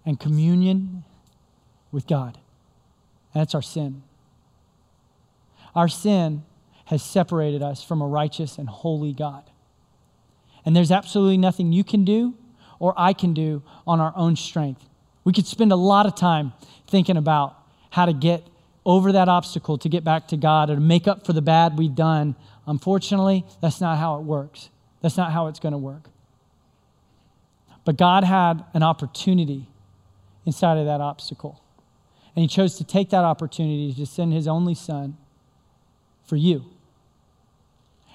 and 0.04 0.18
communion 0.18 1.04
with 1.92 2.08
God. 2.08 2.36
And 3.32 3.40
that's 3.40 3.54
our 3.54 3.62
sin. 3.62 4.02
Our 5.76 5.86
sin 5.86 6.42
has 6.86 7.04
separated 7.04 7.62
us 7.62 7.84
from 7.84 8.02
a 8.02 8.08
righteous 8.08 8.58
and 8.58 8.68
holy 8.68 9.12
God. 9.12 9.44
And 10.64 10.74
there's 10.74 10.90
absolutely 10.90 11.38
nothing 11.38 11.72
you 11.72 11.84
can 11.84 12.04
do 12.04 12.34
or 12.80 12.92
I 12.96 13.12
can 13.12 13.34
do 13.34 13.62
on 13.86 14.00
our 14.00 14.12
own 14.16 14.34
strength. 14.34 14.88
We 15.22 15.32
could 15.32 15.46
spend 15.46 15.70
a 15.70 15.76
lot 15.76 16.06
of 16.06 16.16
time 16.16 16.54
thinking 16.88 17.16
about 17.16 17.56
how 17.90 18.06
to 18.06 18.12
get 18.12 18.44
over 18.84 19.12
that 19.12 19.28
obstacle 19.28 19.78
to 19.78 19.88
get 19.88 20.04
back 20.04 20.28
to 20.28 20.36
God 20.36 20.70
or 20.70 20.74
to 20.74 20.80
make 20.80 21.06
up 21.06 21.24
for 21.24 21.32
the 21.32 21.42
bad 21.42 21.78
we've 21.78 21.94
done. 21.94 22.34
Unfortunately, 22.66 23.44
that's 23.60 23.80
not 23.80 23.98
how 23.98 24.16
it 24.16 24.22
works. 24.22 24.70
That's 25.00 25.16
not 25.16 25.32
how 25.32 25.46
it's 25.46 25.60
going 25.60 25.72
to 25.72 25.78
work. 25.78 26.08
But 27.84 27.96
God 27.96 28.24
had 28.24 28.64
an 28.74 28.82
opportunity 28.82 29.68
inside 30.46 30.78
of 30.78 30.86
that 30.86 31.00
obstacle. 31.00 31.60
And 32.34 32.42
He 32.42 32.48
chose 32.48 32.76
to 32.76 32.84
take 32.84 33.10
that 33.10 33.24
opportunity 33.24 33.92
to 33.94 34.06
send 34.06 34.32
His 34.32 34.48
only 34.48 34.74
Son 34.74 35.16
for 36.24 36.36
you. 36.36 36.64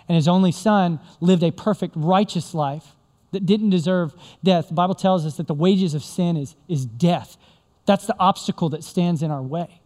And 0.07 0.15
His 0.15 0.27
only 0.27 0.51
Son 0.51 0.99
lived 1.19 1.43
a 1.43 1.51
perfect, 1.51 1.93
righteous 1.95 2.53
life 2.53 2.95
that 3.31 3.45
didn't 3.45 3.69
deserve 3.69 4.13
death. 4.43 4.69
The 4.69 4.73
Bible 4.73 4.95
tells 4.95 5.25
us 5.25 5.37
that 5.37 5.47
the 5.47 5.53
wages 5.53 5.93
of 5.93 6.03
sin 6.03 6.37
is, 6.37 6.55
is 6.67 6.85
death. 6.85 7.37
That's 7.85 8.05
the 8.05 8.15
obstacle 8.19 8.69
that 8.69 8.83
stands 8.83 9.21
in 9.21 9.31
our 9.31 9.41
way. 9.41 9.81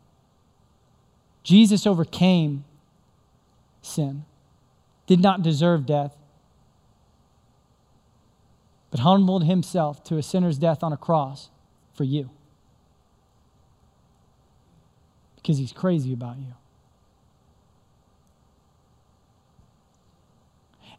Jesus 1.44 1.88
overcame 1.88 2.64
sin, 3.82 4.26
did 5.08 5.20
not 5.20 5.42
deserve 5.42 5.86
death, 5.86 6.16
but 8.92 9.00
humbled 9.00 9.46
himself 9.46 10.04
to 10.04 10.18
a 10.18 10.24
sinner's 10.24 10.58
death 10.58 10.84
on 10.84 10.94
a 10.94 10.98
cross 10.98 11.50
for 11.94 12.04
you. 12.04 12.30
Because 15.38 15.58
he's 15.58 15.74
crazy 15.74 16.14
about 16.14 16.38
you. 16.38 16.54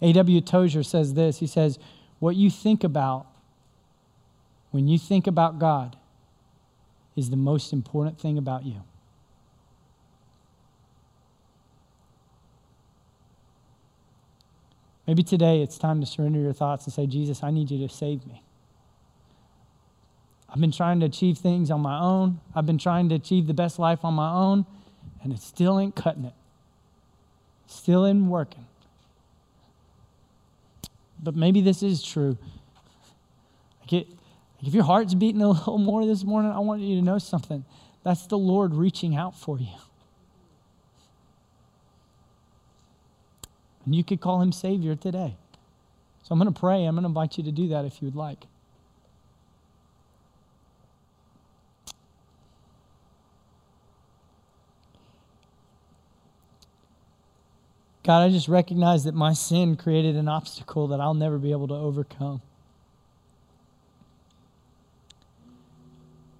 A.W. 0.01 0.41
Tozer 0.41 0.83
says 0.83 1.15
this 1.15 1.39
He 1.39 1.47
says, 1.47 1.79
What 2.19 2.35
you 2.35 2.51
think 2.51 2.83
about 2.83 3.27
when 4.73 4.89
you 4.89 4.99
think 4.99 5.27
about 5.27 5.59
God 5.59 5.97
is 7.15 7.31
the 7.31 7.37
most 7.37 7.73
important 7.73 8.19
thing 8.19 8.37
about 8.37 8.65
you. 8.65 8.83
Maybe 15.07 15.23
today 15.23 15.63
it's 15.63 15.79
time 15.79 16.01
to 16.01 16.07
surrender 16.07 16.39
your 16.39 16.53
thoughts 16.53 16.85
and 16.85 16.93
say, 16.93 17.07
Jesus, 17.07 17.43
I 17.43 17.51
need 17.51 17.71
you 17.71 17.87
to 17.87 17.93
save 17.93 18.27
me. 18.27 18.43
I've 20.49 20.61
been 20.61 20.73
trying 20.73 21.01
to 21.01 21.07
achieve 21.07 21.39
things 21.39 21.71
on 21.71 21.81
my 21.81 21.99
own. 21.99 22.41
I've 22.55 22.67
been 22.67 22.79
trying 22.79 23.09
to 23.09 23.15
achieve 23.15 23.47
the 23.47 23.55
best 23.55 23.79
life 23.79 24.05
on 24.05 24.15
my 24.15 24.31
own, 24.31 24.67
and 25.23 25.33
it 25.33 25.41
still 25.41 25.81
ain't 25.81 25.97
cutting 25.97 26.27
it. 26.27 26.35
Still 27.67 28.07
ain't 28.07 28.27
working. 28.27 28.67
But 31.23 31.35
maybe 31.35 31.63
this 31.63 31.83
is 31.83 32.03
true. 32.03 32.37
Like 33.81 33.93
it, 33.93 34.07
if 34.63 34.75
your 34.75 34.85
heart's 34.85 35.15
beating 35.15 35.41
a 35.41 35.49
little 35.49 35.79
more 35.79 36.05
this 36.05 36.23
morning, 36.23 36.53
I 36.53 36.59
want 36.59 36.83
you 36.83 36.97
to 36.97 37.03
know 37.03 37.19
something. 37.19 37.65
That's 38.05 38.27
the 38.27 38.39
Lord 38.39 38.75
reaching 38.75 39.17
out 39.17 39.35
for 39.37 39.59
you. 39.59 39.69
And 43.85 43.95
you 43.95 44.05
could 44.05 44.21
call 44.21 44.41
him 44.41 44.53
Savior 44.53 44.95
today. 44.95 45.37
So 46.23 46.33
I'm 46.33 46.39
going 46.39 46.53
to 46.53 46.59
pray. 46.59 46.85
I'm 46.85 46.95
going 46.95 47.03
to 47.03 47.09
invite 47.09 47.37
you 47.37 47.45
to 47.45 47.53
do 47.53 47.69
that 47.69 47.85
if 47.85 48.01
you 48.01 48.07
would 48.07 48.17
like. 48.17 48.45
God, 58.05 58.25
I 58.25 58.31
just 58.31 58.49
recognize 58.49 59.05
that 59.05 59.15
my 59.15 59.33
sin 59.33 59.77
created 59.77 60.17
an 60.17 60.27
obstacle 60.29 60.89
that 60.89 61.01
I'll 61.01 61.15
never 61.15 61.39
be 61.39 61.53
able 61.53 61.69
to 61.69 61.75
overcome. 61.75 62.43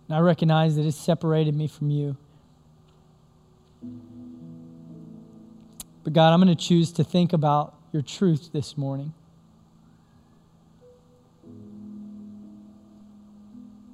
And 0.09 0.17
I 0.17 0.21
recognize 0.21 0.75
that 0.77 0.85
it 0.85 0.93
separated 0.93 1.55
me 1.55 1.69
from 1.69 1.91
you. 1.91 2.17
But 6.05 6.13
God, 6.13 6.33
I'm 6.33 6.43
going 6.43 6.55
to 6.55 6.61
choose 6.61 6.93
to 6.93 7.05
think 7.05 7.33
about 7.33 7.75
your 7.93 8.03
truth 8.03 8.51
this 8.53 8.77
morning. 8.77 9.13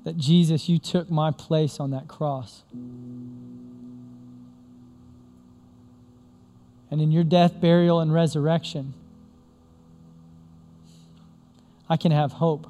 That 0.04 0.16
Jesus, 0.16 0.68
you 0.68 0.78
took 0.78 1.10
my 1.10 1.30
place 1.30 1.80
on 1.80 1.90
that 1.90 2.08
cross. 2.08 2.62
And 6.90 7.02
in 7.02 7.12
your 7.12 7.24
death, 7.24 7.60
burial, 7.60 8.00
and 8.00 8.12
resurrection, 8.12 8.94
I 11.90 11.98
can 11.98 12.12
have 12.12 12.32
hope 12.32 12.66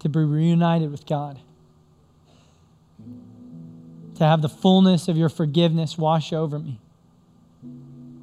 to 0.00 0.08
be 0.10 0.20
reunited 0.20 0.90
with 0.90 1.06
God, 1.06 1.38
to 4.16 4.24
have 4.24 4.42
the 4.42 4.48
fullness 4.50 5.08
of 5.08 5.16
your 5.16 5.30
forgiveness 5.30 5.96
wash 5.96 6.34
over 6.34 6.58
me 6.58 6.78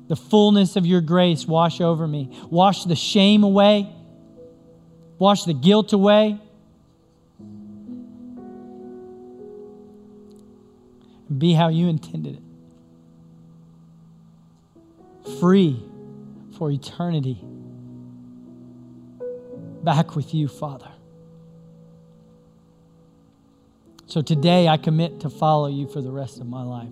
the 0.08 0.16
fullness 0.16 0.76
of 0.76 0.86
your 0.86 1.02
grace 1.02 1.46
wash 1.46 1.82
over 1.82 2.08
me. 2.08 2.38
Wash 2.50 2.86
the 2.86 2.96
shame 2.96 3.44
away, 3.44 3.94
wash 5.20 5.44
the 5.44 5.54
guilt 5.54 5.94
away. 5.94 6.40
Be 11.36 11.54
how 11.54 11.68
you 11.68 11.90
intended 11.90 12.36
it. 12.38 12.42
Free 15.42 15.84
for 16.58 16.72
eternity. 16.72 17.44
Back 19.84 20.16
with 20.16 20.34
you, 20.34 20.48
Father. 20.48 20.90
So 24.06 24.22
today 24.22 24.70
I 24.70 24.78
commit 24.78 25.20
to 25.20 25.30
follow 25.30 25.68
you 25.68 25.86
for 25.88 26.02
the 26.02 26.12
rest 26.12 26.40
of 26.40 26.48
my 26.48 26.64
life. 26.64 26.88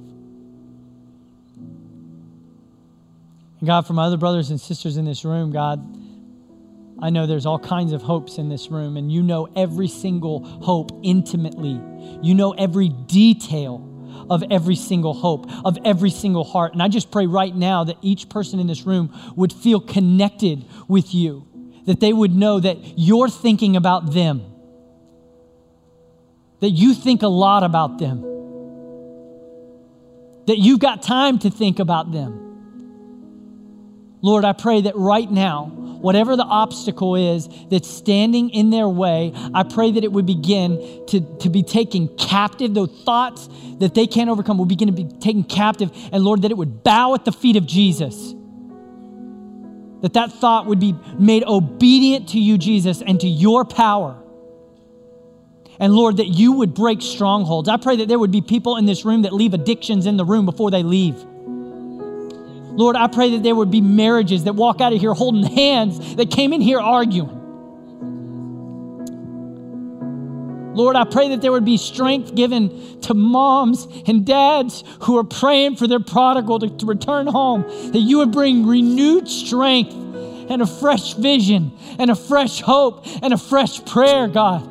God, 3.65 3.85
for 3.87 3.93
my 3.93 4.05
other 4.05 4.17
brothers 4.17 4.49
and 4.49 4.59
sisters 4.59 4.97
in 4.97 5.05
this 5.05 5.25
room, 5.25 5.51
God, 5.51 5.79
I 6.99 7.09
know 7.09 7.27
there's 7.27 7.45
all 7.45 7.59
kinds 7.59 7.91
of 7.91 8.01
hopes 8.01 8.37
in 8.37 8.49
this 8.49 8.71
room, 8.71 8.95
and 8.97 9.11
you 9.11 9.21
know 9.21 9.47
every 9.55 9.87
single 9.87 10.45
hope 10.45 10.91
intimately. 11.03 11.81
You 12.21 12.33
know 12.33 12.51
every 12.51 12.89
detail 12.89 13.91
of 14.29 14.43
every 14.49 14.75
single 14.75 15.13
hope, 15.13 15.49
of 15.65 15.77
every 15.83 16.09
single 16.09 16.43
heart. 16.43 16.73
And 16.73 16.81
I 16.81 16.87
just 16.87 17.11
pray 17.11 17.27
right 17.27 17.55
now 17.55 17.83
that 17.83 17.97
each 18.01 18.29
person 18.29 18.59
in 18.59 18.67
this 18.67 18.85
room 18.85 19.13
would 19.35 19.51
feel 19.51 19.79
connected 19.79 20.65
with 20.87 21.13
you, 21.13 21.47
that 21.85 21.99
they 21.99 22.13
would 22.13 22.33
know 22.35 22.59
that 22.59 22.77
you're 22.97 23.29
thinking 23.29 23.75
about 23.75 24.13
them, 24.13 24.43
that 26.61 26.71
you 26.71 26.93
think 26.93 27.23
a 27.23 27.27
lot 27.27 27.63
about 27.63 27.99
them, 27.99 28.21
that 30.47 30.57
you've 30.57 30.79
got 30.79 31.03
time 31.03 31.39
to 31.39 31.49
think 31.49 31.79
about 31.79 32.11
them. 32.11 32.44
Lord, 34.25 34.43
I 34.43 34.53
pray 34.53 34.81
that 34.81 34.95
right 34.95 35.29
now, 35.29 35.65
whatever 35.67 36.35
the 36.35 36.45
obstacle 36.45 37.15
is 37.15 37.47
that's 37.69 37.87
standing 37.87 38.49
in 38.49 38.71
their 38.71 38.89
way, 38.89 39.31
I 39.53 39.61
pray 39.61 39.91
that 39.91 40.03
it 40.03 40.11
would 40.11 40.25
begin 40.25 41.05
to, 41.09 41.21
to 41.41 41.47
be 41.47 41.61
taken 41.61 42.07
captive. 42.17 42.73
Those 42.73 42.89
thoughts 43.05 43.47
that 43.77 43.93
they 43.93 44.07
can't 44.07 44.31
overcome 44.31 44.57
will 44.57 44.65
begin 44.65 44.87
to 44.87 44.93
be 44.95 45.03
taken 45.19 45.43
captive. 45.43 45.91
And 46.11 46.23
Lord, 46.23 46.41
that 46.41 46.49
it 46.49 46.57
would 46.57 46.83
bow 46.83 47.13
at 47.13 47.23
the 47.23 47.31
feet 47.31 47.55
of 47.55 47.67
Jesus. 47.67 48.33
That 50.01 50.13
that 50.13 50.31
thought 50.31 50.65
would 50.65 50.79
be 50.79 50.95
made 51.19 51.43
obedient 51.43 52.29
to 52.29 52.39
you, 52.39 52.57
Jesus, 52.57 53.03
and 53.03 53.19
to 53.19 53.27
your 53.27 53.63
power. 53.63 54.19
And 55.79 55.93
Lord, 55.93 56.17
that 56.17 56.29
you 56.29 56.53
would 56.53 56.73
break 56.73 57.03
strongholds. 57.03 57.69
I 57.69 57.77
pray 57.77 57.97
that 57.97 58.07
there 58.07 58.17
would 58.17 58.31
be 58.31 58.41
people 58.41 58.77
in 58.77 58.87
this 58.87 59.05
room 59.05 59.21
that 59.21 59.33
leave 59.33 59.53
addictions 59.53 60.07
in 60.07 60.17
the 60.17 60.25
room 60.25 60.47
before 60.47 60.71
they 60.71 60.81
leave. 60.81 61.23
Lord, 62.75 62.95
I 62.95 63.07
pray 63.07 63.31
that 63.31 63.43
there 63.43 63.55
would 63.55 63.71
be 63.71 63.81
marriages 63.81 64.43
that 64.43 64.53
walk 64.53 64.81
out 64.81 64.91
of 64.91 64.99
here 64.99 65.13
holding 65.13 65.43
hands 65.43 66.15
that 66.15 66.29
came 66.29 66.51
in 66.51 66.61
here 66.61 66.79
arguing. 66.79 67.41
Lord, 70.75 70.97
I 70.97 71.05
pray 71.05 71.29
that 71.29 71.41
there 71.41 71.53
would 71.53 71.63
be 71.63 71.77
strength 71.77 72.35
given 72.35 72.99
to 73.01 73.13
moms 73.13 73.87
and 74.07 74.25
dads 74.25 74.83
who 75.03 75.17
are 75.17 75.23
praying 75.23 75.77
for 75.77 75.87
their 75.87 76.01
prodigal 76.01 76.59
to, 76.59 76.69
to, 76.69 76.85
return 76.85 77.27
home, 77.27 77.61
that 77.93 77.99
you 77.99 78.17
would 78.17 78.33
bring 78.33 78.67
renewed 78.67 79.29
strength 79.29 79.93
and 79.93 80.61
a 80.61 80.67
fresh 80.67 81.13
vision 81.13 81.71
and 81.97 82.11
a 82.11 82.15
fresh 82.15 82.59
hope 82.59 83.05
and 83.23 83.33
a 83.33 83.37
fresh 83.37 83.85
prayer, 83.85 84.27
God. 84.27 84.63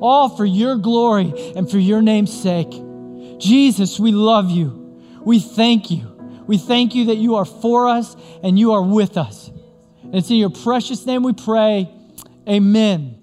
All 0.00 0.30
for 0.30 0.46
your 0.46 0.76
glory 0.76 1.52
and 1.54 1.70
for 1.70 1.78
your 1.78 2.00
name's 2.00 2.32
sake. 2.32 2.85
Jesus, 3.38 3.98
we 3.98 4.12
love 4.12 4.50
you. 4.50 5.00
We 5.24 5.40
thank 5.40 5.90
you. 5.90 6.44
We 6.46 6.58
thank 6.58 6.94
you 6.94 7.06
that 7.06 7.16
you 7.16 7.36
are 7.36 7.44
for 7.44 7.88
us 7.88 8.16
and 8.42 8.58
you 8.58 8.72
are 8.72 8.82
with 8.82 9.16
us. 9.16 9.50
And 10.02 10.14
it's 10.14 10.30
in 10.30 10.36
your 10.36 10.50
precious 10.50 11.04
name 11.04 11.22
we 11.22 11.32
pray. 11.32 11.90
Amen. 12.48 13.15